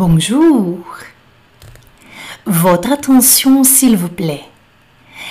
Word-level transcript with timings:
Bonjour. 0.00 0.78
Votre 2.46 2.92
attention, 2.92 3.64
s'il 3.64 3.96
vous 3.96 4.08
plaît. 4.08 4.44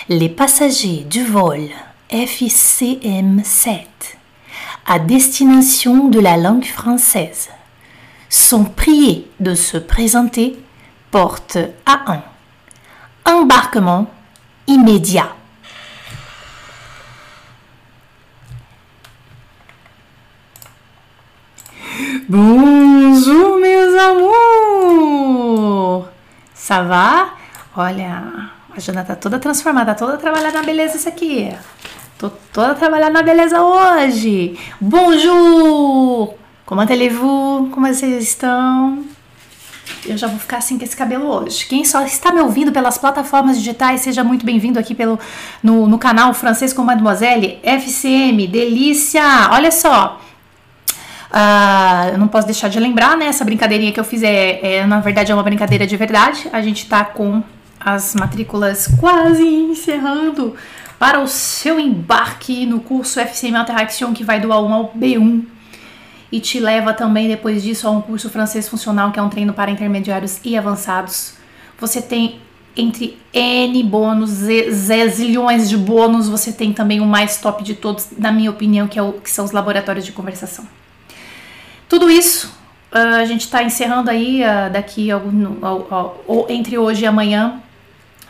Les 0.09 0.27
passagers 0.27 1.05
du 1.09 1.23
vol 1.23 1.69
FICM 2.09 3.43
7 3.45 3.87
à 4.85 4.99
destination 4.99 6.09
de 6.09 6.19
la 6.19 6.35
langue 6.35 6.65
française 6.65 7.47
sont 8.29 8.65
priés 8.65 9.31
de 9.39 9.55
se 9.55 9.77
présenter 9.77 10.57
porte 11.11 11.57
A1. 11.85 12.19
Embarquement 13.23 14.11
immédiat. 14.67 15.33
Ça 26.67 26.81
va? 26.83 27.29
Olha, 27.77 28.49
a 28.75 28.79
Jana 28.81 29.01
tá 29.01 29.15
toda 29.15 29.39
transformada, 29.39 29.95
tá 29.95 30.05
toda 30.05 30.17
trabalhada 30.17 30.57
na 30.57 30.65
beleza 30.65 30.97
isso 30.97 31.07
aqui. 31.07 31.49
Tô 32.19 32.29
toda 32.51 32.75
trabalhada 32.75 33.13
na 33.13 33.23
beleza 33.23 33.61
hoje. 33.61 34.59
Bonjour! 34.81 36.33
Como 36.65 36.81
allez-vous? 36.81 37.69
Como 37.71 37.87
vocês 37.87 38.21
estão? 38.21 39.05
Eu 40.05 40.17
já 40.17 40.27
vou 40.27 40.37
ficar 40.37 40.57
assim 40.57 40.77
com 40.77 40.83
esse 40.83 40.97
cabelo 40.97 41.27
hoje. 41.27 41.65
Quem 41.67 41.85
só 41.85 42.01
está 42.01 42.33
me 42.33 42.41
ouvindo 42.41 42.69
pelas 42.69 42.97
plataformas 42.97 43.57
digitais, 43.57 44.01
seja 44.01 44.21
muito 44.21 44.45
bem-vindo 44.45 44.77
aqui 44.77 44.93
pelo, 44.93 45.17
no, 45.63 45.87
no 45.87 45.97
canal 45.97 46.33
Francês 46.33 46.73
com 46.73 46.83
Mademoiselle, 46.83 47.59
FCM, 47.63 48.45
delícia! 48.45 49.23
Olha 49.53 49.71
só, 49.71 50.19
Uh, 51.31 52.13
eu 52.13 52.17
não 52.17 52.27
posso 52.27 52.47
deixar 52.47 52.69
de 52.69 52.79
lembrar, 52.79 53.17
né? 53.17 53.25
Essa 53.25 53.43
brincadeirinha 53.43 53.91
que 53.91 53.99
eu 53.99 54.03
fiz 54.03 54.23
é, 54.23 54.77
é, 54.77 54.85
na 54.85 54.99
verdade, 54.99 55.31
é 55.31 55.35
uma 55.35 55.43
brincadeira 55.43 55.85
de 55.85 55.97
verdade. 55.97 56.47
A 56.53 56.61
gente 56.61 56.87
tá 56.87 57.03
com 57.03 57.43
as 57.79 58.15
matrículas 58.15 58.87
quase 58.99 59.43
encerrando 59.43 60.55
para 60.97 61.19
o 61.19 61.27
seu 61.27 61.79
embarque 61.79 62.65
no 62.65 62.79
curso 62.79 63.19
FCM 63.19 63.59
Interaction, 63.59 64.13
que 64.13 64.23
vai 64.23 64.39
do 64.39 64.49
A1 64.49 64.71
ao 64.71 64.91
B1 64.93 65.45
e 66.31 66.39
te 66.39 66.59
leva 66.59 66.93
também 66.93 67.27
depois 67.27 67.63
disso 67.63 67.87
a 67.87 67.91
um 67.91 68.01
curso 68.01 68.29
francês 68.29 68.67
funcional, 68.67 69.11
que 69.11 69.19
é 69.19 69.21
um 69.21 69.29
treino 69.29 69.53
para 69.53 69.71
intermediários 69.71 70.39
e 70.43 70.57
avançados. 70.57 71.35
Você 71.79 72.01
tem 72.01 72.39
entre 72.75 73.17
N 73.33 73.83
bônus, 73.83 74.29
zilhões 74.29 75.67
de 75.67 75.77
bônus, 75.77 76.29
você 76.29 76.51
tem 76.51 76.73
também 76.73 76.99
o 76.99 77.05
mais 77.05 77.37
top 77.37 77.63
de 77.63 77.73
todos, 77.73 78.09
na 78.17 78.31
minha 78.31 78.51
opinião, 78.51 78.87
que, 78.87 78.99
é 78.99 79.01
o, 79.01 79.13
que 79.13 79.31
são 79.31 79.45
os 79.45 79.51
laboratórios 79.51 80.05
de 80.05 80.11
conversação. 80.11 80.65
Tudo 81.89 82.09
isso 82.09 82.47
uh, 82.91 83.15
a 83.15 83.25
gente 83.25 83.41
está 83.41 83.63
encerrando 83.63 84.09
aí 84.09 84.41
uh, 84.43 84.71
daqui 84.71 85.09
uh, 85.13 86.45
entre 86.49 86.77
hoje 86.77 87.03
e 87.03 87.07
amanhã 87.07 87.61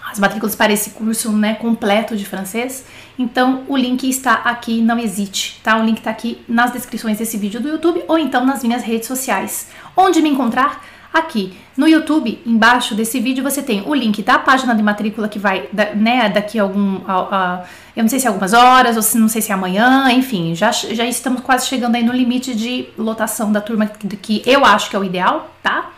as 0.09 0.19
matrículas 0.19 0.55
para 0.55 0.72
esse 0.72 0.91
curso 0.91 1.31
né, 1.31 1.55
completo 1.55 2.16
de 2.16 2.25
francês. 2.25 2.86
Então 3.19 3.64
o 3.67 3.75
link 3.75 4.08
está 4.08 4.33
aqui, 4.36 4.81
não 4.81 4.97
hesite, 4.97 5.59
tá? 5.64 5.77
O 5.77 5.83
link 5.83 5.97
está 5.97 6.11
aqui 6.11 6.41
nas 6.47 6.72
descrições 6.72 7.17
desse 7.17 7.38
vídeo 7.38 7.59
do 7.59 7.67
YouTube 7.67 8.03
ou 8.08 8.17
então 8.17 8.45
nas 8.45 8.64
minhas 8.64 8.83
redes 8.83 9.08
sociais. 9.08 9.67
Onde 9.95 10.21
me 10.21 10.30
encontrar? 10.30 10.81
Aqui 11.17 11.57
no 11.75 11.87
YouTube, 11.87 12.39
embaixo 12.45 12.93
desse 12.93 13.19
vídeo, 13.19 13.43
você 13.43 13.63
tem 13.63 13.81
o 13.87 13.93
link 13.93 14.21
da 14.21 14.37
página 14.37 14.75
de 14.75 14.83
matrícula 14.83 15.27
que 15.27 15.39
vai, 15.39 15.67
né, 15.95 16.29
daqui 16.29 16.59
a 16.59 16.61
algum. 16.63 17.01
A, 17.07 17.15
a, 17.15 17.63
eu 17.95 18.03
não 18.03 18.09
sei 18.09 18.19
se 18.19 18.27
é 18.27 18.29
algumas 18.29 18.53
horas, 18.53 18.95
ou 18.95 19.01
se 19.01 19.17
não 19.17 19.27
sei 19.27 19.41
se 19.41 19.51
é 19.51 19.55
amanhã, 19.55 20.11
enfim, 20.11 20.53
já, 20.53 20.71
já 20.71 21.05
estamos 21.05 21.41
quase 21.41 21.65
chegando 21.65 21.95
aí 21.95 22.03
no 22.03 22.13
limite 22.13 22.53
de 22.53 22.87
lotação 22.97 23.51
da 23.51 23.59
turma 23.59 23.87
que, 23.87 24.07
que 24.17 24.43
eu 24.45 24.63
acho 24.63 24.91
que 24.91 24.95
é 24.95 24.99
o 24.99 25.03
ideal, 25.03 25.51
tá? 25.63 25.89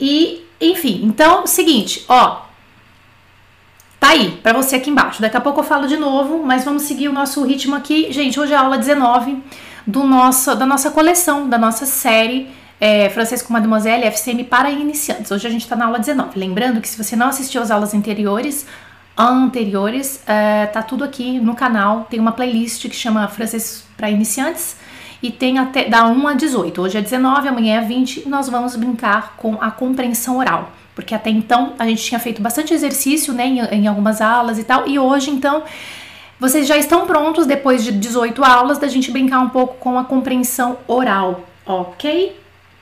E, 0.00 0.44
enfim, 0.58 1.02
então, 1.04 1.46
seguinte, 1.46 2.06
ó. 2.08 2.42
Tá 4.00 4.10
aí, 4.10 4.30
para 4.42 4.54
você 4.54 4.76
aqui 4.76 4.88
embaixo. 4.88 5.20
Daqui 5.20 5.36
a 5.36 5.40
pouco 5.40 5.60
eu 5.60 5.64
falo 5.64 5.86
de 5.86 5.96
novo, 5.98 6.42
mas 6.42 6.64
vamos 6.64 6.84
seguir 6.84 7.08
o 7.08 7.12
nosso 7.12 7.44
ritmo 7.44 7.76
aqui. 7.76 8.10
Gente, 8.12 8.40
hoje 8.40 8.54
é 8.54 8.56
a 8.56 8.60
aula 8.60 8.78
19 8.78 9.42
do 9.86 10.04
nosso, 10.04 10.54
da 10.54 10.64
nossa 10.64 10.90
coleção, 10.90 11.48
da 11.48 11.58
nossa 11.58 11.84
série 11.84 12.48
é, 12.80 13.08
Francês 13.10 13.42
com 13.42 13.52
Mademoiselle 13.52 14.04
FCM 14.04 14.44
para 14.44 14.70
iniciantes. 14.70 15.30
Hoje 15.30 15.46
a 15.46 15.50
gente 15.50 15.62
está 15.62 15.74
na 15.74 15.86
aula 15.86 15.98
19. 15.98 16.38
Lembrando 16.38 16.80
que 16.80 16.88
se 16.88 17.02
você 17.02 17.16
não 17.16 17.28
assistiu 17.28 17.60
às 17.60 17.70
aulas 17.70 17.92
anteriores, 17.92 18.66
anteriores, 19.16 20.22
é, 20.26 20.66
tá 20.66 20.82
tudo 20.82 21.02
aqui 21.04 21.40
no 21.40 21.54
canal. 21.54 22.06
Tem 22.08 22.20
uma 22.20 22.32
playlist 22.32 22.88
que 22.88 22.94
chama 22.94 23.26
Francês 23.28 23.84
para 23.96 24.10
iniciantes 24.10 24.76
e 25.20 25.30
tem 25.30 25.58
até 25.58 25.88
da 25.88 26.06
1 26.06 26.28
a 26.28 26.34
18. 26.34 26.80
Hoje 26.80 26.98
é 26.98 27.00
19, 27.00 27.48
amanhã 27.48 27.80
é 27.80 27.84
20 27.84 28.24
e 28.24 28.28
nós 28.28 28.48
vamos 28.48 28.76
brincar 28.76 29.34
com 29.36 29.58
a 29.60 29.70
compreensão 29.70 30.38
oral. 30.38 30.70
Porque 30.94 31.14
até 31.14 31.30
então 31.30 31.74
a 31.78 31.86
gente 31.86 32.02
tinha 32.02 32.20
feito 32.20 32.40
bastante 32.40 32.72
exercício 32.72 33.32
né, 33.32 33.46
em, 33.46 33.60
em 33.60 33.86
algumas 33.86 34.20
aulas 34.20 34.58
e 34.58 34.64
tal, 34.64 34.88
e 34.88 34.98
hoje 34.98 35.30
então 35.30 35.62
vocês 36.40 36.68
já 36.68 36.76
estão 36.76 37.04
prontos, 37.04 37.46
depois 37.46 37.82
de 37.82 37.90
18 37.90 38.44
aulas, 38.44 38.78
da 38.78 38.86
gente 38.86 39.10
brincar 39.10 39.40
um 39.40 39.48
pouco 39.48 39.74
com 39.78 39.98
a 39.98 40.04
compreensão 40.04 40.78
oral, 40.86 41.44
ok? 41.66 42.36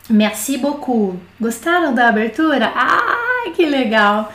Merci 0.08 0.56
beaucoup. 0.56 1.18
Gostaram 1.40 1.92
da 1.92 2.08
abertura? 2.08 2.72
Ai, 2.74 3.50
que 3.52 3.66
legal! 3.66 4.32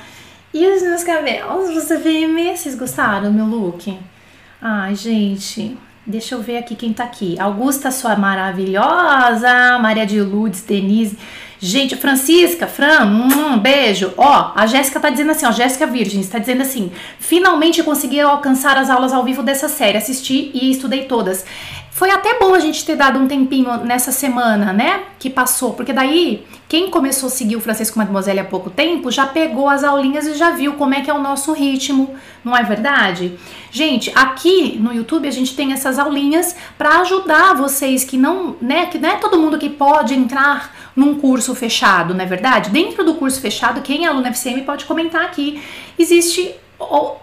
E 0.53 0.67
os 0.67 0.81
meus 0.81 1.03
cabelos? 1.03 1.73
Você 1.73 1.97
vê 1.97 2.27
Vocês 2.55 2.75
gostaram 2.75 3.23
do 3.23 3.31
meu 3.31 3.45
look? 3.45 3.97
Ai, 4.61 4.93
gente, 4.95 5.77
deixa 6.05 6.35
eu 6.35 6.41
ver 6.41 6.57
aqui 6.57 6.75
quem 6.75 6.91
tá 6.91 7.05
aqui. 7.05 7.39
Augusta, 7.39 7.89
sua 7.89 8.17
maravilhosa. 8.17 9.79
Maria 9.79 10.05
de 10.05 10.21
Lourdes, 10.21 10.61
Denise. 10.63 11.17
Gente, 11.63 11.95
Francisca, 11.95 12.65
Fran, 12.65 13.05
um 13.05 13.59
beijo. 13.59 14.11
Ó, 14.17 14.51
a 14.55 14.65
Jéssica 14.65 14.99
tá 14.99 15.11
dizendo 15.11 15.29
assim, 15.29 15.45
ó, 15.45 15.51
Jéssica 15.51 15.85
Virgem, 15.85 16.19
está 16.19 16.39
dizendo 16.39 16.63
assim: 16.63 16.91
finalmente 17.19 17.83
consegui 17.83 18.19
alcançar 18.19 18.79
as 18.79 18.89
aulas 18.89 19.13
ao 19.13 19.23
vivo 19.23 19.43
dessa 19.43 19.69
série, 19.69 19.95
assisti 19.95 20.49
e 20.55 20.71
estudei 20.71 21.03
todas. 21.05 21.45
Foi 21.91 22.09
até 22.09 22.39
bom 22.39 22.55
a 22.55 22.59
gente 22.59 22.83
ter 22.83 22.95
dado 22.95 23.19
um 23.19 23.27
tempinho 23.27 23.77
nessa 23.85 24.11
semana, 24.11 24.73
né? 24.73 25.03
Que 25.19 25.29
passou, 25.29 25.73
porque 25.73 25.93
daí 25.93 26.43
quem 26.67 26.89
começou 26.89 27.27
a 27.27 27.29
seguir 27.29 27.57
o 27.57 27.61
Francês 27.61 27.91
com 27.91 27.99
Mademoiselle 27.99 28.39
há 28.39 28.45
pouco 28.45 28.71
tempo 28.71 29.11
já 29.11 29.27
pegou 29.27 29.69
as 29.69 29.83
aulinhas 29.83 30.25
e 30.25 30.33
já 30.33 30.49
viu 30.49 30.73
como 30.73 30.95
é 30.95 31.01
que 31.01 31.11
é 31.11 31.13
o 31.13 31.21
nosso 31.21 31.53
ritmo, 31.53 32.15
não 32.43 32.57
é 32.57 32.63
verdade? 32.63 33.37
Gente, 33.69 34.11
aqui 34.15 34.79
no 34.79 34.91
YouTube 34.91 35.27
a 35.27 35.31
gente 35.31 35.55
tem 35.55 35.73
essas 35.73 35.99
aulinhas 35.99 36.55
para 36.75 37.01
ajudar 37.01 37.53
vocês 37.53 38.03
que 38.03 38.17
não, 38.17 38.55
né, 38.59 38.87
que 38.87 38.97
não 38.97 39.09
é 39.09 39.17
todo 39.17 39.37
mundo 39.37 39.59
que 39.59 39.69
pode 39.69 40.15
entrar 40.15 40.73
num 40.95 41.15
curso 41.15 41.55
fechado, 41.55 42.13
não 42.13 42.23
é 42.23 42.27
verdade? 42.27 42.69
Dentro 42.69 43.03
do 43.03 43.15
curso 43.15 43.39
fechado, 43.39 43.81
quem 43.81 44.05
é 44.05 44.09
aluno 44.09 44.27
FCM 44.27 44.61
pode 44.63 44.85
comentar 44.85 45.23
aqui. 45.23 45.61
Existe 45.97 46.55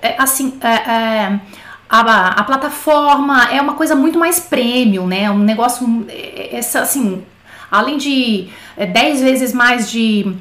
é, 0.03 0.15
assim, 0.19 0.59
é, 0.61 0.69
é, 0.69 1.41
a, 1.89 2.41
a, 2.41 2.45
plataforma 2.45 3.51
é 3.51 3.61
uma 3.61 3.75
coisa 3.75 3.95
muito 3.95 4.19
mais 4.19 4.39
premium, 4.39 5.07
né? 5.07 5.31
Um 5.31 5.39
negócio, 5.39 6.07
essa, 6.53 6.81
assim, 6.81 7.25
além 7.71 7.97
de 7.97 8.49
10 8.77 9.21
é, 9.21 9.25
vezes 9.25 9.53
mais 9.53 9.91
de 9.91 10.37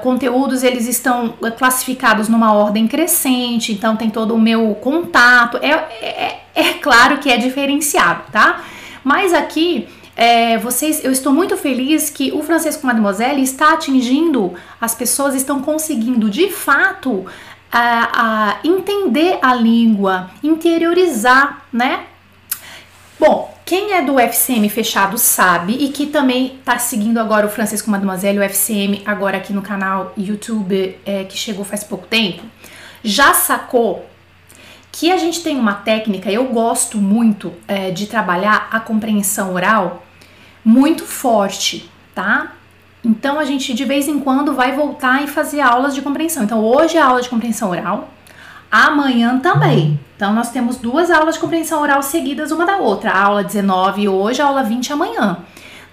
conteúdos, 0.00 0.62
eles 0.62 0.86
estão 0.86 1.34
classificados 1.58 2.28
numa 2.28 2.54
ordem 2.54 2.86
crescente, 2.86 3.72
então 3.72 3.96
tem 3.96 4.08
todo 4.08 4.32
o 4.32 4.38
meu 4.38 4.76
contato. 4.76 5.56
É, 5.56 5.70
é, 5.70 6.44
é 6.54 6.72
claro 6.74 7.18
que 7.18 7.28
é 7.28 7.36
diferenciado, 7.36 8.22
tá? 8.30 8.62
Mas 9.02 9.34
aqui. 9.34 9.88
É, 10.14 10.58
vocês, 10.58 11.02
eu 11.02 11.10
estou 11.10 11.32
muito 11.32 11.56
feliz 11.56 12.10
que 12.10 12.32
o 12.32 12.42
Francesco 12.42 12.86
Mademoiselle 12.86 13.42
está 13.42 13.72
atingindo 13.72 14.54
as 14.80 14.94
pessoas, 14.94 15.34
estão 15.34 15.62
conseguindo 15.62 16.28
de 16.28 16.50
fato 16.50 17.24
a, 17.70 18.10
a 18.12 18.58
entender 18.62 19.38
a 19.40 19.54
língua, 19.54 20.30
interiorizar, 20.42 21.64
né? 21.72 22.04
Bom, 23.18 23.56
quem 23.64 23.94
é 23.94 24.02
do 24.02 24.18
FCM 24.18 24.68
fechado 24.68 25.16
sabe 25.16 25.72
e 25.74 25.88
que 25.88 26.06
também 26.06 26.56
está 26.58 26.78
seguindo 26.78 27.18
agora 27.18 27.46
o 27.46 27.48
Francisco 27.48 27.90
Mademoiselle, 27.90 28.38
o 28.38 28.42
FCM, 28.42 29.02
agora 29.06 29.38
aqui 29.38 29.52
no 29.52 29.62
canal 29.62 30.12
YouTube, 30.18 30.98
é, 31.06 31.24
que 31.24 31.38
chegou 31.38 31.64
faz 31.64 31.82
pouco 31.82 32.06
tempo, 32.06 32.42
já 33.02 33.32
sacou 33.32 34.04
que 34.90 35.10
a 35.10 35.16
gente 35.16 35.42
tem 35.42 35.58
uma 35.58 35.72
técnica, 35.72 36.30
eu 36.30 36.44
gosto 36.46 36.98
muito 36.98 37.54
é, 37.66 37.90
de 37.90 38.06
trabalhar 38.06 38.68
a 38.70 38.78
compreensão 38.78 39.54
oral 39.54 40.01
muito 40.64 41.04
forte, 41.04 41.90
tá? 42.14 42.52
Então 43.04 43.38
a 43.38 43.44
gente 43.44 43.74
de 43.74 43.84
vez 43.84 44.06
em 44.06 44.20
quando 44.20 44.54
vai 44.54 44.72
voltar 44.72 45.22
e 45.22 45.26
fazer 45.26 45.60
aulas 45.60 45.94
de 45.94 46.02
compreensão. 46.02 46.44
Então 46.44 46.64
hoje 46.64 46.96
é 46.96 47.00
aula 47.00 47.20
de 47.20 47.28
compreensão 47.28 47.70
oral, 47.70 48.10
amanhã 48.70 49.38
também. 49.38 49.98
Então 50.16 50.32
nós 50.32 50.50
temos 50.50 50.76
duas 50.76 51.10
aulas 51.10 51.34
de 51.34 51.40
compreensão 51.40 51.80
oral 51.82 52.02
seguidas 52.02 52.52
uma 52.52 52.64
da 52.64 52.76
outra. 52.76 53.10
A 53.10 53.24
aula 53.24 53.42
19 53.42 54.08
hoje, 54.08 54.40
a 54.40 54.46
aula 54.46 54.62
20 54.62 54.92
amanhã, 54.92 55.38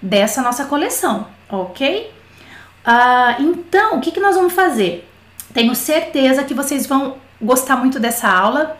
dessa 0.00 0.40
nossa 0.40 0.64
coleção, 0.66 1.26
ok? 1.48 2.12
Uh, 2.86 3.42
então 3.42 3.96
o 3.96 4.00
que, 4.00 4.12
que 4.12 4.20
nós 4.20 4.36
vamos 4.36 4.52
fazer? 4.52 5.08
Tenho 5.52 5.74
certeza 5.74 6.44
que 6.44 6.54
vocês 6.54 6.86
vão 6.86 7.16
gostar 7.42 7.76
muito 7.76 7.98
dessa 7.98 8.28
aula. 8.28 8.76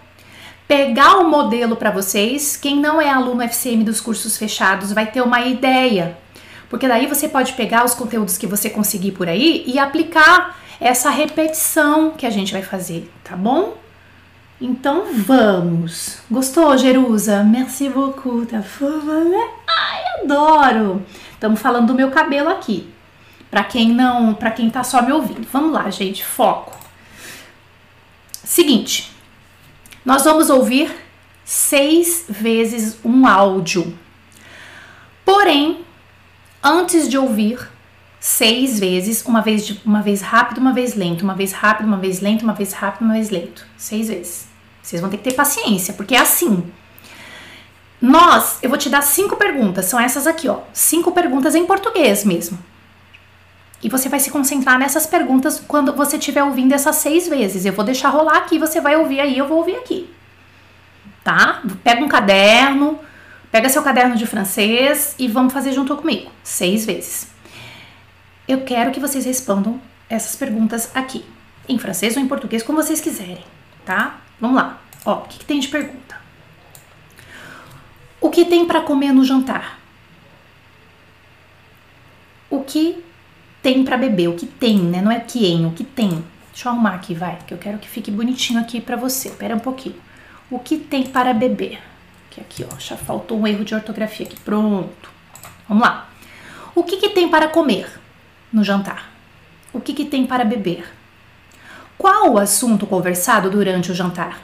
Pegar 0.71 1.17
o 1.17 1.29
modelo 1.29 1.75
para 1.75 1.91
vocês. 1.91 2.57
Quem 2.57 2.77
não 2.77 3.03
é 3.03 3.11
aluno 3.11 3.43
FCM 3.43 3.83
dos 3.83 4.01
cursos 4.01 4.39
fechados 4.39 4.93
vai 4.93 5.05
ter 5.05 5.21
uma 5.21 5.41
ideia 5.41 6.17
Porque 6.69 6.87
daí 6.87 7.09
você 7.09 7.29
pode 7.29 7.55
pegar 7.55 7.85
os 7.85 7.93
conteúdos 7.93 8.39
que 8.39 8.47
você 8.47 8.71
conseguir 8.71 9.11
por 9.11 9.29
aí 9.29 9.65
e 9.67 9.81
aplicar 9.81 10.57
essa 10.81 11.11
repetição 11.11 12.13
que 12.13 12.25
a 12.25 12.31
gente 12.31 12.53
vai 12.53 12.63
fazer, 12.63 13.11
tá 13.25 13.35
bom? 13.35 13.79
Então 14.61 15.07
vamos. 15.13 16.19
Gostou, 16.31 16.79
Jerusa? 16.79 17.43
Merci 17.43 17.89
beaucoup, 17.89 18.47
tá 18.47 18.63
Ai, 19.69 20.23
adoro. 20.23 21.05
Estamos 21.33 21.61
falando 21.61 21.89
do 21.89 21.95
meu 21.95 22.13
cabelo 22.13 22.49
aqui. 22.49 22.89
Para 23.51 23.65
quem 23.65 23.89
não, 23.89 24.35
para 24.35 24.53
quem 24.53 24.71
tá 24.71 24.85
só 24.85 25.03
me 25.03 25.11
ouvindo. 25.11 25.49
Vamos 25.53 25.73
lá, 25.73 25.91
gente, 25.91 26.25
foco. 26.25 26.79
Seguinte, 28.45 29.11
nós 30.05 30.25
vamos 30.25 30.51
ouvir 30.51 30.91
seis 31.45 32.25
vezes 32.29 32.99
um 33.05 33.27
áudio. 33.27 33.99
Porém, 35.25 35.85
antes 36.63 37.09
de 37.09 37.19
ouvir 37.19 37.69
seis 38.19 38.79
vezes, 38.79 39.25
uma 39.25 39.41
vez, 39.41 39.67
de, 39.67 39.81
uma 39.85 40.03
vez 40.03 40.21
rápido, 40.21 40.59
uma 40.59 40.73
vez 40.73 40.95
lento, 40.95 41.23
uma 41.23 41.35
vez 41.35 41.53
rápido, 41.53 41.87
uma 41.87 41.97
vez 41.97 42.21
lento, 42.21 42.43
uma 42.43 42.53
vez 42.53 42.73
rápido, 42.73 43.05
uma 43.05 43.15
vez 43.15 43.31
lento. 43.31 43.67
Seis 43.77 44.09
vezes. 44.09 44.47
Vocês 44.83 45.01
vão 45.01 45.11
ter 45.11 45.17
que 45.19 45.25
ter 45.25 45.35
paciência, 45.35 45.95
porque 45.95 46.15
é 46.15 46.21
assim. 46.21 46.71
Nós, 48.01 48.59
eu 48.63 48.69
vou 48.69 48.79
te 48.79 48.89
dar 48.89 49.03
cinco 49.03 49.37
perguntas, 49.37 49.87
são 49.87 50.01
essas 50.01 50.27
aqui, 50.27 50.49
ó. 50.49 50.61
Cinco 50.73 51.13
perguntas 51.13 51.55
em 51.55 51.67
português 51.67 52.25
mesmo. 52.25 52.59
E 53.83 53.89
você 53.89 54.09
vai 54.09 54.21
se 54.21 54.31
concentrar 54.31 54.79
nessas 54.79 55.07
perguntas 55.07 55.63
quando 55.67 55.93
você 55.95 56.17
estiver 56.17 56.43
ouvindo 56.43 56.73
essas 56.73 56.97
seis 56.97 57.29
vezes. 57.29 57.65
Eu 57.65 57.73
vou 57.73 57.85
deixar 57.85 58.11
rolar 58.11 58.39
aqui, 58.39 58.59
você 58.59 58.81
vai 58.81 58.97
ouvir 58.97 59.21
aí, 59.21 59.39
eu 59.39 59.49
vou 59.49 59.59
ouvir 59.59 59.77
aqui. 59.77 60.13
Tá? 61.25 61.63
Pega 61.83 62.05
um 62.05 62.09
caderno, 62.09 62.99
Pega 63.51 63.69
seu 63.69 63.83
caderno 63.83 64.15
de 64.15 64.27
francês 64.27 65.17
e 65.19 65.27
vamos 65.27 65.53
fazer 65.53 65.73
junto 65.73 65.97
comigo, 65.97 66.31
seis 66.43 66.87
vezes. 66.87 67.29
Eu 68.47 68.63
quero 68.63 68.93
que 68.93 69.01
vocês 69.01 69.25
respondam 69.25 69.81
essas 70.09 70.37
perguntas 70.37 70.95
aqui, 70.95 71.25
em 71.69 71.77
francês 71.77 72.17
ou 72.17 72.23
em 72.23 72.29
português, 72.29 72.63
como 72.63 72.81
vocês 72.81 73.01
quiserem, 73.01 73.45
tá? 73.85 74.21
Vamos 74.41 74.57
lá. 74.57 74.81
Ó, 75.05 75.15
o 75.19 75.23
que, 75.23 75.41
que 75.41 75.45
tem 75.45 75.59
de 75.59 75.67
pergunta? 75.67 76.21
O 78.21 78.31
que 78.31 78.45
tem 78.45 78.65
para 78.65 78.83
comer 78.83 79.13
no 79.13 79.25
jantar? 79.25 79.81
O 82.49 82.63
que 82.63 83.05
tem 83.63 83.85
para 83.85 83.97
beber? 83.97 84.29
O 84.29 84.35
que 84.35 84.47
tem, 84.47 84.79
né? 84.79 85.01
Não 85.03 85.11
é 85.11 85.21
quem, 85.21 85.67
o 85.67 85.73
que 85.73 85.85
tem. 85.85 86.25
Deixa 86.53 86.69
eu 86.69 86.73
arrumar 86.73 86.95
aqui, 86.95 87.15
vai, 87.15 87.39
que 87.47 87.55
eu 87.55 87.59
quero 87.59 87.79
que 87.79 87.89
fique 87.89 88.11
bonitinho 88.11 88.61
aqui 88.61 88.81
para 88.81 88.97
você. 88.97 89.31
Pera 89.31 89.55
um 89.55 89.61
pouquinho. 89.61 89.97
O 90.51 90.59
que 90.59 90.77
tem 90.77 91.05
para 91.07 91.33
beber? 91.33 91.81
Que 92.31 92.41
aqui, 92.41 92.65
ó, 92.65 92.79
já 92.79 92.97
faltou 92.97 93.39
um 93.39 93.47
erro 93.47 93.65
de 93.65 93.75
ortografia 93.75 94.27
aqui. 94.27 94.39
Pronto. 94.41 95.11
Vamos 95.69 95.83
lá. 95.83 96.09
O 96.75 96.83
que, 96.83 96.97
que 96.97 97.11
tem 97.11 97.29
para 97.29 97.49
comer 97.49 97.89
no 98.53 98.65
jantar? 98.65 99.11
O 99.73 99.81
que, 99.81 99.93
que 99.93 100.05
tem 100.05 100.27
para 100.27 100.45
beber? 100.45 100.85
Qual 101.97 102.33
o 102.33 102.39
assunto 102.39 102.87
conversado 102.87 103.51
durante 103.51 103.93
o 103.93 103.95
jantar? 103.95 104.43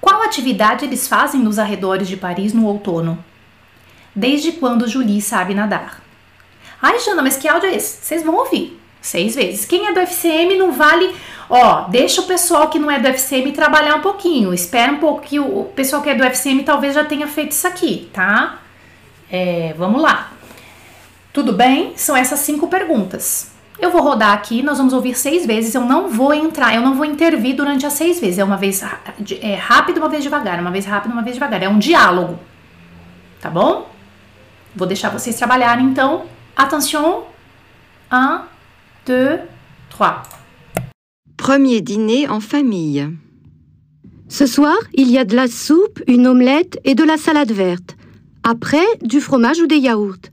Qual 0.00 0.22
atividade 0.22 0.84
eles 0.84 1.08
fazem 1.08 1.40
nos 1.40 1.58
arredores 1.58 2.06
de 2.06 2.16
Paris 2.16 2.52
no 2.52 2.66
outono? 2.66 3.22
Desde 4.14 4.52
quando 4.52 4.88
Julie 4.88 5.20
sabe 5.20 5.54
nadar? 5.54 6.02
Ai, 6.80 6.98
Jana, 7.00 7.22
mas 7.22 7.36
que 7.36 7.48
áudio 7.48 7.68
é 7.68 7.76
esse? 7.76 8.04
Vocês 8.04 8.22
vão 8.22 8.34
ouvir 8.36 8.80
seis 9.00 9.34
vezes. 9.34 9.64
Quem 9.64 9.86
é 9.86 9.92
do 9.92 10.00
FCM 10.00 10.56
não 10.56 10.72
vale 10.72 11.14
Ó, 11.50 11.88
deixa 11.88 12.20
o 12.20 12.24
pessoal 12.24 12.68
que 12.68 12.78
não 12.78 12.90
é 12.90 12.98
do 12.98 13.08
FCM 13.08 13.52
trabalhar 13.52 13.94
um 13.94 14.00
pouquinho. 14.00 14.52
Espera 14.52 14.92
um 14.92 14.98
pouco 14.98 15.22
que 15.22 15.40
o 15.40 15.64
pessoal 15.74 16.02
que 16.02 16.10
é 16.10 16.14
do 16.14 16.22
FCM 16.22 16.62
talvez 16.62 16.94
já 16.94 17.04
tenha 17.04 17.26
feito 17.26 17.52
isso 17.52 17.66
aqui, 17.66 18.10
tá? 18.12 18.58
É, 19.30 19.74
vamos 19.78 20.02
lá. 20.02 20.30
Tudo 21.32 21.52
bem? 21.52 21.92
São 21.96 22.14
essas 22.14 22.40
cinco 22.40 22.68
perguntas. 22.68 23.52
Eu 23.78 23.90
vou 23.90 24.02
rodar 24.02 24.32
aqui, 24.32 24.62
nós 24.62 24.76
vamos 24.76 24.92
ouvir 24.92 25.14
seis 25.14 25.46
vezes. 25.46 25.74
Eu 25.74 25.82
não 25.82 26.08
vou 26.08 26.34
entrar, 26.34 26.74
eu 26.74 26.82
não 26.82 26.94
vou 26.94 27.06
intervir 27.06 27.56
durante 27.56 27.86
as 27.86 27.94
seis 27.94 28.20
vezes. 28.20 28.38
É 28.38 28.44
uma 28.44 28.56
vez 28.56 28.82
é, 29.40 29.54
rápido, 29.54 29.98
uma 29.98 30.08
vez 30.08 30.22
devagar, 30.22 30.60
uma 30.60 30.70
vez 30.70 30.84
rápido, 30.84 31.12
uma 31.12 31.22
vez 31.22 31.36
devagar. 31.36 31.62
É 31.62 31.68
um 31.68 31.78
diálogo, 31.78 32.38
tá 33.40 33.48
bom? 33.48 33.88
Vou 34.74 34.86
deixar 34.86 35.08
vocês 35.10 35.36
trabalharem 35.36 35.86
então. 35.86 36.24
Attention. 36.60 37.22
Un, 38.10 38.42
deux, 39.06 39.38
trois. 39.90 40.24
Premier 41.36 41.80
dîner 41.80 42.28
en 42.28 42.40
famille. 42.40 43.08
Ce 44.28 44.44
soir, 44.44 44.76
il 44.92 45.08
y 45.08 45.18
a 45.18 45.24
de 45.24 45.36
la 45.36 45.46
soupe, 45.46 46.02
une 46.08 46.26
omelette 46.26 46.80
et 46.82 46.96
de 46.96 47.04
la 47.04 47.16
salade 47.16 47.52
verte. 47.52 47.96
Après, 48.42 48.84
du 49.02 49.20
fromage 49.20 49.60
ou 49.60 49.68
des 49.68 49.76
yaourts. 49.76 50.32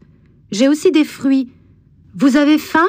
J'ai 0.51 0.67
aussi 0.67 0.91
des 0.91 1.03
fruits. 1.03 1.51
Vous 2.15 2.37
avez 2.37 2.57
faim? 2.57 2.87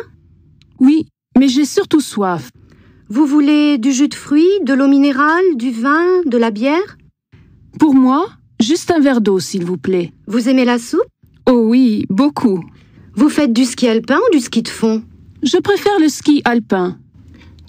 Oui, 0.80 1.06
mais 1.38 1.48
j'ai 1.48 1.66
surtout 1.66 2.00
soif. 2.00 2.48
Vous 3.10 3.26
voulez 3.26 3.76
du 3.76 3.92
jus 3.92 4.08
de 4.08 4.14
fruits, 4.14 4.60
de 4.62 4.72
l'eau 4.72 4.88
minérale, 4.88 5.56
du 5.56 5.72
vin, 5.72 6.22
de 6.24 6.38
la 6.38 6.50
bière? 6.50 6.96
Pour 7.78 7.94
moi, 7.94 8.30
juste 8.60 8.90
un 8.90 8.98
verre 8.98 9.20
d'eau, 9.20 9.40
s'il 9.40 9.66
vous 9.66 9.76
plaît. 9.76 10.14
Vous 10.26 10.48
aimez 10.48 10.64
la 10.64 10.78
soupe? 10.78 11.02
Oh 11.46 11.66
oui, 11.66 12.06
beaucoup. 12.08 12.64
Vous 13.16 13.30
faites 13.30 13.54
du 13.54 13.64
ski 13.64 13.88
alpin 13.88 14.18
ou 14.18 14.30
du 14.30 14.40
ski 14.40 14.62
de 14.62 14.68
fond 14.68 15.02
Je 15.42 15.56
préfère 15.56 15.98
le 15.98 16.08
ski 16.08 16.42
alpin. 16.44 16.98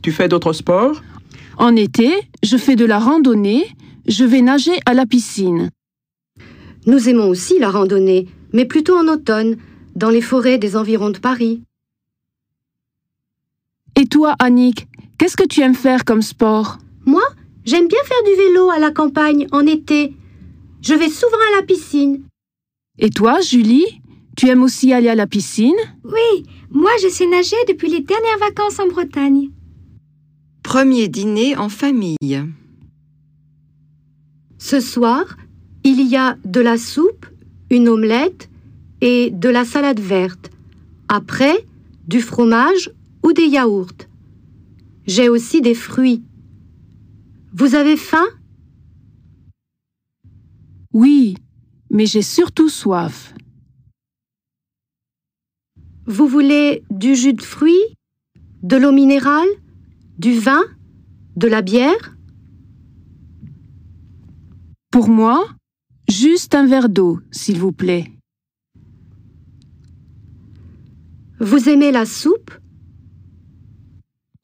Tu 0.03 0.11
fais 0.11 0.27
d'autres 0.27 0.51
sports 0.51 1.01
En 1.57 1.73
été, 1.77 2.11
je 2.43 2.57
fais 2.57 2.75
de 2.75 2.83
la 2.83 2.99
randonnée, 2.99 3.65
je 4.07 4.25
vais 4.25 4.41
nager 4.41 4.77
à 4.85 4.93
la 4.93 5.05
piscine. 5.05 5.69
Nous 6.85 7.07
aimons 7.07 7.29
aussi 7.29 7.59
la 7.59 7.69
randonnée, 7.69 8.27
mais 8.51 8.65
plutôt 8.65 8.97
en 8.97 9.07
automne, 9.07 9.55
dans 9.95 10.09
les 10.09 10.21
forêts 10.21 10.57
des 10.57 10.75
environs 10.75 11.11
de 11.11 11.17
Paris. 11.17 11.63
Et 13.95 14.05
toi, 14.05 14.35
Annick, 14.39 14.87
qu'est-ce 15.17 15.37
que 15.37 15.47
tu 15.47 15.61
aimes 15.61 15.75
faire 15.75 16.03
comme 16.03 16.21
sport 16.21 16.77
Moi, 17.05 17.23
j'aime 17.63 17.87
bien 17.87 18.03
faire 18.03 18.23
du 18.25 18.35
vélo 18.37 18.69
à 18.69 18.79
la 18.79 18.91
campagne 18.91 19.47
en 19.53 19.65
été. 19.65 20.13
Je 20.81 20.93
vais 20.93 21.09
souvent 21.09 21.37
à 21.53 21.61
la 21.61 21.65
piscine. 21.65 22.21
Et 22.99 23.09
toi, 23.09 23.39
Julie, 23.39 24.01
tu 24.37 24.47
aimes 24.47 24.61
aussi 24.61 24.93
aller 24.93 25.09
à 25.09 25.15
la 25.15 25.27
piscine? 25.27 25.75
Oui, 26.05 26.45
moi 26.69 26.91
je 27.01 27.09
sais 27.09 27.27
nager 27.27 27.57
depuis 27.67 27.89
les 27.89 28.01
dernières 28.01 28.37
vacances 28.39 28.79
en 28.79 28.87
Bretagne. 28.87 29.49
Premier 30.63 31.07
dîner 31.07 31.57
en 31.57 31.69
famille. 31.69 32.43
Ce 34.59 34.79
soir, 34.79 35.37
il 35.83 36.01
y 36.07 36.15
a 36.15 36.37
de 36.45 36.61
la 36.61 36.77
soupe, 36.77 37.25
une 37.71 37.89
omelette 37.89 38.49
et 39.01 39.31
de 39.31 39.49
la 39.49 39.65
salade 39.65 39.99
verte. 39.99 40.51
Après, 41.07 41.65
du 42.07 42.21
fromage 42.21 42.91
ou 43.23 43.33
des 43.33 43.47
yaourts. 43.47 44.05
J'ai 45.07 45.29
aussi 45.29 45.61
des 45.61 45.75
fruits. 45.75 46.23
Vous 47.53 47.75
avez 47.75 47.97
faim? 47.97 48.27
Oui, 50.93 51.37
mais 51.89 52.05
j'ai 52.05 52.21
surtout 52.21 52.69
soif. 52.69 53.33
Vous 56.07 56.25
voulez 56.25 56.83
du 56.89 57.15
jus 57.15 57.33
de 57.33 57.41
fruits 57.41 57.97
De 58.63 58.77
l'eau 58.77 58.93
minérale 58.93 59.49
du 60.17 60.39
vin 60.39 60.63
De 61.35 61.49
la 61.49 61.61
bière? 61.61 62.15
Pour 64.89 65.09
moi, 65.09 65.45
juste 66.09 66.55
un 66.55 66.65
verre 66.65 66.87
d'eau, 66.87 67.19
s'il 67.31 67.59
vous 67.59 67.73
plaît. 67.73 68.09
Vous 71.41 71.67
aimez 71.67 71.91
la 71.91 72.05
soupe? 72.05 72.51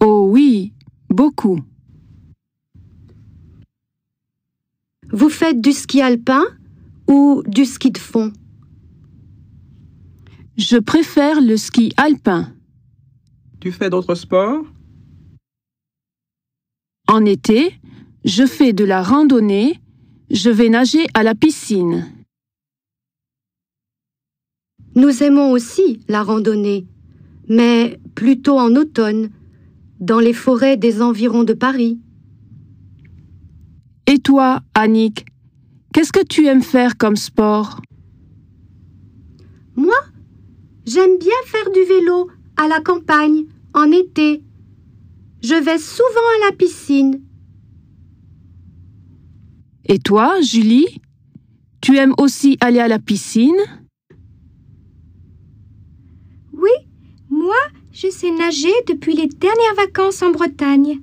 Oh 0.02 0.28
oui, 0.30 0.74
beaucoup. 1.10 1.62
Vous 5.14 5.30
faites 5.30 5.62
du 5.62 5.72
ski 5.72 6.02
alpin 6.02 6.44
ou 7.08 7.42
du 7.48 7.64
ski 7.64 7.90
de 7.90 7.98
fond? 7.98 8.34
Je 10.58 10.78
préfère 10.78 11.42
le 11.42 11.58
ski 11.58 11.94
alpin. 11.98 12.54
Tu 13.60 13.72
fais 13.72 13.90
d'autres 13.90 14.14
sports? 14.14 14.64
En 17.08 17.26
été, 17.26 17.80
je 18.24 18.46
fais 18.46 18.72
de 18.72 18.84
la 18.84 19.02
randonnée, 19.02 19.82
je 20.30 20.52
vais 20.52 20.70
nager 20.70 21.08
à 21.16 21.24
la 21.24 21.34
piscine. 21.34 22.12
Nous 24.96 25.24
aimons 25.24 25.52
aussi 25.52 26.02
la 26.08 26.22
randonnée, 26.22 26.86
mais 27.50 28.00
plutôt 28.14 28.60
en 28.60 28.76
automne, 28.76 29.32
dans 30.00 30.20
les 30.20 30.34
forêts 30.34 30.78
des 30.78 31.02
environs 31.02 31.44
de 31.44 31.54
Paris. 31.54 32.00
Et 34.06 34.20
toi, 34.20 34.62
Annick, 34.76 35.26
qu'est-ce 35.94 36.12
que 36.12 36.24
tu 36.24 36.46
aimes 36.46 36.62
faire 36.62 36.98
comme 36.98 37.16
sport? 37.16 37.82
Moi, 39.76 39.96
j'aime 40.86 41.18
bien 41.18 41.32
faire 41.46 41.72
du 41.72 41.84
vélo 41.84 42.30
à 42.58 42.68
la 42.68 42.80
campagne 42.82 43.46
en 43.74 43.92
été. 43.92 44.44
Je 45.42 45.56
vais 45.56 45.78
souvent 45.78 46.30
à 46.42 46.50
la 46.50 46.56
piscine. 46.56 47.22
Et 49.86 50.00
toi, 50.00 50.40
Julie 50.42 51.02
Tu 51.82 51.98
aimes 51.98 52.16
aussi 52.18 52.58
aller 52.62 52.80
à 52.80 52.88
la 52.88 53.00
piscine? 53.00 53.60
Oui, 56.54 56.72
moi, 57.30 57.58
je 57.92 58.10
sais 58.10 58.32
nager 58.32 58.72
depuis 58.88 59.16
les 59.16 59.28
dernières 59.28 59.76
vacances 59.76 60.22
en 60.22 60.32
Bretagne. 60.32 61.00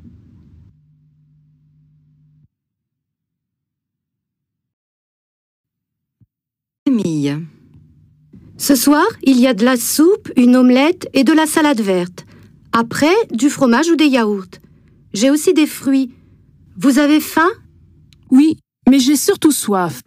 Famille. 6.87 7.50
Ce 8.71 8.77
soir, 8.77 9.09
il 9.25 9.41
y 9.41 9.49
a 9.49 9.53
de 9.53 9.65
la 9.65 9.77
soupe, 9.77 10.31
une 10.37 10.55
omelette 10.55 11.09
et 11.13 11.25
de 11.25 11.33
la 11.33 11.47
salade 11.47 11.81
verte. 11.81 12.25
Après, 12.71 13.17
du 13.33 13.51
fromage 13.51 13.89
ou 13.89 13.97
des 13.97 14.07
yaourts. 14.07 14.61
J'ai 15.13 15.29
aussi 15.29 15.53
des 15.53 15.67
fruits. 15.67 16.13
Vous 16.77 17.01
avez 17.01 17.19
faim? 17.19 17.49
Oui, 18.31 18.59
mais 18.89 19.01
j'ai 19.01 19.17
surtout 19.17 19.51
soif. 19.51 20.03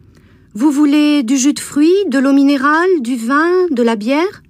Vous 0.54 0.70
voulez 0.70 1.22
du 1.22 1.36
jus 1.36 1.52
de 1.52 1.60
fruits, 1.60 2.06
de 2.08 2.18
l'eau 2.18 2.32
minérale, 2.32 2.88
du 3.00 3.16
vin, 3.16 3.66
de 3.70 3.82
la 3.82 3.96
bière? 3.96 4.42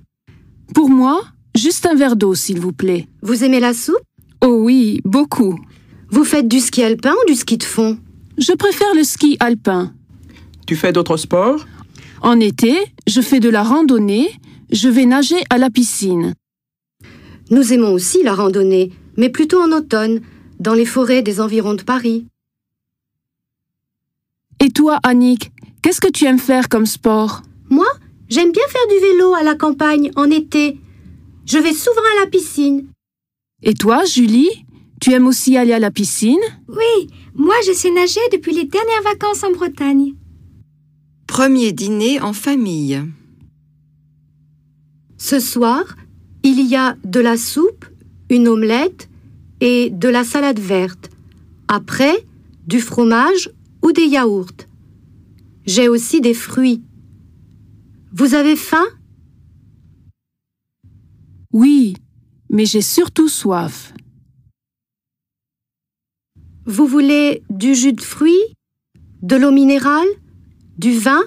Pour 0.76 0.90
moi, 0.90 1.25
juste 1.56 1.85
un 1.85 1.97
verre 1.97 2.14
d'eau, 2.14 2.37
s'il 2.37 2.61
vous 2.61 2.73
plaît. 2.73 3.09
Vous 3.21 3.42
aimez 3.42 3.59
la 3.59 3.75
soupe? 3.75 3.99
Oh 4.44 4.61
oui, 4.61 5.00
beaucoup. 5.04 5.59
Vous 6.11 6.23
faites 6.23 6.47
du 6.47 6.61
ski 6.61 6.85
alpin 6.85 7.14
ou 7.21 7.26
du 7.28 7.35
ski 7.35 7.59
de 7.59 7.64
fond? 7.64 7.99
Je 8.38 8.52
préfère 8.52 8.94
le 8.94 9.02
ski 9.02 9.37
alpin. 9.40 9.92
Tu 10.68 10.76
fais 10.76 10.92
d'autres 10.92 11.16
sports? 11.16 11.66
En 12.24 12.40
été, 12.40 12.74
je 13.06 13.20
fais 13.20 13.38
de 13.38 13.50
la 13.50 13.62
randonnée, 13.62 14.30
je 14.72 14.88
vais 14.88 15.04
nager 15.04 15.44
à 15.50 15.58
la 15.58 15.68
piscine. 15.68 16.32
Nous 17.50 17.74
aimons 17.74 17.92
aussi 17.92 18.22
la 18.22 18.34
randonnée, 18.34 18.92
mais 19.18 19.28
plutôt 19.28 19.60
en 19.60 19.70
automne, 19.72 20.22
dans 20.58 20.72
les 20.72 20.86
forêts 20.86 21.20
des 21.20 21.42
environs 21.42 21.74
de 21.74 21.82
Paris. 21.82 22.26
Et 24.58 24.70
toi, 24.70 25.00
Annick, 25.02 25.52
qu'est-ce 25.82 26.00
que 26.00 26.10
tu 26.10 26.24
aimes 26.24 26.38
faire 26.38 26.70
comme 26.70 26.86
sport? 26.86 27.42
Moi, 27.68 27.88
j'aime 28.30 28.52
bien 28.52 28.66
faire 28.70 28.88
du 28.88 29.06
vélo 29.06 29.34
à 29.34 29.42
la 29.42 29.54
campagne 29.54 30.10
en 30.16 30.30
été. 30.30 30.78
Je 31.44 31.58
vais 31.58 31.74
souvent 31.74 32.00
à 32.16 32.24
la 32.24 32.30
piscine. 32.30 32.86
Et 33.62 33.74
toi, 33.74 34.06
Julie, 34.06 34.64
tu 34.98 35.12
aimes 35.12 35.26
aussi 35.26 35.58
aller 35.58 35.74
à 35.74 35.78
la 35.78 35.90
piscine? 35.90 36.40
Oui, 36.68 37.10
moi, 37.34 37.56
je 37.66 37.72
sais 37.74 37.90
nager 37.90 38.20
depuis 38.32 38.54
les 38.54 38.64
dernières 38.64 39.02
vacances 39.02 39.44
en 39.44 39.52
Bretagne. 39.52 40.14
Premier 41.26 41.72
dîner 41.72 42.20
en 42.20 42.32
famille. 42.32 43.02
Ce 45.16 45.40
soir, 45.40 45.96
il 46.42 46.60
y 46.60 46.76
a 46.76 46.96
de 47.04 47.20
la 47.20 47.36
soupe, 47.36 47.86
une 48.30 48.46
omelette 48.46 49.08
et 49.60 49.90
de 49.90 50.08
la 50.08 50.22
salade 50.22 50.60
verte. 50.60 51.10
Après, 51.66 52.26
du 52.66 52.80
fromage 52.80 53.50
ou 53.82 53.92
des 53.92 54.06
yaourts. 54.06 54.66
J'ai 55.66 55.88
aussi 55.88 56.20
des 56.20 56.34
fruits. 56.34 56.82
Vous 58.12 58.34
avez 58.34 58.56
faim? 58.56 58.84
Oui, 61.52 61.96
mais 62.50 62.66
j'ai 62.66 62.82
surtout 62.82 63.28
soif. 63.28 63.94
Vous 66.66 66.86
voulez 66.86 67.42
du 67.50 67.74
jus 67.74 67.92
de 67.92 68.00
fruits, 68.00 68.56
de 69.22 69.36
l'eau 69.36 69.50
minérale, 69.50 70.06
du 70.78 70.98
vin, 70.98 71.22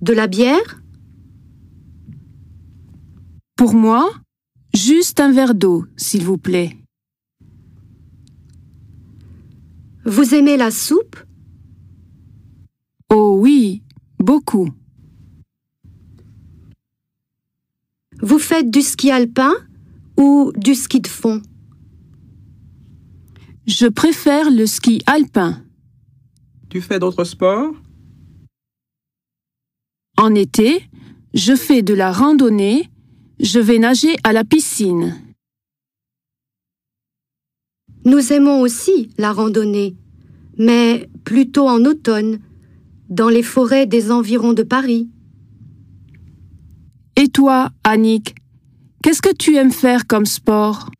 de 0.00 0.12
la 0.12 0.26
bière? 0.26 0.82
Pour 3.56 3.74
moi, 3.74 4.10
juste 4.74 5.20
un 5.20 5.32
verre 5.32 5.54
d'eau, 5.54 5.86
s'il 5.96 6.24
vous 6.24 6.38
plaît. 6.38 6.76
Vous 10.04 10.34
aimez 10.34 10.56
la 10.56 10.70
soupe? 10.70 11.16
Oh 13.10 13.36
oui, 13.38 13.82
beaucoup. 14.18 14.70
Vous 18.22 18.38
faites 18.38 18.70
du 18.70 18.82
ski 18.82 19.10
alpin 19.10 19.52
ou 20.16 20.52
du 20.56 20.74
ski 20.74 21.00
de 21.00 21.08
fond? 21.08 21.42
Je 23.66 23.86
préfère 23.86 24.50
le 24.50 24.66
ski 24.66 25.02
alpin. 25.06 25.62
Tu 26.68 26.80
fais 26.80 26.98
d'autres 26.98 27.24
sports? 27.24 27.72
En 30.20 30.34
été, 30.34 30.82
je 31.32 31.56
fais 31.56 31.80
de 31.80 31.94
la 31.94 32.12
randonnée, 32.12 32.90
je 33.38 33.58
vais 33.58 33.78
nager 33.78 34.16
à 34.22 34.34
la 34.34 34.44
piscine. 34.44 35.16
Nous 38.04 38.30
aimons 38.30 38.60
aussi 38.60 39.08
la 39.16 39.32
randonnée, 39.32 39.96
mais 40.58 41.08
plutôt 41.24 41.66
en 41.66 41.86
automne, 41.86 42.38
dans 43.08 43.30
les 43.30 43.42
forêts 43.42 43.86
des 43.86 44.12
environs 44.12 44.52
de 44.52 44.62
Paris. 44.62 45.08
Et 47.16 47.28
toi, 47.28 47.70
Annick, 47.82 48.34
qu'est-ce 49.02 49.22
que 49.22 49.34
tu 49.34 49.56
aimes 49.56 49.72
faire 49.72 50.06
comme 50.06 50.26
sport? 50.26 50.90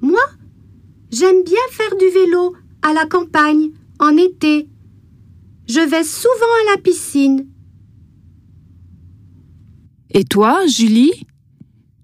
Moi, 0.00 0.24
j'aime 1.12 1.44
bien 1.44 1.66
faire 1.70 1.98
du 1.98 2.08
vélo 2.08 2.54
à 2.80 2.94
la 2.94 3.04
campagne 3.04 3.72
en 3.98 4.16
été. 4.16 4.70
Je 5.68 5.80
vais 5.80 6.04
souvent 6.04 6.32
à 6.32 6.76
la 6.76 6.80
piscine. 6.80 7.48
Et 10.10 10.24
toi, 10.24 10.66
Julie, 10.66 11.26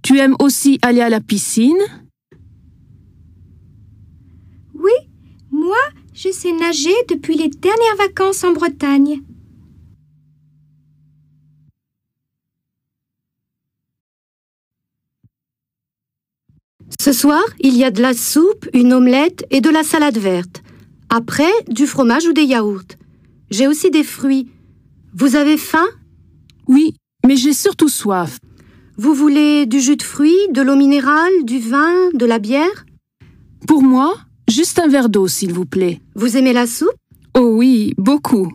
tu 0.02 0.18
aimes 0.18 0.36
aussi 0.40 0.78
aller 0.82 1.00
à 1.00 1.08
la 1.08 1.20
piscine? 1.20 1.78
Oui, 4.74 4.92
moi, 5.50 5.78
je 6.12 6.30
sais 6.30 6.52
nager 6.52 6.94
depuis 7.08 7.36
les 7.36 7.48
dernières 7.48 7.96
vacances 7.96 8.42
en 8.42 8.52
Bretagne. 8.52 9.20
Ce 17.00 17.12
soir, 17.12 17.42
il 17.60 17.76
y 17.76 17.84
a 17.84 17.90
de 17.90 18.02
la 18.02 18.14
soupe, 18.14 18.68
une 18.74 18.92
omelette 18.92 19.46
et 19.50 19.60
de 19.60 19.70
la 19.70 19.82
salade 19.84 20.18
verte. 20.18 20.62
Après, 21.08 21.50
du 21.68 21.86
fromage 21.86 22.26
ou 22.26 22.32
des 22.32 22.44
yaourts. 22.44 22.96
J'ai 23.52 23.68
aussi 23.68 23.90
des 23.90 24.02
fruits. 24.02 24.48
Vous 25.12 25.36
avez 25.36 25.58
faim? 25.58 25.84
Oui, 26.68 26.94
mais 27.26 27.36
j'ai 27.36 27.52
surtout 27.52 27.90
soif. 27.90 28.38
Vous 28.96 29.12
voulez 29.12 29.66
du 29.66 29.78
jus 29.78 29.96
de 29.96 30.02
fruits, 30.02 30.48
de 30.52 30.62
l'eau 30.62 30.74
minérale, 30.74 31.44
du 31.44 31.58
vin, 31.58 31.92
de 32.14 32.24
la 32.24 32.38
bière? 32.38 32.86
Pour 33.68 33.82
moi, 33.82 34.16
juste 34.48 34.78
un 34.78 34.88
verre 34.88 35.10
d'eau, 35.10 35.28
s'il 35.28 35.52
vous 35.52 35.66
plaît. 35.66 36.00
Vous 36.14 36.38
aimez 36.38 36.54
la 36.54 36.66
soupe? 36.66 36.96
Oh 37.36 37.52
oui, 37.52 37.92
beaucoup. 37.98 38.50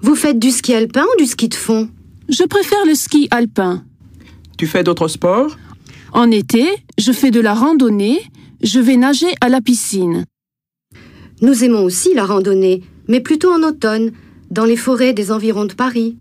Vous 0.00 0.16
faites 0.16 0.40
du 0.40 0.50
ski 0.50 0.74
alpin 0.74 1.04
ou 1.04 1.20
du 1.20 1.26
ski 1.26 1.48
de 1.48 1.54
fond? 1.54 1.88
Je 2.28 2.42
préfère 2.42 2.84
le 2.86 2.96
ski 2.96 3.28
alpin. 3.30 3.84
Tu 4.58 4.66
fais 4.66 4.82
d'autres 4.82 5.06
sports? 5.06 5.56
En 6.12 6.28
été, 6.28 6.66
je 6.98 7.12
fais 7.12 7.30
de 7.30 7.40
la 7.40 7.54
randonnée, 7.54 8.20
je 8.64 8.80
vais 8.80 8.96
nager 8.96 9.32
à 9.40 9.48
la 9.48 9.60
piscine. 9.60 10.24
Nous 11.40 11.62
aimons 11.62 11.84
aussi 11.84 12.14
la 12.14 12.24
randonnée, 12.24 12.82
mais 13.06 13.20
plutôt 13.20 13.52
en 13.52 13.62
automne, 13.62 14.10
dans 14.50 14.64
les 14.64 14.76
forêts 14.76 15.12
des 15.12 15.32
environs 15.32 15.64
de 15.64 15.74
Paris. 15.74 16.18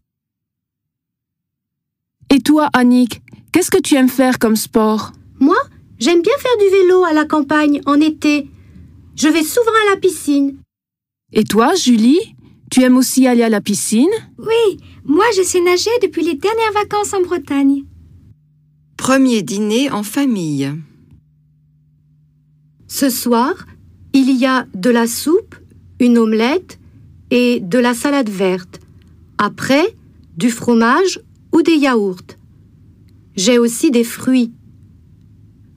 Et 2.30 2.40
toi, 2.40 2.70
Annick, 2.74 3.22
qu'est-ce 3.52 3.72
que 3.72 3.82
tu 3.82 3.96
aimes 3.96 4.10
faire 4.10 4.38
comme 4.40 4.56
sport? 4.56 5.12
Moi, 5.40 5.58
j'aime 6.00 6.22
bien 6.22 6.34
faire 6.38 6.58
du 6.60 6.70
vélo 6.72 7.04
à 7.04 7.14
la 7.14 7.26
campagne 7.26 7.82
en 7.86 8.00
été. 8.00 8.48
Je 9.16 9.28
vais 9.28 9.44
souvent 9.44 9.72
à 9.88 9.94
la 9.94 10.00
piscine. 10.00 10.58
Et 11.34 11.44
toi, 11.44 11.74
Julie, 11.76 12.36
tu 12.72 12.84
aimes 12.84 12.98
aussi 12.98 13.28
aller 13.28 13.44
à 13.44 13.50
la 13.50 13.62
piscine? 13.62 14.10
Oui, 14.38 14.80
moi, 15.04 15.26
je 15.36 15.42
sais 15.42 15.62
nager 15.62 15.90
depuis 16.02 16.24
les 16.24 16.36
dernières 16.36 16.74
vacances 16.74 17.14
en 17.14 17.22
Bretagne. 17.22 17.84
Premier 18.96 19.42
dîner 19.42 19.90
en 19.90 20.04
famille. 20.04 20.72
Ce 22.88 23.10
soir, 23.10 23.66
il 24.14 24.32
y 24.32 24.46
a 24.46 24.68
de 24.74 24.90
la 24.90 25.08
soupe, 25.08 25.56
une 26.00 26.18
omelette 26.18 26.79
et 27.32 27.60
de 27.60 27.80
la 27.80 27.94
salade 27.94 28.30
verte. 28.30 28.80
Après, 29.38 29.96
du 30.36 30.50
fromage 30.50 31.22
ou 31.54 31.62
des 31.62 31.76
yaourts. 31.76 32.36
J'ai 33.36 33.58
aussi 33.58 33.92
des 33.92 34.04
fruits. 34.04 34.54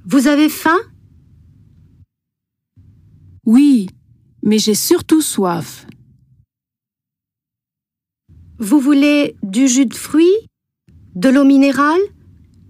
Vous 0.04 0.26
avez 0.26 0.48
faim? 0.48 0.78
Oui, 3.44 3.88
mais 4.42 4.58
j'ai 4.58 4.74
surtout 4.74 5.22
soif. 5.22 5.86
Vous 8.58 8.80
voulez 8.80 9.36
du 9.42 9.66
jus 9.68 9.86
de 9.86 9.94
fruits, 9.94 10.48
de 11.14 11.28
l'eau 11.28 11.44
minérale, 11.44 12.00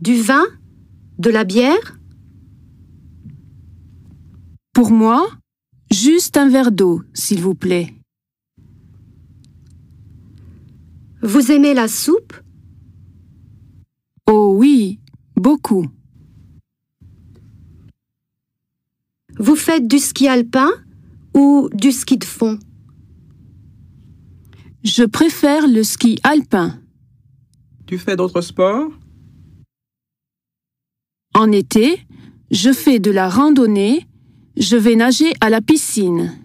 du 0.00 0.20
vin, 0.20 0.44
de 1.18 1.30
la 1.30 1.44
bière? 1.44 1.98
Pour 4.72 4.90
moi, 4.90 5.30
juste 5.90 6.38
un 6.38 6.48
verre 6.48 6.72
d'eau, 6.72 7.02
s'il 7.12 7.42
vous 7.42 7.54
plaît. 7.54 7.94
Vous 11.22 11.52
aimez 11.52 11.72
la 11.72 11.86
soupe? 11.86 12.34
Oh 14.26 14.54
oui, 14.56 14.98
beaucoup. 15.36 15.86
Vous 19.38 19.54
faites 19.54 19.86
du 19.86 19.98
ski 19.98 20.26
alpin 20.26 20.70
ou 21.32 21.70
du 21.72 21.92
ski 21.92 22.18
de 22.18 22.24
fond? 22.24 22.58
Je 24.82 25.04
préfère 25.04 25.68
le 25.68 25.84
ski 25.84 26.18
alpin. 26.24 26.80
Tu 27.86 27.98
fais 27.98 28.16
d'autres 28.16 28.40
sports? 28.40 28.90
En 31.34 31.52
été, 31.52 32.04
je 32.50 32.72
fais 32.72 32.98
de 32.98 33.12
la 33.12 33.28
randonnée, 33.28 34.08
je 34.56 34.76
vais 34.76 34.96
nager 34.96 35.32
à 35.40 35.50
la 35.50 35.60
piscine. 35.60 36.36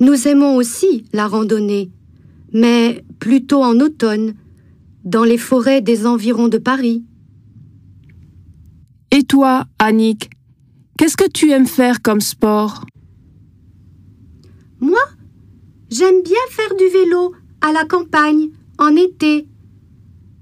Nous 0.00 0.26
aimons 0.26 0.56
aussi 0.56 1.04
la 1.12 1.28
randonnée, 1.28 1.90
mais 2.54 3.04
plutôt 3.18 3.62
en 3.62 3.78
automne, 3.80 4.34
dans 5.04 5.24
les 5.24 5.38
forêts 5.38 5.82
des 5.82 6.06
environs 6.06 6.48
de 6.48 6.58
Paris. 6.58 7.04
Et 9.10 9.24
toi, 9.24 9.66
Annick, 9.78 10.30
qu'est-ce 10.96 11.16
que 11.16 11.28
tu 11.28 11.50
aimes 11.50 11.66
faire 11.66 12.00
comme 12.00 12.20
sport? 12.20 12.86
Moi, 14.80 15.00
j'aime 15.90 16.22
bien 16.22 16.44
faire 16.48 16.74
du 16.76 16.84
vélo 16.88 17.34
à 17.60 17.72
la 17.72 17.84
campagne 17.84 18.48
en 18.78 18.96
été. 18.96 19.46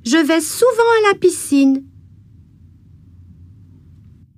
Je 0.04 0.24
vais 0.24 0.40
souvent 0.40 0.68
à 1.02 1.12
la 1.12 1.18
piscine. 1.18 1.84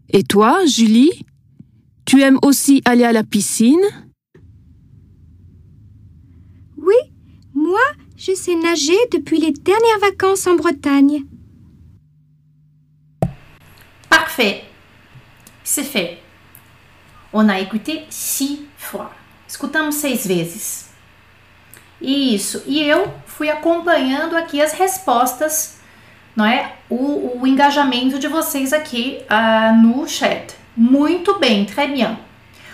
Et 0.08 0.22
toi, 0.22 0.64
Julie 0.66 1.12
Tu 2.06 2.22
aimes 2.22 2.38
aussi 2.42 2.80
aller 2.86 3.04
à 3.04 3.12
la 3.12 3.22
piscine? 3.22 3.78
Moi, 7.60 7.80
je 8.16 8.34
sais 8.34 8.54
nager 8.54 8.96
depuis 9.12 9.38
les 9.38 9.52
dernières 9.52 9.98
vacances 10.00 10.46
en 10.46 10.54
Bretagne. 10.54 11.24
Parfait. 14.08 14.64
C'est 15.62 15.84
fait. 15.84 16.18
On 17.32 17.48
a 17.48 17.60
écouté 17.60 18.04
six 18.08 18.66
fois. 18.78 19.12
Escutamos 19.46 19.94
seis 19.94 20.26
vezes. 20.26 20.88
Isso. 22.00 22.62
E 22.66 22.80
eu 22.80 23.12
fui 23.26 23.50
acompanhando 23.50 24.36
aqui 24.36 24.60
as 24.60 24.72
respostas, 24.72 25.78
não 26.34 26.46
é? 26.46 26.72
O, 26.88 27.40
o 27.40 27.46
engajamento 27.46 28.18
de 28.18 28.26
vocês 28.26 28.72
aqui 28.72 29.18
uh, 29.30 29.76
no 29.76 30.08
chat. 30.08 30.54
Muito 30.74 31.38
bem, 31.38 31.66
très 31.66 31.92
bien. 31.92 32.18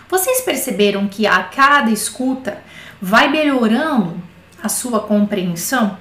Vocês 0.08 0.42
perceberam 0.42 1.08
que 1.08 1.26
a 1.26 1.42
cada 1.42 1.90
escuta 1.90 2.62
vai 3.02 3.28
melhorando 3.28 4.25
a 4.66 4.68
sua 4.68 5.00
compreensão? 5.00 5.96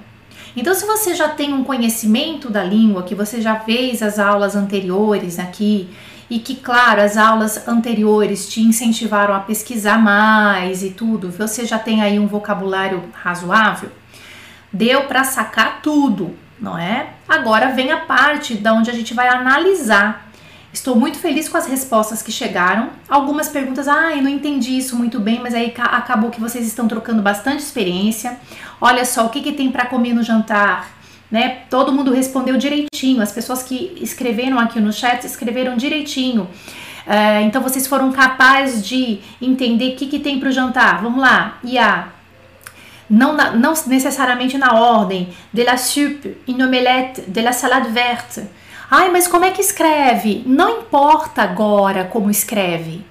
Então, 0.56 0.74
se 0.74 0.86
você 0.86 1.14
já 1.14 1.30
tem 1.30 1.54
um 1.54 1.64
conhecimento 1.64 2.50
da 2.50 2.64
língua, 2.64 3.04
que 3.04 3.16
você 3.16 3.42
já 3.42 3.60
fez 3.60 4.02
as 4.02 4.20
aulas 4.20 4.56
anteriores 4.56 5.38
aqui, 5.38 5.90
e 6.30 6.40
que, 6.40 6.56
claro, 6.56 7.02
as 7.02 7.18
aulas 7.18 7.68
anteriores 7.68 8.50
te 8.50 8.62
incentivaram 8.62 9.34
a 9.34 9.40
pesquisar 9.40 9.98
mais 9.98 10.84
e 10.84 10.90
tudo, 10.90 11.30
você 11.30 11.66
já 11.66 11.78
tem 11.78 12.02
aí 12.02 12.18
um 12.18 12.28
vocabulário 12.28 13.04
razoável, 13.14 13.92
deu 14.72 15.04
para 15.04 15.24
sacar 15.24 15.82
tudo, 15.82 16.36
não 16.60 16.78
é? 16.78 17.10
Agora 17.28 17.74
vem 17.74 17.92
a 17.92 17.98
parte 17.98 18.56
da 18.56 18.74
onde 18.74 18.90
a 18.90 18.94
gente 18.94 19.14
vai 19.14 19.28
analisar. 19.28 20.25
Estou 20.76 20.94
muito 20.94 21.18
feliz 21.18 21.48
com 21.48 21.56
as 21.56 21.68
respostas 21.68 22.22
que 22.22 22.34
chegaram. 22.34 22.90
Algumas 23.08 23.48
perguntas, 23.48 23.88
ah, 23.88 24.14
eu 24.14 24.22
não 24.22 24.30
entendi 24.30 24.78
isso 24.78 24.94
muito 24.98 25.22
bem, 25.22 25.40
mas 25.42 25.54
aí 25.54 25.74
acabou 25.78 26.30
que 26.30 26.42
vocês 26.42 26.68
estão 26.68 26.86
trocando 26.86 27.22
bastante 27.22 27.62
experiência. 27.62 28.38
Olha 28.82 29.06
só, 29.06 29.26
o 29.26 29.30
que, 29.30 29.42
que 29.42 29.54
tem 29.54 29.72
para 29.72 29.86
comer 29.86 30.14
no 30.14 30.22
jantar? 30.22 30.92
Né? 31.32 31.60
Todo 31.70 31.94
mundo 31.94 32.12
respondeu 32.12 32.58
direitinho. 32.58 33.22
As 33.22 33.32
pessoas 33.32 33.64
que 33.64 33.98
escreveram 34.02 34.60
aqui 34.60 34.82
no 34.82 34.92
chat 34.92 35.24
escreveram 35.24 35.78
direitinho. 35.78 36.44
Uh, 36.44 37.46
então 37.46 37.62
vocês 37.62 37.88
foram 37.88 38.12
capazes 38.12 38.86
de 38.86 39.22
entender 39.42 39.94
o 39.94 39.96
que, 39.96 40.08
que 40.08 40.20
tem 40.20 40.42
para 40.42 40.50
o 40.50 40.52
jantar. 40.52 41.02
Vamos 41.02 41.22
lá, 41.22 41.58
Ia. 41.64 42.08
Não, 43.10 43.32
não 43.34 43.74
necessariamente 43.88 44.58
na 44.58 44.74
ordem. 44.74 45.30
De 45.54 45.64
la 45.64 45.78
soupe, 45.78 46.36
une 46.50 46.66
omelette, 46.66 47.22
de 47.22 47.42
la 47.42 47.54
salade 47.54 47.90
verte. 47.92 48.44
Ai, 48.90 49.10
mas 49.10 49.28
como 49.28 49.46
é 49.46 49.52
que 49.52 49.62
escreve? 49.62 50.44
Não 50.46 50.82
importa 50.82 51.42
agora 51.42 52.06
como 52.06 52.30
escreve. 52.30 53.06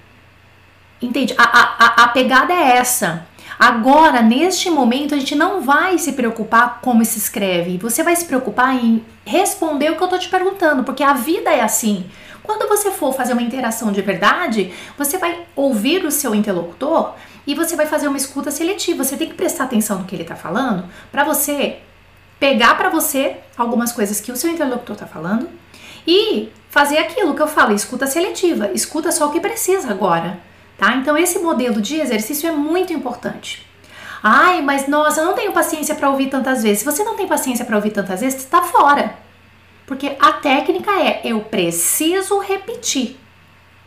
Entende? 1.00 1.34
A, 1.36 1.42
a, 1.42 2.04
a 2.04 2.08
pegada 2.08 2.52
é 2.52 2.76
essa. 2.76 3.26
Agora, 3.58 4.20
neste 4.20 4.70
momento, 4.70 5.14
a 5.14 5.18
gente 5.18 5.34
não 5.34 5.60
vai 5.60 5.98
se 5.98 6.12
preocupar 6.12 6.80
como 6.80 7.04
se 7.04 7.18
escreve. 7.18 7.78
Você 7.78 8.02
vai 8.02 8.16
se 8.16 8.24
preocupar 8.24 8.74
em 8.74 9.04
responder 9.24 9.90
o 9.90 9.96
que 9.96 10.02
eu 10.02 10.08
tô 10.08 10.18
te 10.18 10.28
perguntando, 10.28 10.82
porque 10.82 11.02
a 11.02 11.12
vida 11.12 11.50
é 11.50 11.60
assim. 11.60 12.06
Quando 12.42 12.68
você 12.68 12.90
for 12.90 13.14
fazer 13.14 13.32
uma 13.32 13.42
interação 13.42 13.90
de 13.90 14.02
verdade, 14.02 14.72
você 14.98 15.18
vai 15.18 15.46
ouvir 15.56 16.04
o 16.04 16.10
seu 16.10 16.34
interlocutor 16.34 17.14
e 17.46 17.54
você 17.54 17.76
vai 17.76 17.86
fazer 17.86 18.08
uma 18.08 18.16
escuta 18.16 18.50
seletiva. 18.50 19.04
Você 19.04 19.16
tem 19.16 19.28
que 19.28 19.34
prestar 19.34 19.64
atenção 19.64 20.00
no 20.00 20.04
que 20.04 20.14
ele 20.14 20.22
está 20.22 20.36
falando 20.36 20.84
para 21.10 21.24
você 21.24 21.78
pegar 22.38 22.76
para 22.76 22.90
você 22.90 23.36
algumas 23.56 23.92
coisas 23.92 24.20
que 24.20 24.32
o 24.32 24.36
seu 24.36 24.50
interlocutor 24.50 24.94
está 24.94 25.06
falando 25.06 25.48
e 26.06 26.50
fazer 26.68 26.98
aquilo 26.98 27.34
que 27.34 27.42
eu 27.42 27.46
falo, 27.46 27.74
escuta 27.74 28.06
seletiva. 28.06 28.70
Escuta 28.74 29.12
só 29.12 29.28
o 29.28 29.30
que 29.30 29.40
precisa 29.40 29.90
agora 29.90 30.38
tá? 30.76 30.96
Então 30.96 31.16
esse 31.16 31.38
modelo 31.38 31.80
de 31.80 32.00
exercício 32.00 32.48
é 32.48 32.52
muito 32.52 32.92
importante. 32.92 33.66
Ai, 34.22 34.62
mas 34.62 34.88
nossa, 34.88 35.20
eu 35.20 35.26
não 35.26 35.34
tenho 35.34 35.52
paciência 35.52 35.94
para 35.94 36.08
ouvir 36.08 36.28
tantas 36.28 36.62
vezes. 36.62 36.78
Se 36.80 36.84
você 36.84 37.04
não 37.04 37.16
tem 37.16 37.26
paciência 37.26 37.64
para 37.64 37.76
ouvir 37.76 37.90
tantas 37.90 38.20
vezes, 38.20 38.40
está 38.40 38.62
fora. 38.62 39.14
Porque 39.86 40.16
a 40.18 40.32
técnica 40.32 40.90
é 40.92 41.20
eu 41.24 41.40
preciso 41.40 42.38
repetir. 42.38 43.18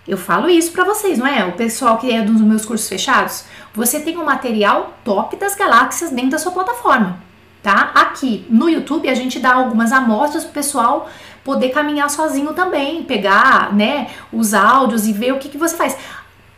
Eu 0.07 0.17
falo 0.17 0.49
isso 0.49 0.71
para 0.71 0.85
vocês, 0.85 1.17
não 1.17 1.27
é? 1.27 1.43
O 1.45 1.53
pessoal 1.53 1.97
que 1.97 2.11
é 2.11 2.21
dos 2.21 2.39
meus 2.39 2.65
cursos 2.65 2.87
fechados, 2.87 3.45
você 3.73 3.99
tem 3.99 4.15
um 4.17 4.23
material 4.23 4.93
top 5.03 5.35
das 5.35 5.55
galáxias 5.55 6.11
dentro 6.11 6.31
da 6.31 6.37
sua 6.37 6.51
plataforma, 6.51 7.19
tá? 7.61 7.91
Aqui 7.93 8.45
no 8.47 8.69
YouTube 8.69 9.09
a 9.09 9.15
gente 9.15 9.39
dá 9.39 9.55
algumas 9.55 9.91
amostras 9.91 10.45
pro 10.45 10.53
pessoal 10.53 11.09
poder 11.47 11.69
caminhar 11.69 12.09
sozinho 12.09 12.53
também, 12.53 13.03
pegar, 13.03 13.73
né, 13.73 14.09
os 14.33 14.53
áudios 14.53 15.07
e 15.07 15.13
ver 15.13 15.31
o 15.31 15.39
que, 15.39 15.47
que 15.47 15.57
você 15.57 15.77
faz. 15.77 15.95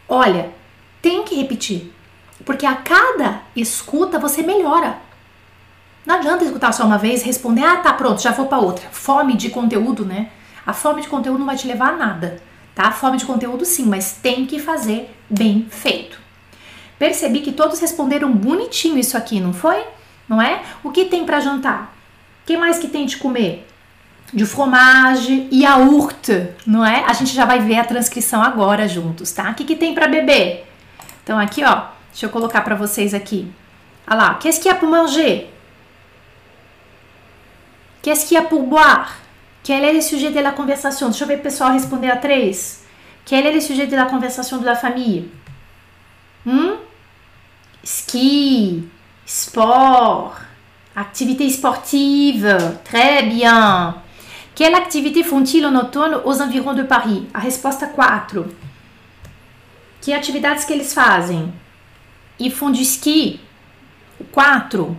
Olha, 0.07 0.49
tem 0.99 1.23
que 1.23 1.35
repetir, 1.35 1.93
porque 2.43 2.65
a 2.65 2.73
cada 2.73 3.43
escuta 3.55 4.17
você 4.17 4.41
melhora. 4.41 4.97
Não 6.07 6.15
adianta 6.15 6.43
escutar 6.43 6.71
só 6.71 6.85
uma 6.85 6.97
vez, 6.97 7.21
responder, 7.21 7.63
ah, 7.63 7.77
tá 7.77 7.93
pronto, 7.93 8.19
já 8.19 8.31
vou 8.31 8.47
para 8.47 8.57
outra. 8.57 8.89
Fome 8.89 9.35
de 9.37 9.51
conteúdo, 9.51 10.03
né? 10.03 10.31
A 10.65 10.73
fome 10.73 11.03
de 11.03 11.07
conteúdo 11.07 11.37
não 11.37 11.45
vai 11.45 11.55
te 11.55 11.67
levar 11.67 11.93
a 11.93 11.95
nada, 11.95 12.41
tá? 12.73 12.91
Fome 12.91 13.17
de 13.17 13.25
conteúdo 13.25 13.65
sim, 13.65 13.85
mas 13.85 14.13
tem 14.13 14.47
que 14.47 14.57
fazer 14.57 15.15
bem 15.29 15.67
feito. 15.69 16.19
Percebi 16.97 17.41
que 17.41 17.51
todos 17.51 17.79
responderam 17.79 18.31
bonitinho 18.33 18.97
isso 18.97 19.15
aqui, 19.15 19.39
não 19.39 19.53
foi? 19.53 19.85
Não 20.27 20.41
é? 20.41 20.63
O 20.83 20.89
que 20.89 21.05
tem 21.05 21.25
para 21.25 21.39
jantar? 21.39 21.95
O 22.41 22.47
que 22.47 22.57
mais 22.57 22.79
que 22.79 22.87
tem 22.87 23.05
de 23.05 23.17
comer? 23.17 23.68
De 24.33 24.45
fromage, 24.45 25.47
yaourt, 25.51 26.29
não 26.65 26.85
é? 26.85 27.03
A 27.05 27.13
gente 27.13 27.33
já 27.33 27.45
vai 27.45 27.59
ver 27.59 27.79
a 27.79 27.83
transcrição 27.83 28.41
agora 28.43 28.87
juntos, 28.87 29.31
tá? 29.31 29.49
O 29.49 29.55
que, 29.55 29.65
que 29.65 29.75
tem 29.75 29.93
para 29.93 30.07
beber? 30.07 30.67
Então 31.23 31.39
aqui, 31.39 31.63
ó, 31.63 31.83
deixa 32.11 32.25
eu 32.25 32.29
colocar 32.29 32.61
para 32.61 32.75
vocês 32.75 33.13
aqui. 33.13 33.51
Olha 34.07 34.17
lá, 34.17 34.33
qu'est-ce 34.35 34.59
qu'il 34.59 34.71
y 34.71 34.73
a 34.73 34.77
pour 34.77 34.89
manger? 34.89 35.49
Qu'est-ce 38.01 38.27
qu'il 38.27 38.35
y 38.35 38.37
a 38.37 38.43
pour 38.43 38.63
boire? 38.63 39.17
Quel 39.63 39.83
est 39.83 39.93
le 39.93 40.01
sujet 40.01 40.31
de 40.31 40.39
la? 40.39 40.51
Deixa 40.51 41.23
eu 41.23 41.27
ver 41.27 41.37
o 41.37 41.41
pessoal 41.41 41.73
responder 41.73 42.09
a 42.09 42.15
três. 42.15 42.83
Quel 43.25 43.61
sujet 43.61 43.87
de 43.87 43.95
la 43.95 44.05
conversation 44.05 44.57
de 44.57 44.65
la 44.65 44.75
famille? 44.75 45.29
Hum? 46.45 46.77
Ski, 47.83 48.89
sport, 49.25 50.33
activité 50.95 51.49
sportive, 51.49 52.79
très 52.83 53.23
bien. 53.23 53.95
Quelle 54.59 54.75
activité 54.75 55.23
font-ils 55.23 55.65
en 55.65 55.73
outono 55.73 56.17
aux 56.25 56.41
environs 56.41 56.73
de 56.73 56.83
Paris? 56.83 57.25
A 57.33 57.39
resposta 57.39 57.87
4. 57.87 58.45
Que 60.01 60.11
atividades 60.11 60.65
que 60.65 60.73
eles 60.73 60.93
fazem? 60.93 61.53
Ils 62.41 62.51
font 62.51 62.69
du 62.69 62.83
ski. 62.83 63.39
O 64.19 64.25
4. 64.25 64.97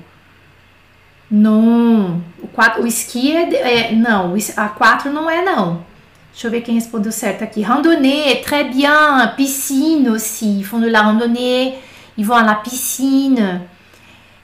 Não. 1.31 2.23
O, 2.43 2.49
4, 2.49 2.83
o 2.83 2.87
esqui 2.87 3.37
é, 3.37 3.91
é. 3.91 3.93
Não, 3.93 4.35
a 4.57 4.69
4 4.71 5.13
não 5.13 5.29
é, 5.29 5.45
não. 5.45 5.85
Deixa 6.33 6.47
eu 6.47 6.51
ver 6.51 6.63
quem 6.63 6.77
respondeu 6.77 7.13
certo 7.13 7.45
aqui. 7.45 7.61
Randonnée, 7.61 8.41
très 8.41 8.65
bien. 8.65 9.35
Piscine 9.37 10.09
aussi. 10.09 10.61
Ils 10.61 10.65
font 10.65 10.81
de 10.81 10.89
la 10.89 11.03
randonnée. 11.03 11.75
Ils 12.17 12.25
vont 12.25 12.35
à 12.35 12.43
la 12.43 12.55
piscine. 12.55 13.61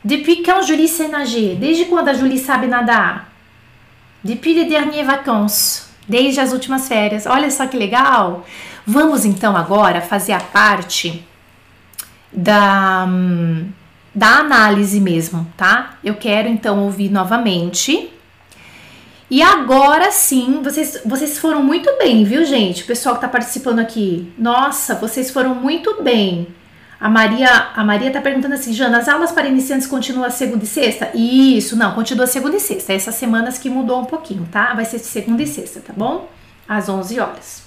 Depuis 0.05 0.43
quand 0.43 0.61
Julie 0.61 0.89
sait 0.89 1.09
nager? 1.09 1.55
Desde 1.55 1.87
quando 1.87 2.09
a 2.09 2.13
Julie 2.13 2.37
sabe 2.37 2.67
nadar? 2.67 3.26
Depuis 4.27 4.55
les 4.55 4.65
dernières 4.65 5.07
vacances, 5.07 5.87
desde 6.09 6.41
as 6.41 6.53
últimas 6.53 6.89
férias. 6.89 7.27
Olha 7.27 7.49
só 7.49 7.67
que 7.67 7.77
legal! 7.77 8.45
Vamos 8.85 9.25
então 9.25 9.57
agora 9.57 10.01
fazer 10.01 10.33
a 10.33 10.41
parte 10.41 11.25
da, 12.33 13.07
da 14.13 14.39
análise 14.39 15.01
mesmo, 15.01 15.47
tá? 15.57 15.97
Eu 16.03 16.15
quero 16.15 16.49
então 16.49 16.85
ouvir 16.85 17.09
novamente. 17.09 18.11
E 19.31 19.43
agora 19.43 20.11
sim, 20.11 20.61
vocês, 20.63 21.01
vocês 21.05 21.39
foram 21.39 21.63
muito 21.63 21.91
bem, 21.99 22.25
viu, 22.25 22.45
gente? 22.45 22.83
O 22.83 22.87
pessoal 22.87 23.17
que 23.17 23.21
tá 23.21 23.29
participando 23.29 23.79
aqui. 23.79 24.33
Nossa, 24.37 24.97
vocês 24.97 25.31
foram 25.31 25.55
muito 25.55 26.03
bem. 26.03 26.49
A 26.99 27.09
Maria, 27.11 27.49
a 27.75 27.85
Maria 27.85 28.11
tá 28.11 28.21
perguntando 28.21 28.55
assim, 28.55 28.73
Jana, 28.73 28.99
as 28.99 29.09
aulas 29.09 29.31
para 29.31 29.47
iniciantes 29.47 29.87
continuam 29.87 30.31
segunda 30.31 30.65
e 30.65 30.67
sexta? 30.67 31.11
Isso, 31.15 31.77
não, 31.77 31.93
continua 31.93 32.27
segunda 32.27 32.57
e 32.57 32.61
sexta. 32.61 32.93
Essas 32.93 33.15
semanas 33.17 33.59
que 33.59 33.69
mudou 33.69 34.01
um 34.01 34.07
pouquinho, 34.07 34.49
tá? 34.51 34.73
Vai 34.73 34.85
ser 34.87 34.99
segunda 34.99 35.43
e 35.43 35.47
sexta, 35.47 35.81
tá 35.81 35.93
bom? 35.95 36.29
Às 36.67 36.89
11 36.89 37.21
horas. 37.21 37.67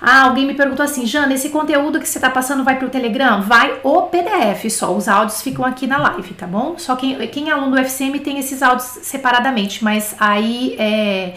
Ah, 0.00 0.22
alguém 0.22 0.46
me 0.46 0.54
perguntou 0.54 0.84
assim, 0.84 1.06
Jana, 1.06 1.32
esse 1.34 1.50
conteúdo 1.50 2.00
que 2.00 2.08
você 2.08 2.18
tá 2.18 2.28
passando 2.28 2.64
vai 2.64 2.76
pro 2.76 2.90
Telegram? 2.90 3.40
Vai 3.42 3.78
o 3.84 4.02
PDF 4.02 4.68
só, 4.68 4.92
os 4.92 5.06
áudios 5.06 5.40
ficam 5.42 5.64
aqui 5.64 5.86
na 5.86 5.98
live, 5.98 6.34
tá 6.34 6.44
bom? 6.44 6.76
Só 6.76 6.96
quem, 6.96 7.24
quem 7.28 7.50
é 7.50 7.52
aluno 7.52 7.76
do 7.76 7.78
FCM 7.78 8.18
tem 8.18 8.38
esses 8.38 8.62
áudios 8.62 8.88
separadamente, 9.02 9.84
mas 9.84 10.16
aí 10.18 10.74
é, 10.76 11.34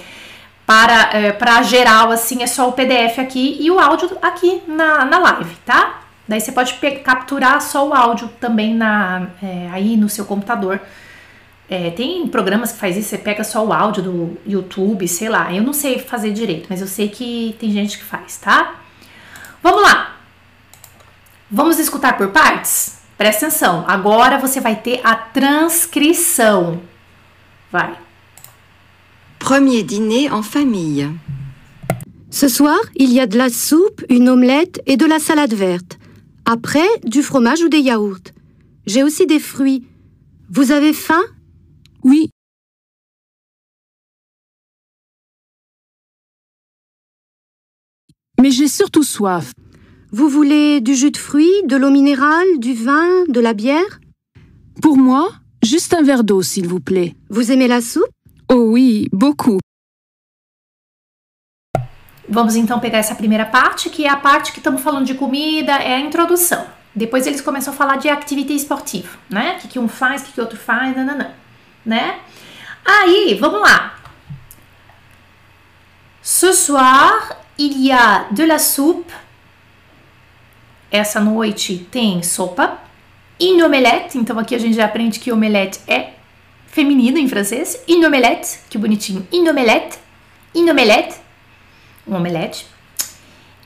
para, 0.65 1.09
é, 1.13 1.31
para 1.31 1.61
geral, 1.61 2.09
assim, 2.09 2.41
é 2.41 2.47
só 2.47 2.67
o 2.67 2.73
PDF 2.73 3.19
aqui 3.19 3.57
e 3.59 3.69
o 3.69 3.79
áudio 3.79 4.17
aqui 4.19 4.63
na, 4.67 5.05
na 5.05 5.19
live, 5.19 5.55
tá? 5.63 6.04
Daí 6.27 6.41
você 6.41 6.51
pode 6.51 6.73
capturar 7.03 7.61
só 7.61 7.87
o 7.87 7.93
áudio 7.93 8.27
também 8.39 8.73
na, 8.73 9.27
é, 9.41 9.69
aí 9.71 9.95
no 9.95 10.09
seu 10.09 10.25
computador. 10.25 10.79
É, 11.69 11.91
tem 11.91 12.27
programas 12.27 12.71
que 12.71 12.79
faz 12.79 12.95
isso, 12.97 13.09
você 13.09 13.17
pega 13.17 13.43
só 13.43 13.65
o 13.65 13.73
áudio 13.73 14.03
do 14.03 14.37
YouTube, 14.45 15.07
sei 15.07 15.29
lá. 15.29 15.53
Eu 15.53 15.63
não 15.63 15.73
sei 15.73 15.99
fazer 15.99 16.31
direito, 16.31 16.67
mas 16.69 16.81
eu 16.81 16.87
sei 16.87 17.09
que 17.09 17.55
tem 17.59 17.71
gente 17.71 17.97
que 17.97 18.03
faz, 18.03 18.37
tá? 18.37 18.75
Vamos 19.61 19.81
lá. 19.81 20.15
Vamos 21.49 21.79
escutar 21.79 22.17
por 22.17 22.29
partes? 22.29 22.99
Presta 23.17 23.47
atenção. 23.47 23.85
Agora 23.87 24.37
você 24.37 24.59
vai 24.59 24.75
ter 24.75 25.01
a 25.03 25.15
transcrição. 25.15 26.81
Vai. 27.71 27.95
Premier 29.39 29.83
dîner 29.83 30.33
en 30.33 30.43
famille. 30.43 31.19
Ce 32.29 32.49
soir, 32.49 32.79
il 32.95 33.13
y 33.13 33.19
a 33.19 33.25
de 33.25 33.37
la 33.37 33.49
soupe, 33.49 34.03
une 34.09 34.29
omelette 34.29 34.81
et 34.85 34.97
de 34.97 35.05
la 35.05 35.19
salade 35.19 35.55
verte. 35.55 35.97
Après, 36.45 36.87
du 37.03 37.23
fromage 37.23 37.63
ou 37.63 37.69
des 37.69 37.79
yaourts. 37.79 38.31
J'ai 38.85 39.03
aussi 39.03 39.25
des 39.25 39.39
fruits. 39.39 39.83
Vous 40.49 40.71
avez 40.71 40.93
faim? 40.93 41.23
Oui. 42.03 42.29
Mais 48.39 48.51
j'ai 48.51 48.67
surtout 48.67 49.03
soif. 49.03 49.53
Vous 50.11 50.29
voulez 50.29 50.81
du 50.81 50.93
jus 50.93 51.09
de 51.09 51.17
fruits, 51.17 51.63
de 51.65 51.77
l'eau 51.77 51.89
minérale, 51.89 52.59
du 52.59 52.73
vin, 52.73 53.25
de 53.27 53.39
la 53.39 53.53
bière? 53.53 53.99
Pour 54.81 54.97
moi, 54.97 55.33
juste 55.63 55.93
un 55.93 56.03
verre 56.03 56.23
d'eau, 56.23 56.43
s'il 56.43 56.67
vous 56.67 56.79
plaît. 56.79 57.15
Vous 57.29 57.51
aimez 57.51 57.67
la 57.67 57.81
soupe? 57.81 58.03
Oh 58.51 58.67
oui, 58.69 59.09
beaucoup. 59.11 59.59
Vamos 62.27 62.55
então 62.55 62.79
pegar 62.79 62.97
essa 62.97 63.13
primeira 63.13 63.45
parte, 63.45 63.89
que 63.89 64.05
é 64.05 64.09
a 64.09 64.17
parte 64.17 64.51
que 64.51 64.57
estamos 64.57 64.81
falando 64.81 65.05
de 65.05 65.13
comida, 65.13 65.73
é 65.73 65.95
a 65.95 65.99
introdução. 65.99 66.65
Depois 66.93 67.27
eles 67.27 67.41
começam 67.41 67.73
a 67.73 67.77
falar 67.77 67.97
de 67.97 68.09
atividade 68.09 68.55
esportiva, 68.55 69.09
né? 69.29 69.55
O 69.57 69.61
que, 69.61 69.67
que 69.67 69.79
um 69.79 69.87
faz, 69.87 70.21
o 70.21 70.25
que, 70.25 70.31
que 70.33 70.41
outro 70.41 70.57
faz, 70.57 70.95
nananã, 70.95 71.31
né? 71.85 72.19
Aí, 72.83 73.37
vamos 73.39 73.61
lá. 73.61 73.99
Ce 76.21 76.53
soir, 76.53 77.37
il 77.57 77.85
y 77.85 77.91
a 77.91 78.27
de 78.31 78.45
la 78.45 78.57
soupe. 78.57 79.13
Essa 80.89 81.19
noite 81.19 81.87
tem 81.91 82.23
sopa. 82.23 82.79
Une 83.39 83.63
omelette. 83.63 84.17
Então 84.17 84.39
aqui 84.39 84.55
a 84.55 84.57
gente 84.57 84.75
já 84.75 84.85
aprende 84.85 85.19
que 85.19 85.31
omelette 85.31 85.79
é 85.87 86.13
feminino 86.67 87.17
em 87.17 87.27
francês. 87.27 87.83
Une 87.87 88.05
omelette, 88.05 88.59
que 88.69 88.77
bonitinho. 88.77 89.27
Une 89.31 89.49
omelette. 89.49 89.99
Une 90.55 90.71
omelette 90.71 91.24
um 92.07 92.15
omelete, 92.15 92.67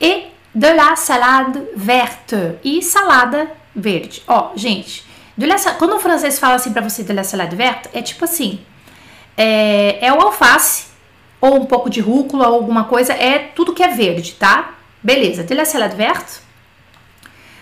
e 0.00 0.28
de 0.54 0.72
la 0.72 0.96
salade 0.96 1.62
verte, 1.76 2.56
e 2.64 2.82
salada 2.82 3.50
verde. 3.74 4.22
Ó, 4.26 4.50
gente, 4.56 5.04
la, 5.38 5.56
quando 5.78 5.96
o 5.96 6.00
francês 6.00 6.38
fala 6.38 6.54
assim 6.54 6.72
para 6.72 6.82
você 6.82 7.02
de 7.02 7.12
la 7.12 7.24
salade 7.24 7.54
verte, 7.54 7.88
é 7.92 8.02
tipo 8.02 8.24
assim, 8.24 8.60
é, 9.36 10.04
é 10.06 10.12
o 10.12 10.20
alface, 10.20 10.86
ou 11.40 11.56
um 11.56 11.66
pouco 11.66 11.88
de 11.88 12.00
rúcula, 12.00 12.48
ou 12.48 12.54
alguma 12.56 12.84
coisa, 12.84 13.12
é 13.12 13.38
tudo 13.38 13.72
que 13.72 13.82
é 13.82 13.88
verde, 13.88 14.32
tá? 14.32 14.74
Beleza, 15.02 15.42
de 15.42 15.54
la 15.54 15.64
salade 15.64 15.96
verte, 15.96 16.40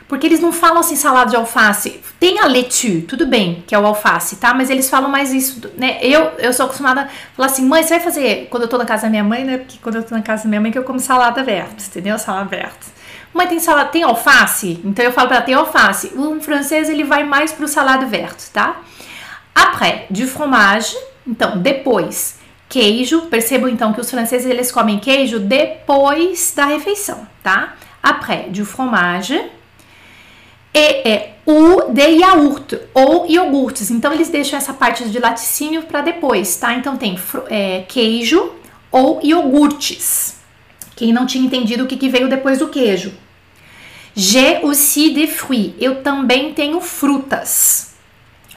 porque 0.09 0.27
eles 0.27 0.40
não 0.40 0.51
falam 0.51 0.79
assim 0.79 0.97
salada 0.97 1.31
de 1.31 1.37
alface. 1.37 2.01
Tem 2.18 2.40
a 2.40 2.47
letu, 2.47 3.03
tudo 3.03 3.27
bem, 3.27 3.62
que 3.66 3.75
é 3.75 3.79
o 3.79 3.85
alface, 3.85 4.37
tá? 4.37 4.55
Mas 4.55 4.71
eles 4.71 4.88
falam 4.88 5.11
mais 5.11 5.33
isso, 5.33 5.61
né? 5.77 5.99
Eu, 6.01 6.33
eu 6.38 6.53
sou 6.53 6.64
acostumada 6.64 7.03
a 7.03 7.09
falar 7.37 7.47
assim, 7.47 7.66
mãe, 7.66 7.83
você 7.83 7.90
vai 7.90 8.01
fazer 8.01 8.49
quando 8.51 8.62
eu 8.62 8.68
tô 8.68 8.79
na 8.79 8.87
casa 8.87 9.03
da 9.03 9.11
minha 9.11 9.23
mãe, 9.23 9.44
né? 9.44 9.59
Porque 9.59 9.77
quando 9.83 9.97
eu 9.97 10.03
tô 10.03 10.14
na 10.14 10.23
casa 10.23 10.44
da 10.44 10.49
minha 10.49 10.61
mãe 10.61 10.73
que 10.73 10.79
eu 10.79 10.83
como 10.83 10.99
salada 10.99 11.44
verde, 11.44 11.85
entendeu? 11.87 12.18
Salada 12.18 12.49
verde. 12.49 12.99
Mãe, 13.35 13.47
tem 13.47 13.61
salada, 13.61 13.90
tem 13.90 14.03
alface? 14.03 14.81
Então 14.83 15.05
eu 15.05 15.12
falo 15.12 15.29
pra 15.29 15.37
ela, 15.37 15.44
tem 15.44 15.55
alface. 15.55 16.12
O 16.16 16.40
francês, 16.40 16.88
ele 16.88 17.05
vai 17.05 17.23
mais 17.25 17.53
pro 17.53 17.68
salada 17.68 18.07
verde, 18.07 18.44
tá? 18.53 18.81
Après, 19.55 20.07
du 20.09 20.27
fromage. 20.27 20.97
Então, 21.27 21.59
depois, 21.59 22.38
queijo. 22.66 23.27
Percebam 23.27 23.68
então 23.68 23.92
que 23.92 24.01
os 24.01 24.11
franceses, 24.11 24.51
eles 24.51 24.73
comem 24.73 24.99
queijo 24.99 25.38
depois 25.38 26.53
da 26.57 26.64
refeição, 26.64 27.27
tá? 27.42 27.75
Après, 28.03 28.49
du 28.49 28.64
fromage 28.64 29.38
e 30.74 31.09
é 31.09 31.38
o 31.46 31.90
de 31.92 32.20
yaourt 32.20 32.74
ou 32.92 33.26
iogurtes. 33.26 33.90
Então 33.90 34.12
eles 34.12 34.28
deixam 34.28 34.59
essa 34.59 34.74
parte 34.74 35.09
de 35.09 35.18
laticínio 35.18 35.83
para 35.85 36.02
depois, 36.02 36.57
tá? 36.57 36.74
Então 36.74 36.96
tem 36.96 37.18
é, 37.48 37.85
queijo 37.88 38.52
ou 38.90 39.20
iogurtes. 39.22 40.37
Quem 40.94 41.12
não 41.12 41.26
tinha 41.26 41.44
entendido 41.44 41.85
o 41.85 41.87
que, 41.87 41.96
que 41.96 42.09
veio 42.09 42.28
depois 42.28 42.59
do 42.59 42.68
queijo. 42.68 43.12
J'ai 44.14 44.64
aussi 44.64 45.11
des 45.11 45.31
fruits. 45.31 45.74
Eu 45.78 46.02
também 46.02 46.52
tenho 46.52 46.81
frutas. 46.81 47.94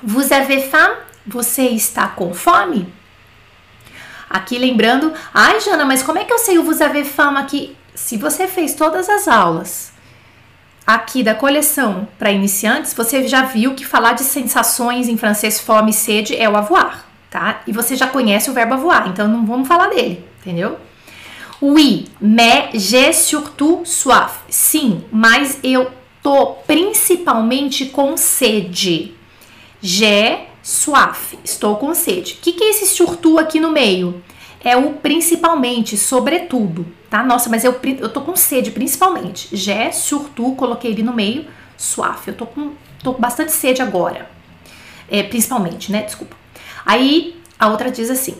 Vous 0.01 0.31
avez 0.31 0.69
faim? 0.69 0.95
Você 1.27 1.67
está 1.67 2.07
com 2.07 2.33
fome? 2.33 2.91
Aqui 4.27 4.57
lembrando, 4.57 5.13
ai 5.33 5.59
Jana, 5.59 5.85
mas 5.85 6.01
como 6.01 6.17
é 6.17 6.25
que 6.25 6.33
eu 6.33 6.39
sei 6.39 6.57
o 6.57 6.63
vous 6.63 6.81
avez 6.81 7.03
faim 7.03 7.37
aqui? 7.37 7.75
Se 7.93 8.17
você 8.17 8.47
fez 8.47 8.73
todas 8.73 9.07
as 9.07 9.27
aulas 9.27 9.90
aqui 10.95 11.23
da 11.23 11.35
coleção 11.35 12.07
para 12.17 12.31
iniciantes, 12.31 12.93
você 12.93 13.27
já 13.27 13.43
viu 13.43 13.73
que 13.73 13.85
falar 13.85 14.13
de 14.13 14.23
sensações 14.23 15.07
em 15.07 15.17
francês 15.17 15.59
fome 15.59 15.91
e 15.91 15.93
sede 15.93 16.35
é 16.35 16.49
o 16.49 16.55
avoir, 16.55 17.07
tá? 17.29 17.61
E 17.67 17.71
você 17.71 17.95
já 17.95 18.07
conhece 18.07 18.49
o 18.49 18.53
verbo 18.53 18.73
avoir, 18.73 19.07
então 19.07 19.27
não 19.27 19.45
vamos 19.45 19.67
falar 19.67 19.87
dele, 19.87 20.23
entendeu? 20.39 20.77
Oui, 21.61 22.07
mais 22.19 22.81
j'ai 22.81 23.13
surtout 23.13 23.87
soif. 23.87 24.39
Sim, 24.49 25.03
mas 25.11 25.59
eu 25.63 25.91
tô 26.23 26.53
principalmente 26.65 27.85
com 27.85 28.17
sede. 28.17 29.13
J'ai 29.79 30.47
soif. 30.63 31.37
Estou 31.43 31.75
com 31.75 31.93
sede. 31.93 32.33
O 32.33 32.37
que, 32.41 32.53
que 32.53 32.63
é 32.63 32.69
esse 32.71 32.87
surtout 32.87 33.37
aqui 33.37 33.59
no 33.59 33.71
meio? 33.71 34.23
É 34.63 34.77
o 34.77 34.93
principalmente, 34.93 35.97
sobretudo 35.97 36.85
tá? 37.11 37.21
Nossa, 37.21 37.49
mas 37.49 37.65
eu, 37.65 37.77
eu 37.99 38.09
tô 38.09 38.21
com 38.21 38.35
sede, 38.35 38.71
principalmente. 38.71 39.49
J'ai, 39.51 39.91
surtout, 39.91 40.55
coloquei 40.55 40.91
ele 40.91 41.03
no 41.03 41.13
meio. 41.13 41.45
Soif, 41.77 42.25
eu 42.25 42.33
tô 42.33 42.45
com, 42.45 42.71
tô 43.03 43.13
com 43.13 43.21
bastante 43.21 43.51
sede 43.51 43.81
agora. 43.81 44.31
É, 45.09 45.21
principalmente, 45.21 45.91
né? 45.91 46.03
Desculpa. 46.03 46.37
Aí, 46.85 47.35
a 47.59 47.67
outra 47.67 47.91
diz 47.91 48.09
assim. 48.09 48.35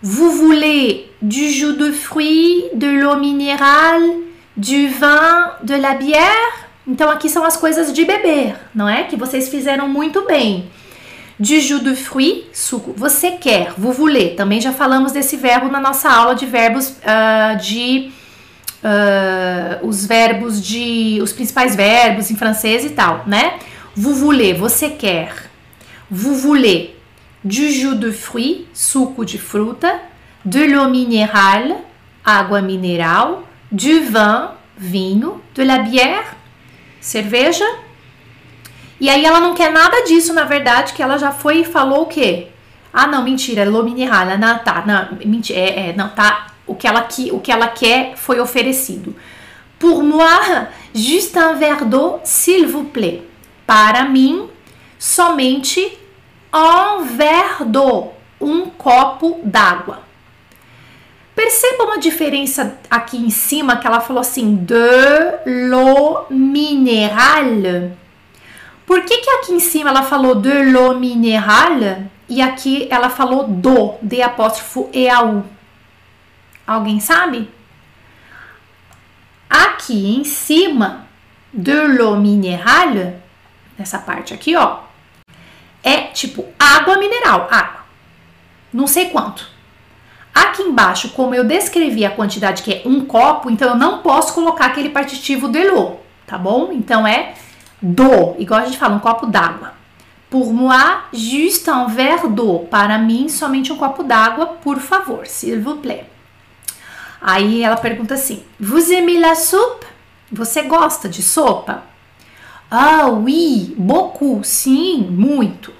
Vous 0.00 0.32
voulez 0.32 1.06
du 1.20 1.50
jus 1.50 1.76
de 1.76 1.92
fruits, 1.92 2.70
de 2.74 2.86
l'eau 2.86 3.16
minérale, 3.16 4.24
du 4.56 4.88
vin, 4.88 5.50
de 5.62 5.76
la 5.76 5.94
bière? 5.94 6.64
Então, 6.86 7.10
aqui 7.10 7.28
são 7.28 7.44
as 7.44 7.56
coisas 7.56 7.92
de 7.92 8.04
beber, 8.04 8.56
não 8.74 8.88
é? 8.88 9.04
Que 9.04 9.16
vocês 9.16 9.48
fizeram 9.48 9.88
muito 9.88 10.26
bem. 10.26 10.70
Du 11.38 11.60
jus 11.60 11.80
de 11.80 11.96
fruits, 11.96 12.44
suco. 12.52 12.94
Você 12.96 13.32
quer, 13.32 13.72
vous 13.76 13.92
voulez. 13.92 14.36
Também 14.36 14.60
já 14.60 14.72
falamos 14.72 15.10
desse 15.10 15.36
verbo 15.36 15.68
na 15.68 15.80
nossa 15.80 16.08
aula 16.08 16.34
de 16.34 16.46
verbos 16.46 16.90
uh, 16.90 17.60
de. 17.60 18.12
Uh, 18.84 19.86
os 19.86 20.06
verbos 20.06 20.62
de. 20.62 21.18
Os 21.20 21.32
principais 21.32 21.74
verbos 21.74 22.30
em 22.30 22.36
francês 22.36 22.84
e 22.84 22.90
tal, 22.90 23.24
né? 23.26 23.54
Vous 23.96 24.14
voulez, 24.14 24.56
você 24.56 24.90
quer. 24.90 25.50
Vous 26.08 26.36
voulez 26.36 26.94
du 27.42 27.70
jus 27.70 27.96
de 27.96 28.12
fruits, 28.12 28.66
suco 28.72 29.24
de 29.24 29.38
fruta. 29.38 30.00
De 30.44 30.64
l'eau 30.66 30.88
minérale, 30.88 31.74
água 32.24 32.62
mineral. 32.62 33.42
Du 33.72 34.00
vin, 34.00 34.50
vinho. 34.76 35.42
De 35.52 35.64
la 35.64 35.78
bière, 35.78 36.36
cerveja 37.00 37.64
e 39.00 39.10
aí 39.10 39.24
ela 39.24 39.40
não 39.40 39.54
quer 39.54 39.70
nada 39.70 40.04
disso, 40.04 40.32
na 40.32 40.44
verdade, 40.44 40.92
que 40.92 41.02
ela 41.02 41.18
já 41.18 41.32
foi 41.32 41.60
e 41.60 41.64
falou 41.64 42.02
o 42.02 42.06
quê? 42.06 42.48
Ah, 42.92 43.08
não, 43.08 43.24
mentira, 43.24 43.62
é 43.62 43.64
Lominirala. 43.64 44.36
Não, 44.36 44.58
tá, 44.58 44.84
não, 44.86 45.18
mentira, 45.26 45.58
é, 45.58 45.90
é, 45.90 45.92
não, 45.94 46.08
tá. 46.10 46.46
O 46.66 46.74
que, 46.74 46.86
ela, 46.86 47.06
o 47.32 47.40
que 47.40 47.52
ela 47.52 47.68
quer 47.68 48.16
foi 48.16 48.40
oferecido. 48.40 49.14
Pour 49.78 50.02
moi, 50.02 50.68
juste 50.94 51.36
un 51.36 51.54
verre 51.54 51.84
d'eau, 51.84 52.20
s'il 52.24 52.66
vous 52.66 52.84
plaît. 52.84 53.22
Para 53.66 54.04
mim, 54.04 54.48
somente 54.98 55.98
un 56.52 57.02
verre 57.02 57.64
d'eau, 57.66 58.14
um 58.40 58.70
copo 58.70 59.40
d'água. 59.42 60.04
Perceba 61.34 61.84
uma 61.84 61.98
diferença 61.98 62.78
aqui 62.88 63.16
em 63.18 63.28
cima 63.28 63.76
que 63.76 63.86
ela 63.86 64.00
falou 64.00 64.20
assim, 64.20 64.54
de 64.54 65.68
l'eau 65.68 66.26
minérale 66.30 68.03
Por 68.86 69.02
que, 69.04 69.18
que 69.18 69.30
aqui 69.30 69.52
em 69.52 69.60
cima 69.60 69.90
ela 69.90 70.02
falou 70.02 70.34
de 70.34 70.52
l'eau 70.62 70.98
minérale 70.98 72.06
e 72.28 72.42
aqui 72.42 72.86
ela 72.90 73.08
falou 73.08 73.46
do, 73.46 73.94
D 74.02 74.22
apóstrofo 74.22 74.90
E-A-U? 74.92 75.44
Alguém 76.66 77.00
sabe? 77.00 77.50
Aqui 79.48 80.16
em 80.16 80.24
cima, 80.24 81.06
de 81.52 81.86
l'eau 81.86 82.16
minérale, 82.16 83.14
nessa 83.78 83.98
parte 83.98 84.34
aqui, 84.34 84.56
ó, 84.56 84.80
é 85.82 86.02
tipo 86.08 86.46
água 86.58 86.98
mineral, 86.98 87.48
água. 87.50 87.84
Não 88.72 88.86
sei 88.86 89.10
quanto. 89.10 89.46
Aqui 90.34 90.62
embaixo, 90.62 91.10
como 91.10 91.34
eu 91.34 91.44
descrevi 91.44 92.04
a 92.04 92.10
quantidade 92.10 92.62
que 92.62 92.72
é 92.72 92.82
um 92.84 93.04
copo, 93.04 93.48
então 93.48 93.68
eu 93.68 93.76
não 93.76 93.98
posso 93.98 94.34
colocar 94.34 94.66
aquele 94.66 94.88
partitivo 94.88 95.48
de 95.48 95.62
l'eau, 95.62 96.04
tá 96.26 96.36
bom? 96.36 96.72
Então 96.72 97.06
é 97.06 97.34
do, 97.84 98.34
igual 98.38 98.60
a 98.60 98.64
gente 98.64 98.78
fala, 98.78 98.96
um 98.96 98.98
copo 98.98 99.26
d'água. 99.26 99.74
Pour 100.30 100.52
moi, 100.52 101.02
juste 101.12 101.70
un 101.70 101.86
verre 101.86 102.28
d'eau. 102.28 102.66
Para 102.70 102.96
mim, 102.98 103.28
somente 103.28 103.72
um 103.72 103.76
copo 103.76 104.02
d'água, 104.02 104.46
por 104.46 104.80
favor, 104.80 105.26
s'il 105.26 105.60
vous 105.60 105.76
plaît. 105.76 106.06
Aí 107.20 107.62
ela 107.62 107.76
pergunta 107.76 108.14
assim: 108.14 108.42
Vous 108.58 108.90
aimez 108.90 109.20
la 109.20 109.34
soupe? 109.34 109.86
Você 110.32 110.62
gosta 110.62 111.08
de 111.08 111.22
sopa? 111.22 111.84
Ah, 112.70 113.06
oui, 113.06 113.74
beaucoup. 113.78 114.42
Sim, 114.42 115.06
muito. 115.10 115.72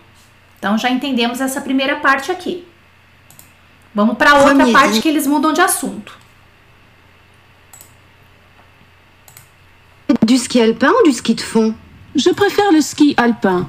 Então 0.59 0.79
já 0.79 0.91
entendemos 0.91 1.41
essa 1.41 1.61
primeira 1.61 1.97
parte 1.97 2.31
aqui. 2.31 2.67
Vamos 3.95 4.17
para 4.17 4.35
outra 4.37 4.55
Premier 4.55 4.73
parte 4.73 5.01
que 5.01 5.09
eles 5.09 5.27
mudam 5.27 5.53
de 5.53 5.61
assunto. 5.61 6.17
Du 10.25 10.35
ski 10.35 10.61
alpin 10.61 10.87
ou 10.87 11.03
du 11.03 11.11
ski 11.11 11.35
de 11.35 11.45
fond 11.45 11.75
Je 12.15 12.31
préfère 12.31 12.71
le 12.73 12.81
ski 12.81 13.15
alpin. 13.17 13.69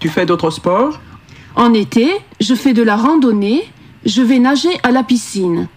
Tu 0.00 0.08
fais 0.08 0.26
d'autres 0.26 0.50
sports? 0.50 0.98
En 1.56 1.72
été, 1.74 2.10
je 2.40 2.54
fais 2.54 2.72
de 2.72 2.82
la 2.82 2.96
randonnée, 2.96 3.68
je 4.04 4.22
vais 4.22 4.38
nager 4.38 4.70
à 4.82 4.90
la 4.90 5.02
piscine. 5.02 5.68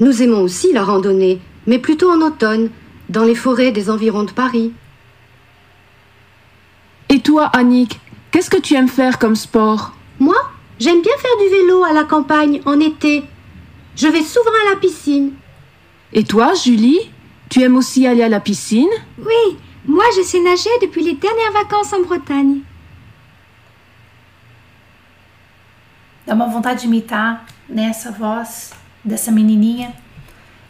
Nous 0.00 0.22
aimons 0.22 0.42
aussi 0.42 0.72
la 0.72 0.84
randonnée, 0.84 1.40
mais 1.66 1.78
plutôt 1.78 2.10
en 2.10 2.20
automne, 2.20 2.70
dans 3.08 3.24
les 3.24 3.34
forêts 3.34 3.72
des 3.72 3.88
environs 3.90 4.24
de 4.24 4.32
Paris. 4.32 4.72
Et 7.08 7.20
toi, 7.20 7.46
Annick, 7.46 8.00
qu'est-ce 8.30 8.50
que 8.50 8.60
tu 8.60 8.74
aimes 8.74 8.88
faire 8.88 9.18
comme 9.18 9.36
sport? 9.36 9.92
Moi, 10.18 10.36
j'aime 10.78 11.02
bien 11.02 11.16
faire 11.18 11.36
du 11.40 11.48
vélo 11.48 11.84
à 11.84 11.92
la 11.92 12.04
campagne 12.04 12.60
en 12.66 12.78
été. 12.80 13.22
Je 13.96 14.08
vais 14.08 14.22
souvent 14.22 14.50
à 14.66 14.74
la 14.74 14.80
piscine. 14.80 15.32
Et 16.12 16.24
toi, 16.24 16.52
Julie, 16.54 17.00
tu 17.48 17.62
aimes 17.62 17.76
aussi 17.76 18.06
aller 18.06 18.22
à 18.22 18.28
la 18.28 18.40
piscine? 18.40 18.88
Oui, 19.18 19.56
moi 19.86 20.04
je 20.16 20.22
sais 20.22 20.40
nager 20.40 20.70
depuis 20.80 21.02
les 21.02 21.14
dernières 21.14 21.52
vacances 21.52 21.92
en 21.92 22.02
Bretagne. 22.02 22.62
Dá 26.26 26.34
uma 26.34 26.48
vontade 26.48 26.80
de 26.80 26.86
imitar 26.86 27.46
nessa 27.68 28.10
voz 28.10 28.72
dessa 29.04 29.30
menininha. 29.30 29.94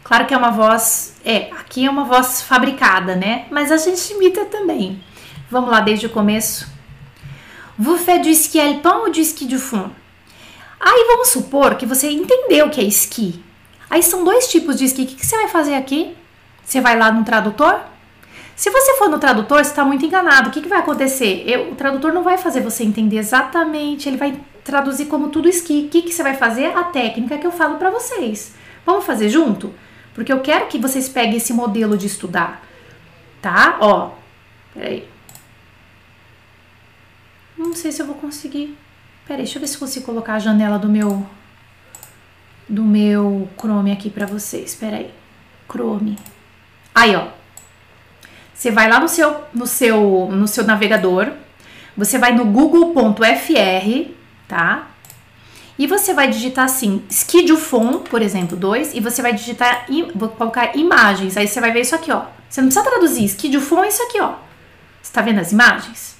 Claro 0.05 0.26
que 0.26 0.35
é 0.35 0.37
uma 0.37 0.50
voz, 0.50 1.16
é, 1.24 1.50
aqui 1.52 1.87
é 1.87 1.90
uma 1.90 2.05
voz 2.05 2.42
fabricada, 2.42 3.16
né? 3.16 3.46
Mas 3.50 3.72
a 3.72 3.76
gente 3.76 4.12
imita 4.12 4.44
também. 4.44 5.02
Vamos 5.50 5.70
lá 5.70 5.81
desde 5.81 6.07
o 6.07 6.11
começo. 6.11 6.68
Vous 7.79 7.98
faites 7.98 8.26
du 8.26 8.31
ski 8.31 8.61
alpin 8.61 8.88
ou 8.88 9.11
du 9.11 9.20
ski 9.20 9.46
de 9.46 9.59
fond? 9.59 9.90
Aí 10.79 11.05
vamos 11.09 11.29
supor 11.29 11.74
que 11.76 11.87
você 11.87 12.11
entendeu 12.11 12.66
o 12.66 12.70
que 12.70 12.81
é 12.81 12.85
esqui. 12.85 13.42
Aí 13.88 14.02
são 14.02 14.24
dois 14.24 14.48
tipos 14.48 14.76
de 14.76 14.85
esqui. 14.85 15.02
O 15.02 15.07
que 15.07 15.26
você 15.26 15.37
vai 15.37 15.48
fazer 15.48 15.74
aqui? 15.74 16.14
Você 16.64 16.81
vai 16.81 16.98
lá 16.98 17.11
no 17.11 17.24
tradutor? 17.24 17.81
Se 18.57 18.71
você 18.71 18.95
for 18.97 19.11
no 19.11 19.19
tradutor, 19.19 19.62
você 19.62 19.71
está 19.71 19.85
muito 19.85 20.05
enganado. 20.07 20.49
O 20.49 20.53
que, 20.53 20.62
que 20.62 20.69
vai 20.69 20.79
acontecer? 20.81 21.45
Eu- 21.47 21.73
o 21.73 21.75
tradutor 21.77 22.12
não 22.12 22.23
vai 22.23 22.38
fazer 22.38 22.62
você 22.62 22.83
entender 22.83 23.19
exatamente, 23.19 24.09
ele 24.09 24.16
vai 24.16 24.40
traduzir 24.64 25.07
como 25.07 25.29
tudo 25.29 25.47
esqui. 25.49 25.85
O 25.87 25.88
que, 25.90 26.01
que 26.03 26.12
você 26.12 26.23
vai 26.23 26.35
fazer? 26.35 26.75
A 26.75 26.85
técnica 26.85 27.37
que 27.37 27.47
eu 27.47 27.53
falo 27.53 27.77
para 27.77 27.90
vocês. 27.90 28.55
Vamos 28.87 29.05
fazer 29.05 29.29
junto? 29.29 29.75
Porque 30.14 30.33
eu 30.33 30.40
quero 30.40 30.66
que 30.69 30.79
vocês 30.79 31.07
peguem 31.09 31.37
esse 31.37 31.53
modelo 31.53 31.99
de 31.99 32.07
estudar. 32.07 32.64
Tá? 33.42 33.77
Ó, 33.79 34.12
peraí. 34.73 35.07
Não 37.59 37.75
sei 37.75 37.92
se 37.92 38.01
eu 38.01 38.07
vou 38.07 38.16
conseguir. 38.16 38.77
Peraí, 39.27 39.42
deixa 39.45 39.59
eu 39.59 39.61
ver 39.61 39.66
se 39.69 39.77
consigo 39.77 40.07
colocar 40.07 40.35
a 40.35 40.38
janela 40.38 40.79
do 40.79 40.88
meu 40.88 41.27
do 42.69 42.83
meu 42.83 43.49
Chrome 43.61 43.92
aqui 43.92 44.09
para 44.09 44.25
vocês. 44.27 44.75
Peraí. 44.75 45.11
Chrome. 45.71 46.19
Aí, 46.95 47.14
ó. 47.14 47.36
Você 48.66 48.72
vai 48.72 48.90
lá 48.90 48.98
no 48.98 49.07
seu, 49.07 49.44
no 49.55 49.64
seu, 49.64 50.29
no 50.29 50.48
seu 50.48 50.64
navegador, 50.64 51.29
você 51.96 52.18
vai 52.18 52.33
no 52.33 52.46
google.fr, 52.46 54.11
tá? 54.48 54.88
E 55.79 55.87
você 55.87 56.12
vai 56.12 56.26
digitar 56.26 56.64
assim, 56.64 57.05
ski 57.09 57.42
du 57.42 57.57
fond, 57.57 57.98
por 58.11 58.20
exemplo, 58.20 58.57
2, 58.57 58.94
e 58.94 59.00
você 59.00 59.22
vai 59.22 59.35
digitar, 59.35 59.87
vou 60.16 60.31
colocar 60.31 60.76
imagens, 60.76 61.37
aí 61.37 61.46
você 61.46 61.61
vai 61.61 61.70
ver 61.70 61.83
isso 61.83 61.94
aqui, 61.94 62.11
ó. 62.11 62.24
Você 62.50 62.61
não 62.61 62.66
precisa 62.66 62.85
traduzir, 62.85 63.26
ski 63.26 63.48
du 63.50 63.61
fond 63.61 63.85
é 63.85 63.88
isso 63.88 64.02
aqui, 64.02 64.20
ó. 64.20 64.35
Você 65.00 65.12
tá 65.12 65.22
vendo 65.22 65.38
as 65.38 65.52
imagens? 65.52 66.16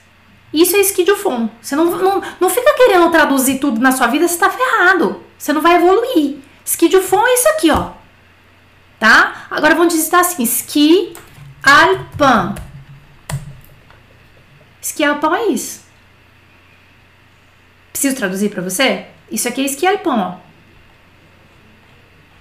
Isso 0.55 0.77
é 0.77 0.81
ski 0.83 1.03
du 1.03 1.17
fond. 1.17 1.51
Você 1.61 1.75
não, 1.75 1.87
não, 1.87 2.23
não 2.39 2.49
fica 2.49 2.77
querendo 2.77 3.11
traduzir 3.11 3.59
tudo 3.59 3.81
na 3.81 3.91
sua 3.91 4.07
vida, 4.07 4.29
você 4.29 4.39
tá 4.39 4.51
ferrado. 4.51 5.21
Você 5.37 5.53
não 5.53 5.61
vai 5.61 5.75
evoluir. 5.75 6.37
Ski 6.65 6.89
du 6.89 7.03
fond 7.03 7.27
é 7.27 7.35
isso 7.35 7.49
aqui, 7.49 7.73
ó. 7.73 7.91
Tá? 9.01 9.49
Agora 9.51 9.75
vamos 9.75 9.93
digitar 9.93 10.21
assim, 10.21 10.45
ski 10.45 11.13
alpin. 11.67 12.55
Ski 14.81 15.05
alpin 15.05 15.35
é 15.35 15.49
isso. 15.49 15.85
Preciso 17.91 18.17
traduzir 18.17 18.51
para 18.51 18.63
você? 18.63 19.07
Isso 19.31 19.49
aqui 19.49 19.63
é 19.63 19.65
esqui 19.65 19.87
alpin, 19.87 20.11
ó. 20.11 20.35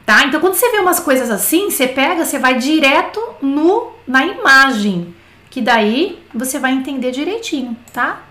Tá? 0.06 0.24
Então 0.26 0.40
quando 0.40 0.54
você 0.54 0.72
vê 0.72 0.78
umas 0.78 1.00
coisas 1.00 1.32
assim, 1.32 1.72
você 1.72 1.88
pega, 1.88 2.24
você 2.24 2.38
vai 2.38 2.60
direto 2.60 3.20
no 3.42 3.92
na 4.08 4.24
imagem, 4.24 5.16
que 5.50 5.60
daí 5.62 6.24
você 6.32 6.60
vai 6.60 6.74
entender 6.74 7.10
direitinho, 7.10 7.76
tá? 7.92 8.22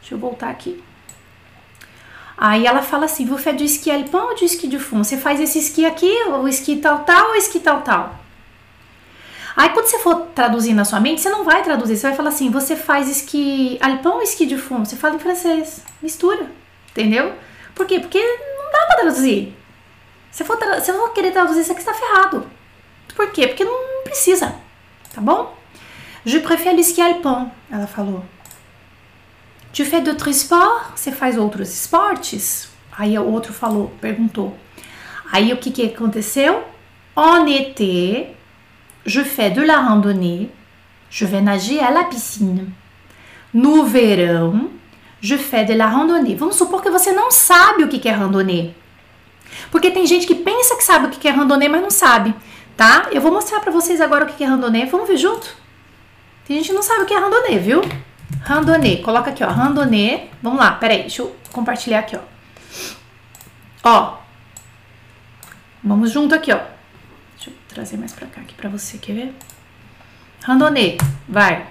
Deixa 0.00 0.14
eu 0.14 0.18
voltar 0.18 0.50
aqui. 0.50 0.82
Aí 2.36 2.66
ela 2.66 2.82
fala 2.82 3.06
assim: 3.06 3.24
você 3.24 3.50
é 3.50 3.52
do 3.52 3.62
esqui 3.62 3.90
ou 3.90 4.34
esqui 4.42 4.66
de 4.66 4.78
fond? 4.78 5.06
Você 5.06 5.16
faz 5.16 5.40
esse 5.40 5.58
esqui 5.58 5.86
aqui, 5.86 6.12
o 6.24 6.46
esqui 6.46 6.76
tal, 6.76 7.04
tal, 7.04 7.30
ou 7.30 7.36
esqui 7.36 7.60
tal, 7.60 7.80
tal. 7.82 8.21
Aí 9.54 9.68
quando 9.70 9.86
você 9.86 9.98
for 9.98 10.26
traduzir 10.34 10.72
na 10.74 10.84
sua 10.84 10.98
mente, 11.00 11.20
você 11.20 11.28
não 11.28 11.44
vai 11.44 11.62
traduzir, 11.62 11.96
você 11.96 12.06
vai 12.08 12.16
falar 12.16 12.30
assim: 12.30 12.50
você 12.50 12.74
faz 12.76 13.08
esqui 13.08 13.78
alpin 13.80 14.08
ou 14.08 14.22
esqui 14.22 14.46
de 14.46 14.56
fond? 14.56 14.88
Você 14.88 14.96
fala 14.96 15.16
em 15.16 15.18
francês, 15.18 15.82
mistura, 16.02 16.50
entendeu? 16.90 17.34
Por 17.74 17.86
quê? 17.86 18.00
Porque 18.00 18.18
não 18.18 18.70
dá 18.72 18.86
pra 18.86 18.96
traduzir. 19.02 19.54
Se 20.30 20.44
for, 20.44 20.56
tra- 20.56 20.80
se 20.80 20.92
for 20.92 21.12
querer 21.12 21.30
traduzir, 21.32 21.60
isso 21.60 21.72
aqui 21.72 21.80
está 21.80 21.92
ferrado. 21.92 22.46
Por 23.14 23.30
quê? 23.30 23.46
Porque 23.48 23.64
não 23.64 24.02
precisa, 24.04 24.54
tá 25.14 25.20
bom? 25.20 25.54
Je 26.24 26.38
préfère 26.40 26.74
le 26.74 26.80
ski 26.82 27.02
alpin, 27.02 27.50
ela 27.70 27.86
falou. 27.86 28.24
Tu 29.74 29.84
fais 29.84 30.02
d'autres 30.04 30.36
sports? 30.36 30.92
Você 31.00 31.12
faz 31.12 31.36
outros 31.36 31.68
esportes? 31.70 32.68
Aí 32.96 33.18
o 33.18 33.24
outro 33.24 33.52
falou, 33.52 33.90
perguntou. 34.00 34.56
Aí 35.30 35.52
o 35.52 35.56
que 35.56 35.70
que 35.70 35.86
aconteceu? 35.86 36.62
Été, 37.48 38.34
je 39.04 39.22
fais 39.22 39.50
de 39.50 39.62
la 39.62 39.80
randonnée, 39.80 40.50
je 41.10 41.26
vais 41.26 41.40
nager 41.40 41.80
à 41.80 41.90
la 41.90 42.04
piscine. 42.04 42.72
No 43.52 43.84
verão, 43.84 44.70
je 45.20 45.36
fais 45.36 45.64
de 45.64 45.74
la 45.74 45.86
randonnée. 45.86 46.34
Vamos 46.34 46.56
supor 46.56 46.82
que 46.82 46.90
você 46.90 47.12
não 47.12 47.30
sabe 47.30 47.84
o 47.84 47.88
que 47.88 48.08
é 48.08 48.12
randonnée. 48.12 48.74
Porque 49.70 49.90
tem 49.90 50.06
gente 50.06 50.26
que 50.26 50.34
pensa 50.34 50.76
que 50.76 50.84
sabe 50.84 51.06
o 51.06 51.10
que 51.10 51.28
é 51.28 51.30
randonnée, 51.30 51.68
mas 51.68 51.82
não 51.82 51.90
sabe, 51.90 52.34
tá? 52.76 53.08
Eu 53.12 53.20
vou 53.20 53.30
mostrar 53.30 53.60
pra 53.60 53.70
vocês 53.70 54.00
agora 54.00 54.24
o 54.24 54.26
que 54.26 54.42
é 54.42 54.46
randonnée. 54.46 54.86
Vamos 54.86 55.06
ver 55.06 55.18
junto? 55.18 55.54
Tem 56.46 56.56
gente 56.56 56.68
que 56.68 56.74
não 56.74 56.82
sabe 56.82 57.02
o 57.02 57.06
que 57.06 57.14
é 57.14 57.18
randonnée, 57.18 57.58
viu? 57.58 57.82
Randonnée. 58.42 59.02
Coloca 59.02 59.30
aqui, 59.30 59.44
ó. 59.44 59.48
Randonnée. 59.48 60.30
Vamos 60.42 60.58
lá, 60.58 60.72
peraí. 60.72 61.02
Deixa 61.02 61.22
eu 61.22 61.36
compartilhar 61.52 62.00
aqui, 62.00 62.16
ó. 62.16 62.20
Ó. 63.84 64.18
Vamos 65.84 66.10
junto 66.10 66.34
aqui, 66.34 66.52
ó. 66.52 66.71
Trazer 67.72 67.96
mais 67.96 68.12
pra 68.12 68.26
cá 68.26 68.42
aqui 68.42 68.54
pra 68.54 68.68
você, 68.68 68.98
quer 68.98 69.14
ver? 69.14 69.34
Randonnée. 70.42 70.98
Vai. 71.26 71.66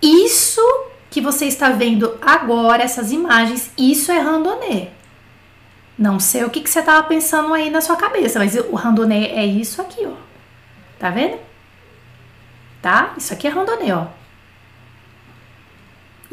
Isso 0.00 0.62
que 1.10 1.20
você 1.20 1.44
está 1.46 1.70
vendo 1.70 2.16
agora, 2.22 2.82
essas 2.82 3.12
imagens, 3.12 3.70
isso 3.76 4.10
é 4.10 4.18
randonnée. 4.18 4.90
Não 5.98 6.18
sei 6.18 6.44
o 6.44 6.50
que, 6.50 6.60
que 6.62 6.70
você 6.70 6.80
tava 6.82 7.06
pensando 7.06 7.52
aí 7.52 7.68
na 7.68 7.82
sua 7.82 7.96
cabeça, 7.96 8.38
mas 8.38 8.54
o 8.54 8.74
randonnée 8.74 9.26
é 9.26 9.44
isso 9.44 9.82
aqui, 9.82 10.06
ó. 10.06 10.14
Tá 10.98 11.10
vendo? 11.10 11.38
Tá? 12.80 13.12
Isso 13.18 13.34
aqui 13.34 13.46
é 13.46 13.50
randonnée, 13.50 13.92
ó. 13.92 14.06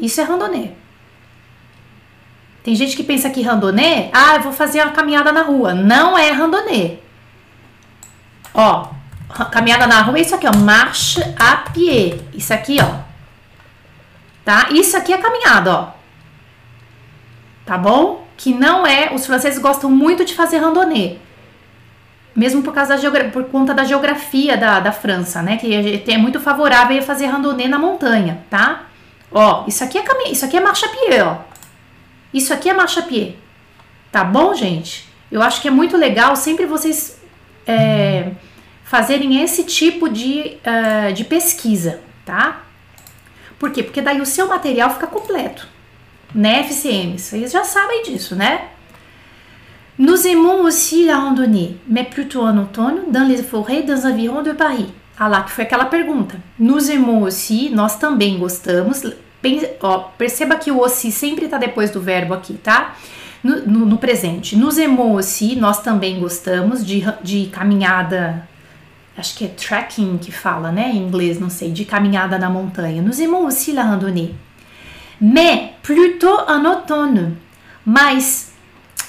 Isso 0.00 0.18
é 0.20 0.24
randonnée. 0.24 0.74
Tem 2.62 2.74
gente 2.74 2.96
que 2.96 3.02
pensa 3.02 3.28
que 3.28 3.42
randonnée, 3.42 4.10
ah, 4.14 4.36
eu 4.36 4.42
vou 4.42 4.52
fazer 4.52 4.80
uma 4.80 4.92
caminhada 4.92 5.32
na 5.32 5.42
rua. 5.42 5.74
Não 5.74 6.16
é 6.16 6.30
randonnée. 6.30 7.02
Ó, 8.54 8.88
caminhada 9.50 9.86
na 9.86 10.00
rua 10.02 10.18
é 10.18 10.22
isso 10.22 10.34
aqui, 10.34 10.46
ó. 10.46 10.56
Marche 10.56 11.22
à 11.38 11.56
pied. 11.70 12.20
Isso 12.32 12.52
aqui, 12.52 12.78
ó. 12.80 12.98
tá? 14.44 14.68
Isso 14.70 14.96
aqui 14.96 15.12
é 15.12 15.18
caminhada, 15.18 15.72
ó. 15.72 15.88
Tá 17.64 17.76
bom? 17.76 18.26
Que 18.36 18.54
não 18.54 18.86
é. 18.86 19.14
Os 19.14 19.26
franceses 19.26 19.58
gostam 19.58 19.90
muito 19.90 20.24
de 20.24 20.34
fazer 20.34 20.58
randonnée. 20.58 21.18
Mesmo 22.34 22.62
por, 22.62 22.72
causa 22.72 22.96
da 22.96 23.24
por 23.30 23.44
conta 23.44 23.74
da 23.74 23.84
geografia 23.84 24.56
da, 24.56 24.80
da 24.80 24.92
França, 24.92 25.42
né? 25.42 25.56
Que 25.56 26.04
é 26.06 26.16
muito 26.16 26.40
favorável 26.40 26.98
a 26.98 27.02
fazer 27.02 27.26
randonnée 27.26 27.68
na 27.68 27.78
montanha, 27.78 28.44
tá? 28.48 28.84
Ó, 29.30 29.64
isso 29.66 29.84
aqui 29.84 29.98
é 29.98 30.02
caminho, 30.02 30.32
isso 30.32 30.44
aqui 30.44 30.56
é 30.56 30.60
marcha 30.60 30.88
pied, 30.88 31.20
ó. 31.20 31.38
Isso 32.32 32.54
aqui 32.54 32.70
é 32.70 32.74
marcha 32.74 33.02
pied. 33.02 33.36
Tá 34.10 34.24
bom, 34.24 34.54
gente? 34.54 35.08
Eu 35.30 35.42
acho 35.42 35.60
que 35.60 35.68
é 35.68 35.70
muito 35.70 35.96
legal 35.96 36.34
sempre 36.34 36.64
vocês 36.64 37.17
é, 37.68 38.30
fazerem 38.84 39.42
esse 39.42 39.64
tipo 39.64 40.08
de, 40.08 40.56
uh, 40.64 41.12
de 41.12 41.24
pesquisa, 41.24 42.00
tá? 42.24 42.62
Por 43.58 43.70
quê? 43.70 43.82
Porque 43.82 44.00
daí 44.00 44.20
o 44.20 44.26
seu 44.26 44.48
material 44.48 44.90
fica 44.90 45.06
completo, 45.06 45.68
né, 46.34 46.60
FCM? 46.60 47.18
Vocês 47.18 47.52
já 47.52 47.64
sabem 47.64 48.02
disso, 48.04 48.34
né? 48.34 48.68
Nous 49.98 50.24
aimons 50.26 50.64
aussi 50.64 51.04
la 51.04 51.16
randonnée, 51.16 51.76
mais 51.86 52.08
plutôt 52.08 52.46
en 52.46 52.56
automne, 52.56 53.10
dans 53.10 53.26
les 53.26 53.42
forêts 53.42 53.82
dans 53.82 54.06
environs 54.06 54.44
de 54.44 54.54
Paris. 54.54 54.88
Ah 55.18 55.26
lá, 55.26 55.42
que 55.42 55.50
foi 55.50 55.64
aquela 55.64 55.86
pergunta. 55.86 56.40
Nous 56.56 56.88
aimons 56.88 57.24
aussi, 57.24 57.68
nós 57.70 57.96
também 57.96 58.38
gostamos. 58.38 59.02
Ó, 59.80 59.98
perceba 60.16 60.54
que 60.54 60.70
o 60.70 60.78
aussi 60.78 61.10
sempre 61.10 61.46
está 61.46 61.58
depois 61.58 61.90
do 61.90 62.00
verbo 62.00 62.32
aqui, 62.32 62.54
tá? 62.54 62.94
No, 63.42 63.86
no, 63.86 63.98
presente. 63.98 64.56
Nos 64.56 64.76
aussi, 64.78 65.54
nós 65.54 65.80
também 65.80 66.18
gostamos 66.18 66.84
de, 66.84 67.04
de 67.22 67.46
caminhada 67.46 68.48
acho 69.18 69.36
que 69.36 69.44
é 69.44 69.48
trekking 69.48 70.16
que 70.18 70.30
fala, 70.30 70.70
né, 70.70 70.92
em 70.92 70.98
inglês, 70.98 71.40
não 71.40 71.50
sei, 71.50 71.72
de 71.72 71.84
caminhada 71.84 72.38
na 72.38 72.48
montanha. 72.48 73.02
Nous 73.02 73.20
aimons 73.20 73.46
aussi 73.46 73.72
la 73.72 73.82
randonnée. 73.82 74.34
Mais 75.20 75.70
plutôt 75.82 76.48
en 76.48 76.64
automne. 76.64 77.36
Mas 77.84 78.52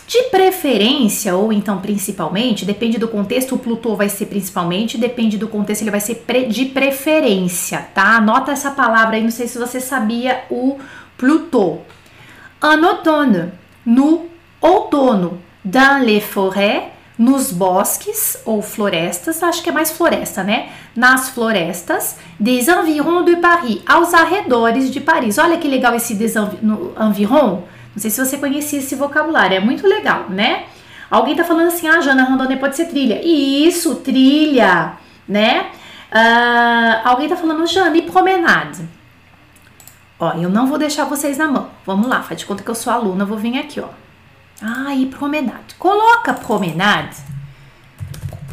de 0.08 0.24
preferência, 0.32 1.36
ou 1.36 1.54
então 1.54 1.80
principalmente, 1.80 2.66
depende 2.66 2.98
do 2.98 3.08
contexto, 3.08 3.54
o 3.54 3.60
Plutô 3.60 3.96
vai 3.96 4.10
ser 4.10 4.26
principalmente, 4.26 4.98
depende 4.98 5.38
do 5.38 5.48
contexto, 5.48 5.84
ele 5.84 5.92
vai 5.92 6.00
ser 6.00 6.16
pre 6.16 6.48
de 6.48 6.66
preferência, 6.66 7.88
tá? 7.94 8.16
Anota 8.16 8.52
essa 8.52 8.72
palavra 8.72 9.18
aí, 9.18 9.24
não 9.24 9.30
sei 9.30 9.48
se 9.48 9.60
você 9.60 9.80
sabia 9.80 10.46
o 10.50 10.80
Plutô. 11.16 11.82
En 12.64 12.84
automne, 12.84 13.52
no 13.86 14.28
outono, 14.62 15.40
dans 15.64 16.04
les 16.04 16.22
forêts, 16.22 16.92
nos 17.18 17.52
bosques 17.52 18.40
ou 18.46 18.62
florestas, 18.62 19.44
acho 19.44 19.62
que 19.62 19.70
é 19.70 19.74
mais 19.74 19.92
floresta, 19.92 20.42
né? 20.42 20.70
Nas 20.96 21.30
florestas 21.30 22.18
des 22.40 22.70
environs 22.70 23.26
de 23.26 23.36
Paris, 23.36 23.82
aos 23.86 24.14
arredores 24.14 24.90
de 24.90 25.02
Paris. 25.02 25.38
Olha 25.38 25.58
que 25.58 25.68
legal 25.68 25.94
esse 25.94 26.16
des 26.16 26.36
environ. 26.36 27.64
Não 27.94 28.02
sei 28.02 28.10
se 28.10 28.24
você 28.24 28.38
conhecia 28.38 28.80
esse 28.80 28.96
vocabulário, 28.96 29.58
é 29.58 29.60
muito 29.60 29.86
legal, 29.86 30.30
né? 30.30 30.64
Alguém 31.12 31.36
tá 31.36 31.44
falando 31.44 31.68
assim, 31.68 31.88
ah, 31.88 32.00
Jana, 32.00 32.24
randonnée 32.24 32.58
pode 32.58 32.76
ser 32.76 32.86
trilha. 32.86 33.20
Isso, 33.22 33.96
trilha, 33.96 34.94
né? 35.28 35.66
Uh, 36.12 37.02
alguém 37.04 37.28
tá 37.28 37.36
falando, 37.36 37.66
Jana, 37.68 37.98
e 37.98 38.04
promenade? 38.04 38.88
Ó, 40.20 40.34
eu 40.34 40.50
não 40.50 40.68
vou 40.68 40.78
deixar 40.78 41.06
vocês 41.06 41.38
na 41.38 41.48
mão. 41.48 41.70
Vamos 41.86 42.08
lá, 42.08 42.22
faz 42.22 42.42
de 42.42 42.46
conta 42.46 42.62
que 42.62 42.70
eu 42.70 42.76
sou 42.76 42.92
aluna, 42.92 43.24
vou 43.24 43.38
vir 43.38 43.58
aqui, 43.58 43.80
ó. 43.80 43.88
Ah, 44.62 44.94
e 44.94 45.06
promenade. 45.06 45.76
Coloca 45.78 46.34
promenade. 46.34 47.16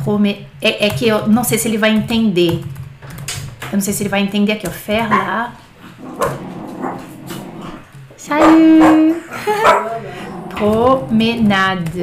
Prome... 0.05 0.47
É, 0.63 0.87
é, 0.87 0.91
que 0.91 1.09
eu 1.09 1.27
não 1.27 1.43
sei 1.43 1.59
se 1.59 1.67
ele 1.67 1.79
vai 1.79 1.91
entender. 1.91 2.65
Eu 3.65 3.73
não 3.73 3.81
sei 3.81 3.93
se 3.93 4.03
ele 4.03 4.09
vai 4.09 4.21
entender 4.21 4.53
aqui, 4.53 4.69
ó. 4.69 4.71
Fer 4.71 5.09
lá. 5.09 5.53
Salut! 8.17 9.17
promenade. 10.55 12.01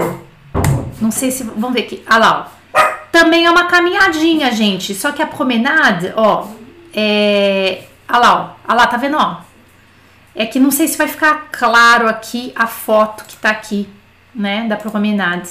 Não 0.99 1.11
sei 1.11 1.31
se. 1.31 1.43
Vamos 1.43 1.73
ver 1.73 1.83
aqui. 1.83 2.03
Ah 2.05 2.17
lá, 2.17 2.51
ó. 2.75 2.81
Também 3.11 3.45
é 3.45 3.51
uma 3.51 3.65
caminhadinha, 3.65 4.51
gente. 4.51 4.93
Só 4.93 5.13
que 5.13 5.21
a 5.21 5.27
promenade, 5.27 6.11
ó. 6.17 6.47
É. 6.93 7.83
Ah 8.05 8.19
lá, 8.19 8.35
ó. 8.35 8.55
Ah 8.67 8.73
lá, 8.73 8.87
tá 8.87 8.97
vendo, 8.97 9.17
ó? 9.17 9.42
É 10.35 10.45
que 10.45 10.59
não 10.59 10.71
sei 10.71 10.87
se 10.87 10.97
vai 10.97 11.07
ficar 11.07 11.49
claro 11.51 12.07
aqui 12.07 12.51
a 12.55 12.65
foto 12.65 13.23
que 13.25 13.35
tá 13.37 13.49
aqui, 13.49 13.87
né, 14.33 14.67
da 14.67 14.75
promenade. 14.75 15.49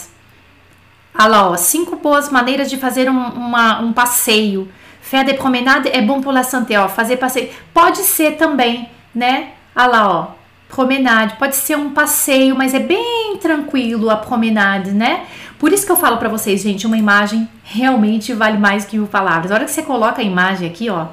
Ah 1.15 1.27
lá, 1.27 1.51
ó, 1.51 1.57
cinco 1.57 1.97
boas 1.97 2.31
maneiras 2.31 2.71
de 2.71 2.77
fazer 2.77 3.11
um, 3.11 3.19
uma, 3.19 3.81
um 3.81 3.93
passeio. 3.93 4.71
Faire 5.01 5.27
de 5.27 5.35
promenade 5.35 5.89
é 5.89 6.01
bom 6.01 6.21
pour 6.21 6.33
la 6.33 6.43
santé, 6.43 6.79
ó, 6.79 6.89
fazer 6.89 7.17
passeio. 7.17 7.51
Pode 7.73 7.99
ser 7.99 8.33
também, 8.33 8.89
né? 9.15 9.51
Ah 9.75 9.87
lá, 9.87 10.09
ó, 10.09 10.29
promenade. 10.69 11.37
Pode 11.37 11.55
ser 11.55 11.77
um 11.77 11.91
passeio, 11.91 12.57
mas 12.57 12.75
é 12.75 12.79
bem 12.79 13.37
tranquilo 13.41 14.09
a 14.09 14.17
promenade, 14.17 14.91
né? 14.93 15.27
Por 15.59 15.73
isso 15.73 15.85
que 15.85 15.93
eu 15.93 15.97
falo 15.97 16.17
para 16.17 16.29
vocês, 16.29 16.63
gente, 16.63 16.87
uma 16.87 16.97
imagem 16.97 17.49
realmente 17.63 18.33
vale 18.33 18.59
mais 18.59 18.85
que 18.85 18.97
mil 18.97 19.07
palavras. 19.07 19.53
A 19.53 19.55
hora 19.55 19.65
que 19.65 19.71
você 19.71 19.83
coloca 19.83 20.21
a 20.21 20.25
imagem 20.25 20.69
aqui, 20.69 20.89
ó, 20.89 21.09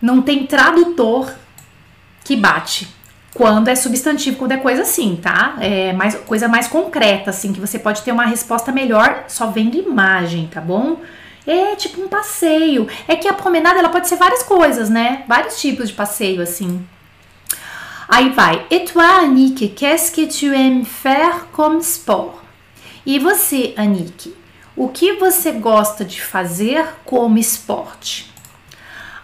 não 0.00 0.22
tem 0.22 0.46
tradutor 0.46 1.32
que 2.26 2.34
bate. 2.34 2.88
Quando 3.32 3.68
é 3.68 3.76
substantivo, 3.76 4.36
quando 4.36 4.52
é 4.52 4.56
coisa 4.56 4.82
assim, 4.82 5.16
tá? 5.22 5.56
É 5.60 5.92
mais, 5.92 6.14
coisa 6.16 6.48
mais 6.48 6.66
concreta, 6.66 7.30
assim, 7.30 7.52
que 7.52 7.60
você 7.60 7.78
pode 7.78 8.02
ter 8.02 8.10
uma 8.10 8.24
resposta 8.24 8.72
melhor 8.72 9.26
só 9.28 9.46
vendo 9.46 9.76
imagem, 9.76 10.48
tá 10.52 10.60
bom? 10.60 10.96
É 11.46 11.76
tipo 11.76 12.00
um 12.00 12.08
passeio. 12.08 12.88
É 13.06 13.14
que 13.14 13.28
a 13.28 13.32
promenada 13.32 13.78
ela 13.78 13.90
pode 13.90 14.08
ser 14.08 14.16
várias 14.16 14.42
coisas, 14.42 14.90
né? 14.90 15.22
Vários 15.28 15.60
tipos 15.60 15.88
de 15.88 15.94
passeio, 15.94 16.42
assim. 16.42 16.84
Aí 18.08 18.30
vai. 18.30 18.66
Et 18.70 18.90
toi, 18.90 19.04
Annick, 19.04 19.68
qu'est-ce 19.68 20.10
que 20.10 20.26
tu 20.26 20.52
aimes 20.52 20.88
faire 20.88 21.46
comme 21.52 21.78
sport? 21.80 22.34
E 23.04 23.18
você, 23.20 23.72
Annick, 23.76 24.34
o 24.74 24.88
que 24.88 25.12
você 25.12 25.52
gosta 25.52 26.04
de 26.04 26.20
fazer 26.20 26.86
como 27.04 27.38
esporte? 27.38 28.32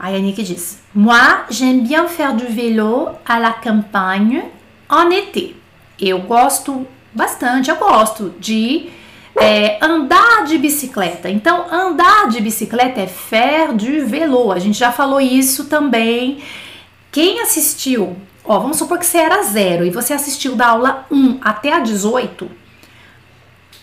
A 0.02 0.10
Nick 0.18 0.42
diz: 0.42 0.80
Moi, 0.92 1.44
j'aime 1.48 1.82
bien 1.82 2.08
faire 2.08 2.34
du 2.34 2.46
vélo 2.46 3.10
à 3.24 3.38
la 3.38 3.52
campagne 3.52 4.42
en 4.88 5.08
été. 5.12 5.54
Eu 5.96 6.18
gosto 6.22 6.88
bastante, 7.14 7.70
eu 7.70 7.76
gosto 7.76 8.34
de 8.40 8.90
é, 9.40 9.78
andar 9.80 10.44
de 10.44 10.58
bicicleta. 10.58 11.30
Então, 11.30 11.72
andar 11.72 12.28
de 12.28 12.40
bicicleta 12.40 13.00
é 13.00 13.06
faire 13.06 13.74
du 13.74 14.04
vélo. 14.04 14.50
A 14.50 14.58
gente 14.58 14.76
já 14.76 14.90
falou 14.90 15.20
isso 15.20 15.66
também. 15.66 16.42
Quem 17.12 17.40
assistiu, 17.40 18.16
ó, 18.44 18.58
vamos 18.58 18.78
supor 18.78 18.98
que 18.98 19.06
você 19.06 19.18
era 19.18 19.44
zero 19.44 19.84
e 19.84 19.90
você 19.90 20.12
assistiu 20.12 20.56
da 20.56 20.66
aula 20.66 21.06
1 21.12 21.38
até 21.42 21.72
a 21.72 21.78
18, 21.78 22.50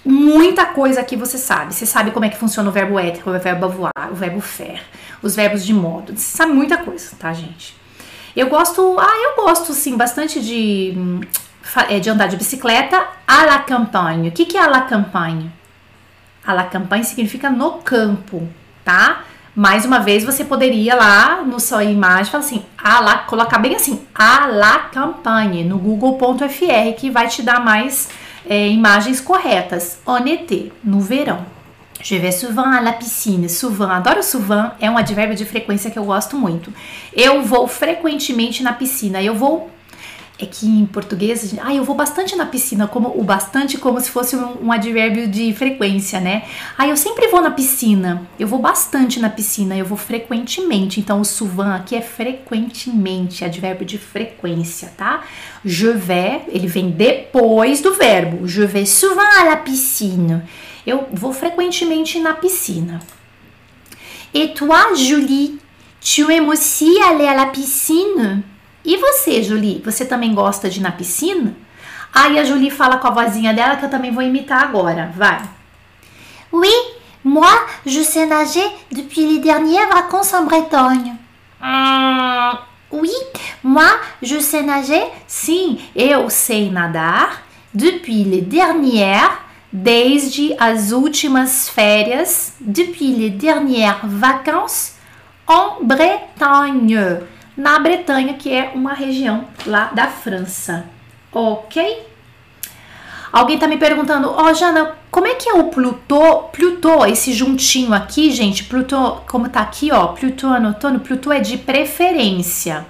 muita 0.03 0.65
coisa 0.65 0.99
aqui 0.99 1.15
você 1.15 1.37
sabe. 1.37 1.73
Você 1.73 1.85
sabe 1.85 2.11
como 2.11 2.25
é 2.25 2.29
que 2.29 2.37
funciona 2.37 2.67
o 2.67 2.71
verbo 2.71 2.99
être, 2.99 3.21
o 3.25 3.39
verbo 3.39 3.65
avoir, 3.65 4.11
o 4.11 4.15
verbo 4.15 4.41
faire, 4.41 4.81
os 5.21 5.35
verbos 5.35 5.65
de 5.65 5.73
modo. 5.73 6.13
Você 6.15 6.37
sabe 6.37 6.53
muita 6.53 6.77
coisa, 6.77 7.15
tá, 7.17 7.33
gente? 7.33 7.75
Eu 8.35 8.47
gosto, 8.47 8.97
ah, 8.99 9.35
eu 9.35 9.43
gosto 9.43 9.73
sim 9.73 9.97
bastante 9.97 10.39
de, 10.39 10.93
é, 11.89 11.99
de 11.99 12.09
andar 12.09 12.27
de 12.27 12.37
bicicleta 12.37 13.03
à 13.27 13.45
la 13.45 13.59
campagne. 13.59 14.29
O 14.29 14.31
que, 14.31 14.45
que 14.45 14.57
é 14.57 14.61
à 14.61 14.67
la 14.67 14.81
campagne? 14.81 15.51
À 16.45 16.53
la 16.53 16.63
campagne 16.63 17.03
significa 17.03 17.49
no 17.49 17.73
campo, 17.79 18.47
tá? 18.83 19.23
Mais 19.55 19.83
uma 19.83 19.99
vez, 19.99 20.23
você 20.23 20.45
poderia 20.45 20.95
lá 20.95 21.41
no 21.43 21.59
sua 21.59 21.83
imagem 21.83 22.31
falar 22.31 22.43
assim, 22.43 22.65
a 22.77 23.01
la, 23.01 23.17
colocar 23.19 23.57
bem 23.57 23.75
assim, 23.75 23.99
à 24.15 24.47
la 24.47 24.79
campagne, 24.91 25.63
no 25.63 25.77
google.fr, 25.77 26.93
que 26.97 27.09
vai 27.09 27.27
te 27.27 27.41
dar 27.41 27.59
mais 27.59 28.09
é, 28.47 28.69
imagens 28.69 29.19
corretas. 29.19 29.99
En 30.07 30.27
été, 30.27 30.71
no 30.83 31.01
verão. 31.01 31.58
Je 32.01 32.15
vais 32.15 32.31
souvent 32.31 32.71
à 32.71 32.81
la 32.81 32.93
piscine. 32.93 33.49
Souvent, 33.49 33.89
adoro 33.89 34.23
souvent, 34.23 34.71
é 34.79 34.89
um 34.89 34.97
advérbio 34.97 35.35
de 35.35 35.45
frequência 35.45 35.91
que 35.91 35.99
eu 35.99 36.05
gosto 36.05 36.37
muito. 36.37 36.73
Eu 37.13 37.41
vou 37.41 37.67
frequentemente 37.67 38.63
na 38.63 38.73
piscina. 38.73 39.21
Eu 39.21 39.35
vou 39.35 39.69
é 40.41 40.45
que 40.45 40.65
em 40.65 40.85
português, 40.85 41.53
ah, 41.61 41.75
eu 41.75 41.83
vou 41.83 41.93
bastante 41.93 42.33
na 42.33 42.45
piscina, 42.45 42.87
como 42.87 43.09
o 43.09 43.23
bastante 43.25 43.77
como 43.77 43.99
se 43.99 44.09
fosse 44.09 44.37
um, 44.37 44.67
um, 44.67 44.71
advérbio 44.71 45.27
de 45.27 45.53
frequência, 45.53 46.21
né? 46.21 46.43
Ah, 46.77 46.87
eu 46.87 46.95
sempre 46.95 47.27
vou 47.27 47.41
na 47.41 47.51
piscina. 47.51 48.25
Eu 48.39 48.47
vou 48.47 48.59
bastante 48.59 49.19
na 49.19 49.29
piscina, 49.29 49.75
eu 49.75 49.85
vou 49.85 49.97
frequentemente. 49.97 51.01
Então 51.01 51.19
o 51.19 51.25
souvent 51.25 51.75
aqui 51.75 51.93
é 51.93 52.01
frequentemente, 52.01 53.43
advérbio 53.43 53.85
de 53.85 53.97
frequência, 53.97 54.93
tá? 54.95 55.23
Je 55.65 55.91
vais, 55.91 56.43
ele 56.47 56.67
vem 56.67 56.89
depois 56.89 57.81
do 57.81 57.93
verbo. 57.93 58.47
Je 58.47 58.61
vais 58.61 58.85
souvent 58.85 59.41
à 59.41 59.43
la 59.43 59.57
piscine. 59.57 60.41
Eu 60.85 61.07
vou 61.11 61.33
frequentemente 61.33 62.19
na 62.19 62.33
piscina. 62.33 62.99
Et 64.33 64.53
toi, 64.53 64.93
Julie, 64.95 65.59
tu 66.01 66.29
aimes 66.31 66.49
aussi 66.49 67.01
aller 67.01 67.27
à 67.27 67.33
la 67.33 67.47
piscine? 67.47 68.43
E 68.85 68.97
você, 68.97 69.43
Julie, 69.43 69.81
você 69.83 70.05
também 70.05 70.33
gosta 70.33 70.69
de 70.69 70.79
ir 70.79 70.83
na 70.83 70.91
piscina? 70.91 71.53
Aí 72.13 72.39
a 72.39 72.43
Julie 72.43 72.71
fala 72.71 72.97
com 72.97 73.07
a 73.07 73.11
vozinha 73.11 73.53
dela 73.53 73.75
que 73.75 73.85
eu 73.85 73.89
também 73.89 74.11
vou 74.11 74.23
imitar 74.23 74.63
agora. 74.63 75.11
Vai. 75.15 75.41
Oui, 76.51 76.73
moi, 77.23 77.67
je 77.85 78.03
sais 78.03 78.25
nager 78.25 78.65
depuis 78.91 79.25
les 79.27 79.39
dernières 79.39 79.89
vacances 79.89 80.33
en 80.33 80.45
Bretagne. 80.45 81.15
Hum, 81.61 82.57
Oui, 82.91 83.11
moi, 83.63 83.99
je 84.21 84.39
sais 84.39 84.63
nager. 84.63 85.03
Sim, 85.27 85.77
eu 85.95 86.27
sei 86.29 86.71
nadar 86.71 87.43
depuis 87.73 88.23
les 88.23 88.41
dernières, 88.41 89.37
desde 89.71 90.55
as 90.59 90.91
últimas 90.91 91.69
férias, 91.69 92.53
depuis 92.59 93.13
les 93.15 93.29
dernières 93.29 94.01
vacances 94.03 94.95
en 95.47 95.83
Bretagne, 95.83 97.19
na 97.55 97.79
Bretanha, 97.79 98.33
que 98.33 98.51
é 98.51 98.71
uma 98.73 98.93
região 98.93 99.45
lá 99.65 99.91
da 99.93 100.07
França. 100.07 100.85
Ok? 101.31 102.07
Alguém 103.31 103.59
tá 103.59 103.67
me 103.67 103.77
perguntando, 103.77 104.29
ó, 104.29 104.49
oh, 104.49 104.53
Jana, 104.53 104.95
como 105.11 105.27
é 105.27 105.35
que 105.35 105.49
é 105.49 105.53
o 105.53 105.65
Plutô? 105.65 106.43
Plutô, 106.51 107.05
esse 107.05 107.31
juntinho 107.31 107.93
aqui, 107.93 108.31
gente, 108.31 108.63
Plutô, 108.63 109.17
como 109.27 109.49
tá 109.49 109.61
aqui, 109.61 109.91
ó, 109.91 110.07
Plutô 110.07 110.47
anotando, 110.47 110.99
Plutô 110.99 111.31
é 111.31 111.39
de 111.39 111.57
preferência, 111.57 112.87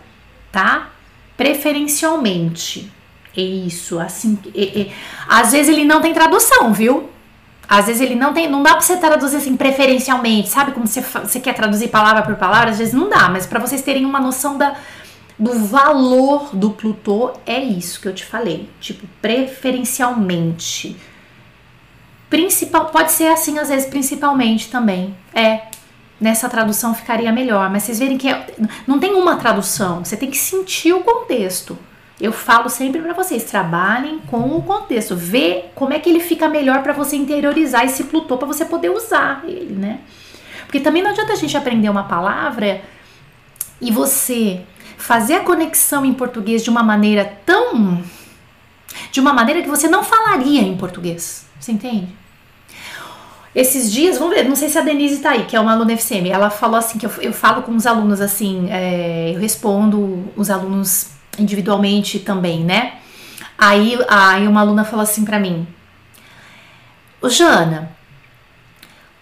tá? 0.50 0.90
Preferencialmente. 1.36 2.90
É 3.36 3.42
isso, 3.42 4.00
assim, 4.00 4.38
é, 4.56 4.82
é. 4.82 4.92
às 5.28 5.52
vezes 5.52 5.70
ele 5.70 5.86
não 5.86 6.02
tem 6.02 6.14
tradução, 6.14 6.74
viu? 6.74 7.10
Às 7.68 7.86
vezes 7.86 8.02
ele 8.02 8.16
não 8.16 8.34
tem, 8.34 8.50
não 8.50 8.64
dá 8.64 8.72
pra 8.72 8.82
você 8.82 8.98
traduzir 8.98 9.38
assim 9.38 9.56
preferencialmente, 9.56 10.50
sabe? 10.50 10.72
Como 10.72 10.88
você, 10.88 11.02
você 11.02 11.40
quer 11.40 11.54
traduzir 11.54 11.90
palavra 11.90 12.24
por 12.24 12.36
palavra, 12.36 12.72
às 12.72 12.80
vezes 12.80 12.94
não 12.94 13.08
dá, 13.08 13.30
mas 13.30 13.46
para 13.46 13.60
vocês 13.60 13.84
terem 13.84 14.06
uma 14.06 14.20
noção 14.20 14.58
da, 14.58 14.76
do 15.38 15.54
valor 15.54 16.50
do 16.56 16.72
Plutô 16.72 17.32
é 17.46 17.60
isso 17.60 18.02
que 18.02 18.08
eu 18.08 18.14
te 18.14 18.26
falei, 18.26 18.68
tipo, 18.82 19.06
preferencialmente. 19.22 20.98
Principal, 22.28 22.88
pode 22.88 23.12
ser 23.12 23.28
assim 23.28 23.60
às 23.60 23.70
vezes 23.70 23.88
principalmente 23.88 24.70
também. 24.70 25.16
É, 25.32 25.62
nessa 26.20 26.50
tradução 26.50 26.96
ficaria 26.96 27.32
melhor, 27.32 27.70
mas 27.70 27.84
vocês 27.84 28.00
verem 28.00 28.18
que 28.18 28.28
é, 28.28 28.48
não 28.88 29.00
tem 29.00 29.14
uma 29.14 29.38
tradução, 29.38 30.04
você 30.04 30.18
tem 30.18 30.32
que 30.32 30.38
sentir 30.38 30.94
o 30.94 31.04
contexto. 31.04 31.78
Eu 32.20 32.34
falo 32.34 32.70
sempre 32.70 33.02
para 33.02 33.14
vocês, 33.14 33.46
trabalhem 33.46 34.20
com 34.28 34.58
o 34.58 34.62
contexto, 34.62 35.16
vê 35.16 35.66
como 35.74 35.94
é 35.94 36.00
que 36.00 36.10
ele 36.10 36.20
fica 36.20 36.50
melhor 36.50 36.84
para 36.84 36.92
você 36.92 37.16
interiorizar 37.16 37.86
esse 37.86 38.04
Plutô 38.04 38.38
para 38.38 38.48
você 38.48 38.66
poder 38.66 38.90
usar 38.90 39.44
ele, 39.46 39.74
né? 39.74 40.02
Porque 40.66 40.82
também 40.82 41.02
não 41.02 41.12
adianta 41.12 41.32
a 41.32 41.36
gente 41.36 41.56
aprender 41.56 41.90
uma 41.90 42.04
palavra 42.04 42.82
e 43.82 43.90
você 43.90 44.62
fazer 44.98 45.36
a 45.36 45.40
conexão 45.40 46.06
em 46.06 46.14
português 46.14 46.62
de 46.62 46.70
uma 46.70 46.84
maneira 46.84 47.38
tão. 47.46 48.04
de 49.12 49.20
uma 49.22 49.32
maneira 49.32 49.62
que 49.62 49.70
você 49.70 49.88
não 49.88 50.04
falaria 50.04 50.62
em 50.62 50.76
português. 50.76 51.48
Você 51.58 51.72
entende? 51.72 52.10
Esses 53.56 53.92
dias, 53.92 54.18
vamos 54.18 54.36
ver, 54.36 54.44
não 54.44 54.56
sei 54.56 54.70
se 54.70 54.78
a 54.78 54.82
Denise 54.82 55.22
tá 55.22 55.32
aí, 55.32 55.46
que 55.46 55.56
é 55.56 55.60
uma 55.60 55.72
aluna 55.72 55.94
FCM, 55.94 56.30
ela 56.30 56.50
falou 56.50 56.78
assim, 56.78 57.00
que 57.00 57.06
eu, 57.06 57.12
eu 57.20 57.34
falo 57.34 57.64
com 57.64 57.76
os 57.76 57.88
alunos 57.88 58.22
assim, 58.22 58.68
é, 58.70 59.32
eu 59.34 59.40
respondo 59.40 60.32
os 60.36 60.52
alunos 60.52 61.08
individualmente 61.40 62.20
também, 62.20 62.64
né? 62.64 63.00
Aí, 63.58 63.98
aí 64.08 64.48
uma 64.48 64.62
aluna 64.62 64.84
falou 64.84 65.04
assim 65.04 65.26
para 65.26 65.40
mim, 65.40 65.68
Jana, 67.24 67.92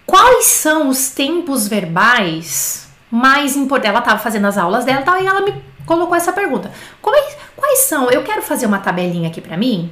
quais 0.05 0.45
são 0.45 0.89
os 0.89 1.09
tempos 1.09 1.67
verbais 1.67 2.87
mais 3.09 3.55
importante. 3.55 3.89
Ela 3.89 3.99
estava 3.99 4.19
fazendo 4.19 4.45
as 4.45 4.57
aulas 4.57 4.85
dela 4.85 5.03
e 5.21 5.25
ela 5.25 5.41
me 5.41 5.53
colocou 5.85 6.15
essa 6.15 6.33
pergunta: 6.33 6.69
é, 6.69 7.37
quais 7.55 7.79
são? 7.79 8.09
Eu 8.09 8.23
quero 8.23 8.41
fazer 8.41 8.65
uma 8.65 8.79
tabelinha 8.79 9.29
aqui 9.29 9.41
para 9.41 9.57
mim. 9.57 9.91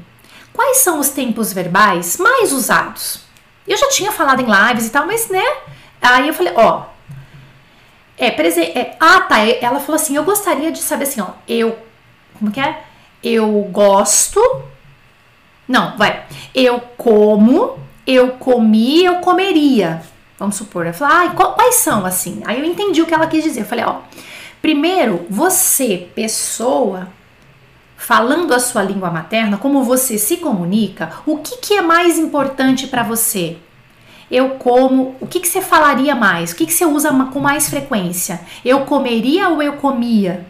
Quais 0.54 0.78
são 0.78 1.00
os 1.00 1.10
tempos 1.10 1.52
verbais 1.52 2.18
mais 2.18 2.54
usados? 2.54 3.22
Eu 3.68 3.78
já 3.78 3.90
tinha 3.90 4.12
falado 4.12 4.42
em 4.42 4.46
lives 4.46 4.88
e 4.88 4.90
tal, 4.90 5.06
mas 5.06 5.30
né? 5.30 5.44
Aí 6.02 6.28
eu 6.28 6.34
falei: 6.34 6.54
ó, 6.56 6.84
é, 8.18 8.32
presente. 8.32 8.78
É, 8.78 8.96
ah, 9.00 9.22
tá. 9.22 9.40
Ela 9.40 9.80
falou 9.80 9.96
assim: 9.96 10.16
eu 10.16 10.24
gostaria 10.24 10.72
de 10.72 10.80
saber 10.80 11.04
assim, 11.04 11.22
ó, 11.22 11.30
eu. 11.48 11.85
Como 12.38 12.52
que 12.52 12.60
é? 12.60 12.84
Eu 13.24 13.50
gosto. 13.72 14.42
Não, 15.68 15.98
vai. 15.98 16.26
Eu 16.54 16.80
como, 16.98 17.80
eu 18.06 18.32
comi, 18.34 19.04
eu 19.04 19.16
comeria. 19.16 20.02
Vamos 20.38 20.56
supor, 20.56 20.86
ela 20.86 20.94
falou, 20.94 21.16
ah, 21.16 21.30
quais 21.56 21.76
são 21.76 22.06
assim? 22.06 22.42
Aí 22.46 22.60
eu 22.60 22.66
entendi 22.66 23.02
o 23.02 23.06
que 23.06 23.14
ela 23.14 23.28
quis 23.28 23.44
dizer. 23.44 23.62
Eu 23.62 23.66
falei, 23.66 23.86
ó, 23.86 24.00
primeiro, 24.62 25.26
você, 25.30 26.10
pessoa, 26.14 27.08
falando 27.96 28.54
a 28.54 28.60
sua 28.60 28.84
língua 28.84 29.10
materna, 29.10 29.58
como 29.58 29.84
você 29.84 30.18
se 30.18 30.38
comunica, 30.38 31.14
o 31.26 31.38
que, 31.38 31.58
que 31.58 31.74
é 31.76 31.82
mais 31.82 32.20
importante 32.20 32.88
para 32.88 33.02
você? 33.02 33.58
Eu 34.30 34.52
como, 34.52 35.16
o 35.22 35.28
que, 35.28 35.40
que 35.40 35.48
você 35.48 35.62
falaria 35.62 36.16
mais? 36.16 36.52
O 36.52 36.56
que, 36.56 36.66
que 36.66 36.74
você 36.74 36.86
usa 36.86 37.12
com 37.32 37.40
mais 37.40 37.70
frequência? 37.70 38.42
Eu 38.64 38.82
comeria 38.82 39.50
ou 39.50 39.62
eu 39.62 39.74
comia? 39.74 40.46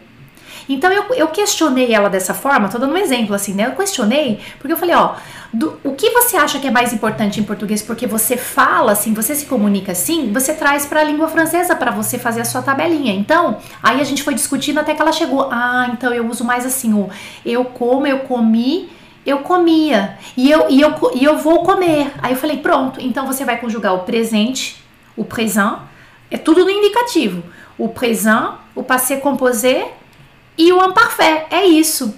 Então 0.68 0.90
eu, 0.92 1.04
eu 1.14 1.28
questionei 1.28 1.92
ela 1.92 2.08
dessa 2.08 2.34
forma, 2.34 2.68
tô 2.68 2.78
dando 2.78 2.92
um 2.92 2.96
exemplo 2.96 3.34
assim, 3.34 3.54
né? 3.54 3.66
Eu 3.66 3.72
questionei 3.72 4.40
porque 4.58 4.72
eu 4.72 4.76
falei, 4.76 4.94
ó, 4.94 5.14
do, 5.52 5.78
o 5.84 5.92
que 5.94 6.10
você 6.10 6.36
acha 6.36 6.58
que 6.58 6.66
é 6.66 6.70
mais 6.70 6.92
importante 6.92 7.40
em 7.40 7.44
português? 7.44 7.82
Porque 7.82 8.06
você 8.06 8.36
fala 8.36 8.92
assim, 8.92 9.14
você 9.14 9.34
se 9.34 9.46
comunica 9.46 9.92
assim, 9.92 10.32
você 10.32 10.52
traz 10.52 10.84
para 10.86 11.00
a 11.00 11.04
língua 11.04 11.28
francesa 11.28 11.74
para 11.74 11.90
você 11.90 12.18
fazer 12.18 12.40
a 12.40 12.44
sua 12.44 12.62
tabelinha. 12.62 13.14
Então, 13.14 13.58
aí 13.82 14.00
a 14.00 14.04
gente 14.04 14.22
foi 14.22 14.34
discutindo 14.34 14.78
até 14.78 14.94
que 14.94 15.00
ela 15.00 15.12
chegou. 15.12 15.48
Ah, 15.50 15.88
então 15.92 16.12
eu 16.12 16.28
uso 16.28 16.44
mais 16.44 16.66
assim 16.66 16.92
o 16.92 17.08
eu 17.44 17.64
como, 17.64 18.06
eu 18.06 18.20
comi, 18.20 18.90
eu 19.24 19.38
comia 19.38 20.16
e 20.36 20.50
eu, 20.50 20.66
e 20.68 20.80
eu, 20.80 20.94
e 21.14 21.24
eu 21.24 21.36
vou 21.38 21.62
comer. 21.62 22.12
Aí 22.22 22.32
eu 22.32 22.38
falei, 22.38 22.58
pronto, 22.58 23.00
então 23.00 23.26
você 23.26 23.44
vai 23.44 23.58
conjugar 23.58 23.94
o 23.94 24.00
presente, 24.00 24.82
o 25.16 25.24
présent, 25.24 25.78
é 26.30 26.36
tudo 26.36 26.64
no 26.64 26.70
indicativo. 26.70 27.42
O 27.78 27.88
présent, 27.88 28.54
o 28.74 28.82
passé 28.82 29.16
composé 29.16 29.92
e 30.56 30.72
o 30.72 30.84
imparfait. 30.84 31.46
É 31.50 31.64
isso. 31.64 32.14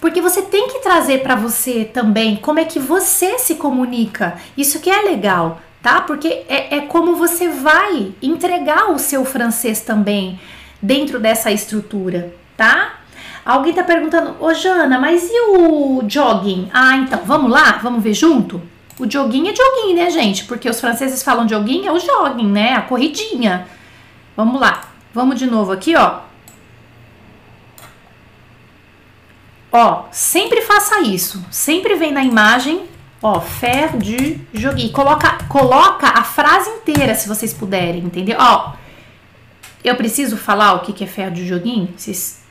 Porque 0.00 0.20
você 0.20 0.42
tem 0.42 0.68
que 0.68 0.80
trazer 0.80 1.22
para 1.22 1.34
você 1.34 1.84
também 1.84 2.36
como 2.36 2.60
é 2.60 2.64
que 2.64 2.78
você 2.78 3.38
se 3.38 3.56
comunica. 3.56 4.36
Isso 4.56 4.80
que 4.80 4.90
é 4.90 5.02
legal, 5.02 5.60
tá? 5.82 6.00
Porque 6.00 6.44
é, 6.48 6.76
é 6.76 6.80
como 6.82 7.16
você 7.16 7.48
vai 7.48 8.12
entregar 8.22 8.90
o 8.90 8.98
seu 8.98 9.24
francês 9.24 9.80
também 9.80 10.38
dentro 10.80 11.18
dessa 11.18 11.50
estrutura, 11.50 12.34
tá? 12.56 12.94
Alguém 13.44 13.72
tá 13.72 13.82
perguntando, 13.82 14.36
ô 14.40 14.52
Jana, 14.52 14.98
mas 14.98 15.28
e 15.30 15.40
o 15.48 16.04
jogging? 16.06 16.68
Ah, 16.72 16.96
então, 16.96 17.20
vamos 17.24 17.50
lá? 17.50 17.78
Vamos 17.82 18.02
ver 18.02 18.12
junto? 18.12 18.60
O 18.98 19.10
joguinho 19.10 19.50
é 19.50 19.54
joguinho, 19.54 19.96
né, 19.96 20.10
gente? 20.10 20.44
Porque 20.44 20.68
os 20.68 20.80
franceses 20.80 21.22
falam 21.22 21.48
joguinho, 21.48 21.88
é 21.88 21.92
o 21.92 21.98
jogging, 21.98 22.48
né? 22.48 22.74
A 22.74 22.82
corridinha. 22.82 23.66
Vamos 24.36 24.60
lá. 24.60 24.82
Vamos 25.14 25.38
de 25.38 25.46
novo 25.46 25.72
aqui, 25.72 25.96
ó. 25.96 26.27
Ó, 29.78 30.08
sempre 30.10 30.60
faça 30.62 31.02
isso. 31.02 31.44
Sempre 31.52 31.94
vem 31.94 32.10
na 32.10 32.24
imagem, 32.24 32.88
ó, 33.22 33.40
faire 33.40 33.96
du 33.96 34.40
joguinho. 34.52 34.90
Coloca, 34.90 35.38
coloca 35.44 36.08
a 36.08 36.24
frase 36.24 36.68
inteira, 36.68 37.14
se 37.14 37.28
vocês 37.28 37.54
puderem, 37.54 38.02
entendeu? 38.02 38.36
Ó, 38.40 38.72
eu 39.84 39.94
preciso 39.94 40.36
falar 40.36 40.72
o 40.74 40.80
que 40.80 41.04
é 41.04 41.06
faire 41.06 41.30
du 41.32 41.46
joguinho? 41.46 41.94
Vocês, 41.96 42.42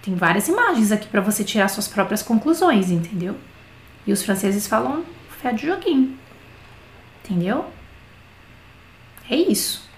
tem 0.00 0.14
várias 0.14 0.46
imagens 0.46 0.92
aqui 0.92 1.08
para 1.08 1.20
você 1.20 1.42
tirar 1.42 1.66
suas 1.66 1.88
próprias 1.88 2.22
conclusões, 2.22 2.92
entendeu? 2.92 3.36
E 4.06 4.12
os 4.12 4.22
franceses 4.22 4.68
falam 4.68 5.04
faire 5.42 5.56
du 5.56 5.66
joguinho. 5.66 6.16
Entendeu? 7.24 7.64
É 9.28 9.34
isso. 9.34 9.88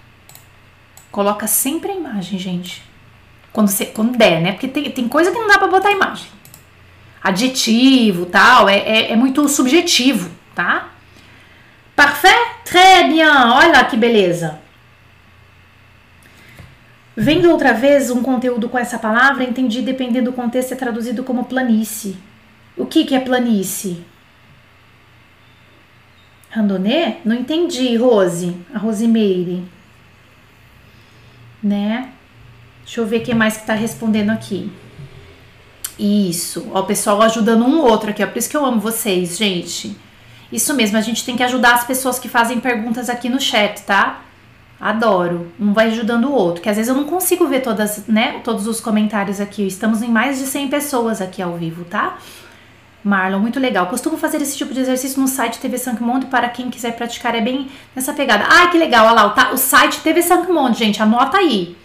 Coloca 1.11 1.45
sempre 1.45 1.91
a 1.91 1.95
imagem, 1.95 2.39
gente. 2.39 2.83
Quando, 3.53 3.69
você, 3.69 3.85
quando 3.85 4.17
der, 4.17 4.41
né? 4.41 4.51
Porque 4.51 4.67
tem, 4.67 4.91
tem 4.91 5.07
coisa 5.07 5.31
que 5.31 5.37
não 5.37 5.47
dá 5.47 5.57
pra 5.57 5.67
botar 5.67 5.91
imagem. 5.91 6.27
Adjetivo, 7.23 8.25
tal, 8.25 8.67
é, 8.67 8.79
é, 8.79 9.11
é 9.11 9.15
muito 9.15 9.47
subjetivo, 9.47 10.29
tá? 10.53 10.89
Parfait? 11.95 12.35
Très 12.65 13.07
bien. 13.07 13.27
Olha 13.27 13.83
que 13.85 13.95
beleza. 13.95 14.59
Vendo 17.15 17.51
outra 17.51 17.73
vez 17.73 18.09
um 18.09 18.23
conteúdo 18.23 18.67
com 18.67 18.77
essa 18.77 18.97
palavra, 18.97 19.43
entendi, 19.43 19.83
dependendo 19.83 20.31
do 20.31 20.35
contexto, 20.35 20.73
é 20.73 20.75
traduzido 20.75 21.23
como 21.23 21.45
planície. 21.45 22.17
O 22.75 22.87
que, 22.87 23.05
que 23.05 23.13
é 23.13 23.19
planície? 23.19 24.03
Randonê? 26.49 27.17
Não 27.23 27.35
entendi, 27.35 27.95
Rose. 27.97 28.57
A 28.73 28.79
Rosimeire. 28.79 29.63
Né? 31.61 32.12
Deixa 32.83 33.01
eu 33.01 33.05
ver 33.05 33.21
quem 33.21 33.33
mais 33.33 33.57
que 33.57 33.65
tá 33.65 33.73
respondendo 33.73 34.29
aqui. 34.29 34.71
Isso, 35.97 36.67
ó, 36.73 36.81
o 36.81 36.85
pessoal 36.85 37.21
ajudando 37.21 37.63
um 37.65 37.79
outro 37.81 38.09
aqui, 38.09 38.23
ó. 38.23 38.27
Por 38.27 38.37
isso 38.37 38.49
que 38.49 38.57
eu 38.57 38.65
amo 38.65 38.79
vocês, 38.79 39.37
gente. 39.37 39.95
Isso 40.51 40.73
mesmo, 40.73 40.97
a 40.97 41.01
gente 41.01 41.25
tem 41.25 41.35
que 41.35 41.43
ajudar 41.43 41.73
as 41.73 41.83
pessoas 41.83 42.19
que 42.19 42.29
fazem 42.29 42.59
perguntas 42.59 43.09
aqui 43.09 43.29
no 43.29 43.39
chat, 43.39 43.81
tá? 43.83 44.21
Adoro. 44.79 45.51
Um 45.59 45.73
vai 45.73 45.87
ajudando 45.87 46.25
o 46.25 46.31
outro, 46.33 46.61
que 46.61 46.69
às 46.69 46.75
vezes 46.75 46.89
eu 46.89 46.95
não 46.95 47.05
consigo 47.05 47.47
ver 47.47 47.61
todas, 47.61 48.05
né, 48.07 48.41
todos 48.43 48.67
os 48.67 48.81
comentários 48.81 49.39
aqui. 49.39 49.65
Estamos 49.65 50.01
em 50.01 50.09
mais 50.09 50.39
de 50.39 50.45
100 50.45 50.67
pessoas 50.67 51.21
aqui 51.21 51.41
ao 51.41 51.55
vivo, 51.55 51.85
tá? 51.85 52.17
Marlon, 53.03 53.39
muito 53.39 53.59
legal. 53.59 53.87
Costumo 53.87 54.17
fazer 54.17 54.41
esse 54.41 54.57
tipo 54.57 54.73
de 54.73 54.79
exercício 54.79 55.19
no 55.21 55.27
site 55.27 55.59
TV 55.59 55.77
Sankmonde 55.77 56.27
para 56.27 56.47
quem 56.49 56.69
quiser 56.69 56.95
praticar. 56.95 57.35
É 57.35 57.41
bem 57.41 57.69
nessa 57.95 58.13
pegada. 58.13 58.45
Ai, 58.47 58.71
que 58.71 58.77
legal. 58.77 59.05
Olha 59.07 59.23
lá, 59.23 59.29
tá, 59.29 59.51
o 59.51 59.57
site 59.57 60.01
TV 60.01 60.21
Sankmonde, 60.21 60.79
gente. 60.79 61.01
Anota 61.01 61.37
aí. 61.37 61.75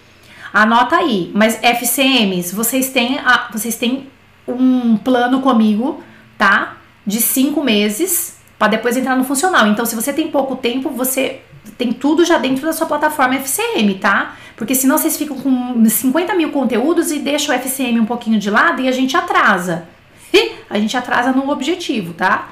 Anota 0.52 0.96
aí. 0.96 1.30
Mas 1.34 1.58
FCMs, 1.62 2.54
vocês 2.54 2.90
têm, 2.90 3.18
a, 3.18 3.48
vocês 3.52 3.76
têm 3.76 4.08
um 4.46 4.96
plano 4.96 5.40
comigo, 5.40 6.02
tá? 6.36 6.76
De 7.06 7.20
cinco 7.20 7.62
meses 7.62 8.38
para 8.58 8.68
depois 8.68 8.96
entrar 8.96 9.16
no 9.16 9.24
funcional. 9.24 9.66
Então, 9.66 9.86
se 9.86 9.94
você 9.94 10.12
tem 10.12 10.28
pouco 10.28 10.56
tempo, 10.56 10.90
você 10.90 11.40
tem 11.76 11.92
tudo 11.92 12.24
já 12.24 12.38
dentro 12.38 12.66
da 12.66 12.72
sua 12.72 12.86
plataforma 12.86 13.36
FCM, 13.36 13.94
tá? 13.94 14.36
Porque 14.56 14.74
senão 14.74 14.98
vocês 14.98 15.16
ficam 15.16 15.36
com 15.38 15.84
50 15.88 16.34
mil 16.34 16.50
conteúdos 16.50 17.12
e 17.12 17.20
deixam 17.20 17.54
o 17.54 17.58
FCM 17.58 18.00
um 18.00 18.06
pouquinho 18.06 18.38
de 18.38 18.50
lado 18.50 18.82
e 18.82 18.88
a 18.88 18.92
gente 18.92 19.16
atrasa. 19.16 19.88
a 20.68 20.78
gente 20.78 20.96
atrasa 20.96 21.30
no 21.30 21.48
objetivo, 21.50 22.12
tá? 22.14 22.48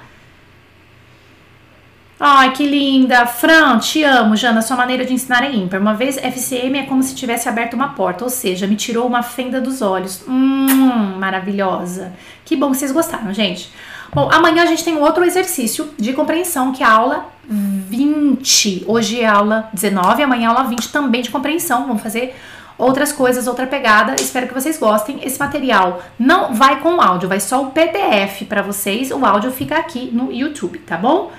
Ai, 2.18 2.52
que 2.54 2.66
linda! 2.66 3.26
Fran, 3.26 3.78
te 3.78 4.02
amo, 4.02 4.36
Jana. 4.36 4.62
Sua 4.62 4.74
maneira 4.74 5.04
de 5.04 5.12
ensinar 5.12 5.44
é 5.44 5.54
ímpar. 5.54 5.78
Uma 5.78 5.92
vez, 5.92 6.16
FCM 6.16 6.78
é 6.78 6.82
como 6.84 7.02
se 7.02 7.14
tivesse 7.14 7.46
aberto 7.46 7.74
uma 7.74 7.90
porta, 7.90 8.24
ou 8.24 8.30
seja, 8.30 8.66
me 8.66 8.74
tirou 8.74 9.06
uma 9.06 9.22
fenda 9.22 9.60
dos 9.60 9.82
olhos. 9.82 10.24
Hum, 10.26 11.18
maravilhosa. 11.18 12.14
Que 12.42 12.56
bom 12.56 12.70
que 12.70 12.78
vocês 12.78 12.90
gostaram, 12.90 13.34
gente. 13.34 13.70
Bom, 14.14 14.30
amanhã 14.32 14.62
a 14.62 14.66
gente 14.66 14.82
tem 14.82 14.96
outro 14.96 15.24
exercício 15.24 15.90
de 15.98 16.14
compreensão, 16.14 16.72
que 16.72 16.82
é 16.82 16.86
a 16.86 16.92
aula 16.92 17.26
20. 17.46 18.84
Hoje 18.86 19.20
é 19.20 19.26
a 19.26 19.34
aula 19.34 19.68
19, 19.74 20.22
amanhã 20.22 20.44
é 20.44 20.46
aula 20.46 20.64
20 20.64 20.88
também 20.88 21.20
de 21.20 21.30
compreensão. 21.30 21.86
Vamos 21.86 22.02
fazer 22.02 22.34
outras 22.78 23.12
coisas, 23.12 23.46
outra 23.46 23.66
pegada. 23.66 24.14
Espero 24.18 24.48
que 24.48 24.54
vocês 24.54 24.78
gostem. 24.78 25.20
Esse 25.22 25.38
material 25.38 26.02
não 26.18 26.54
vai 26.54 26.80
com 26.80 26.98
áudio, 27.00 27.28
vai 27.28 27.40
só 27.40 27.62
o 27.62 27.70
PDF 27.72 28.44
para 28.48 28.62
vocês. 28.62 29.10
O 29.10 29.24
áudio 29.24 29.50
fica 29.50 29.76
aqui 29.76 30.10
no 30.12 30.32
YouTube, 30.32 30.78
tá 30.78 30.96
bom? 30.96 31.30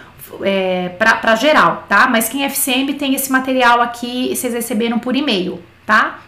É, 0.41 0.89
para 0.89 1.35
geral, 1.35 1.85
tá? 1.87 2.07
Mas 2.07 2.27
quem 2.27 2.43
é 2.43 2.49
FCM 2.49 2.93
tem 2.93 3.15
esse 3.15 3.31
material 3.31 3.81
aqui, 3.81 4.35
vocês 4.35 4.53
receberam 4.53 4.99
por 4.99 5.15
e-mail, 5.15 5.61
tá? 5.85 6.19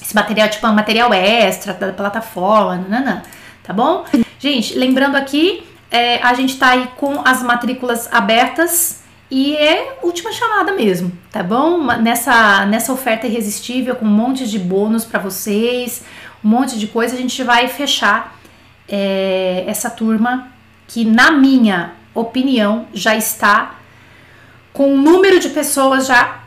Esse 0.00 0.14
material, 0.14 0.48
tipo, 0.48 0.66
é 0.66 0.70
um 0.70 0.74
material 0.74 1.12
extra 1.12 1.74
da 1.74 1.92
plataforma, 1.92 2.76
nananã, 2.76 3.22
tá 3.64 3.72
bom? 3.72 4.04
Gente, 4.38 4.78
lembrando 4.78 5.16
aqui, 5.16 5.64
é, 5.90 6.22
a 6.22 6.34
gente 6.34 6.56
tá 6.56 6.70
aí 6.70 6.88
com 6.96 7.20
as 7.24 7.42
matrículas 7.42 8.08
abertas 8.12 9.02
e 9.30 9.56
é 9.56 9.98
última 10.02 10.32
chamada 10.32 10.72
mesmo, 10.72 11.12
tá 11.30 11.42
bom? 11.42 11.84
Nessa, 12.00 12.64
nessa 12.66 12.92
oferta 12.92 13.26
irresistível, 13.26 13.96
com 13.96 14.06
um 14.06 14.10
monte 14.10 14.48
de 14.48 14.58
bônus 14.58 15.04
para 15.04 15.18
vocês, 15.18 16.04
um 16.44 16.48
monte 16.48 16.78
de 16.78 16.86
coisa, 16.86 17.14
a 17.14 17.18
gente 17.18 17.42
vai 17.42 17.68
fechar 17.68 18.38
é, 18.88 19.64
essa 19.66 19.90
turma 19.90 20.48
que, 20.86 21.04
na 21.04 21.30
minha 21.32 21.92
opinião, 22.18 22.86
já 22.92 23.16
está 23.16 23.76
com 24.72 24.92
um 24.92 25.00
número 25.00 25.40
de 25.40 25.48
pessoas 25.48 26.06
já 26.06 26.40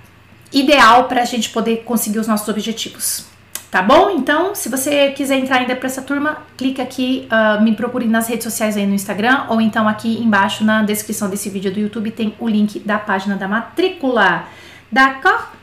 ideal 0.53 1.05
para 1.05 1.22
a 1.22 1.26
gente 1.26 1.49
poder 1.49 1.84
conseguir 1.84 2.19
os 2.19 2.28
nossos 2.28 2.47
objetivos. 2.47 3.26
Tá 3.69 3.82
bom? 3.82 4.09
Então, 4.11 4.53
se 4.53 4.67
você 4.67 5.11
quiser 5.11 5.38
entrar 5.38 5.59
ainda 5.59 5.76
para 5.78 5.88
essa 5.88 6.01
turma, 6.01 6.39
clica 6.57 6.84
aqui, 6.84 7.26
uh, 7.32 7.63
me 7.63 7.74
procure 7.74 8.05
nas 8.05 8.28
redes 8.28 8.43
sociais 8.43 8.76
aí 8.76 8.86
no 8.86 8.93
Instagram, 8.93 9.45
ou 9.47 9.61
então 9.61 9.88
aqui 9.88 10.22
embaixo 10.22 10.65
na 10.65 10.84
descrição 10.84 11.30
desse 11.30 11.49
vídeo 11.49 11.72
do 11.72 11.80
YouTube 11.80 12.11
tem 12.11 12.36
o 12.38 12.49
link 12.49 12.80
da 12.80 12.99
página 12.99 13.38
da 13.38 13.47
matrícula. 13.47 14.43
D'accord? 14.91 15.61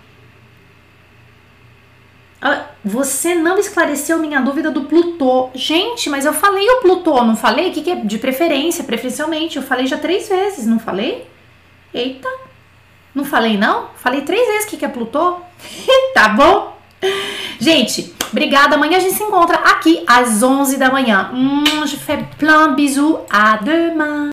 Uh, 2.43 2.63
você 2.85 3.35
não 3.35 3.59
esclareceu 3.59 4.19
minha 4.19 4.41
dúvida 4.41 4.71
do 4.71 4.83
Plutô. 4.85 5.51
Gente, 5.55 6.09
mas 6.09 6.25
eu 6.25 6.33
falei 6.33 6.69
o 6.69 6.81
Plutô, 6.81 7.25
não 7.25 7.37
falei? 7.37 7.71
O 7.71 7.73
que, 7.73 7.83
que 7.83 7.91
é 7.91 7.97
de 7.97 8.19
preferência, 8.19 8.85
preferencialmente? 8.85 9.57
Eu 9.57 9.63
falei 9.63 9.87
já 9.87 9.99
três 9.99 10.29
vezes, 10.29 10.67
não 10.67 10.79
falei? 10.79 11.27
Eita, 11.93 12.29
não 13.15 13.25
falei 13.25 13.57
não? 13.57 13.89
Falei 13.97 14.21
três 14.21 14.47
vezes 14.47 14.67
o 14.67 14.69
que, 14.69 14.77
que 14.77 14.85
é 14.85 14.89
Plutô. 14.89 15.37
tá 16.15 16.29
bom? 16.29 16.79
Gente, 17.59 18.15
obrigada. 18.31 18.77
Amanhã 18.77 18.99
a 18.99 19.01
gente 19.01 19.15
se 19.15 19.23
encontra 19.23 19.57
aqui 19.57 20.05
às 20.07 20.43
11 20.43 20.77
da 20.77 20.91
manhã. 20.91 21.31
Hum, 21.33 21.87
je 21.87 21.97
fais 21.97 22.25
plein 22.39 22.75
bisous. 22.75 23.19
À 23.29 23.57
demain. 23.57 24.31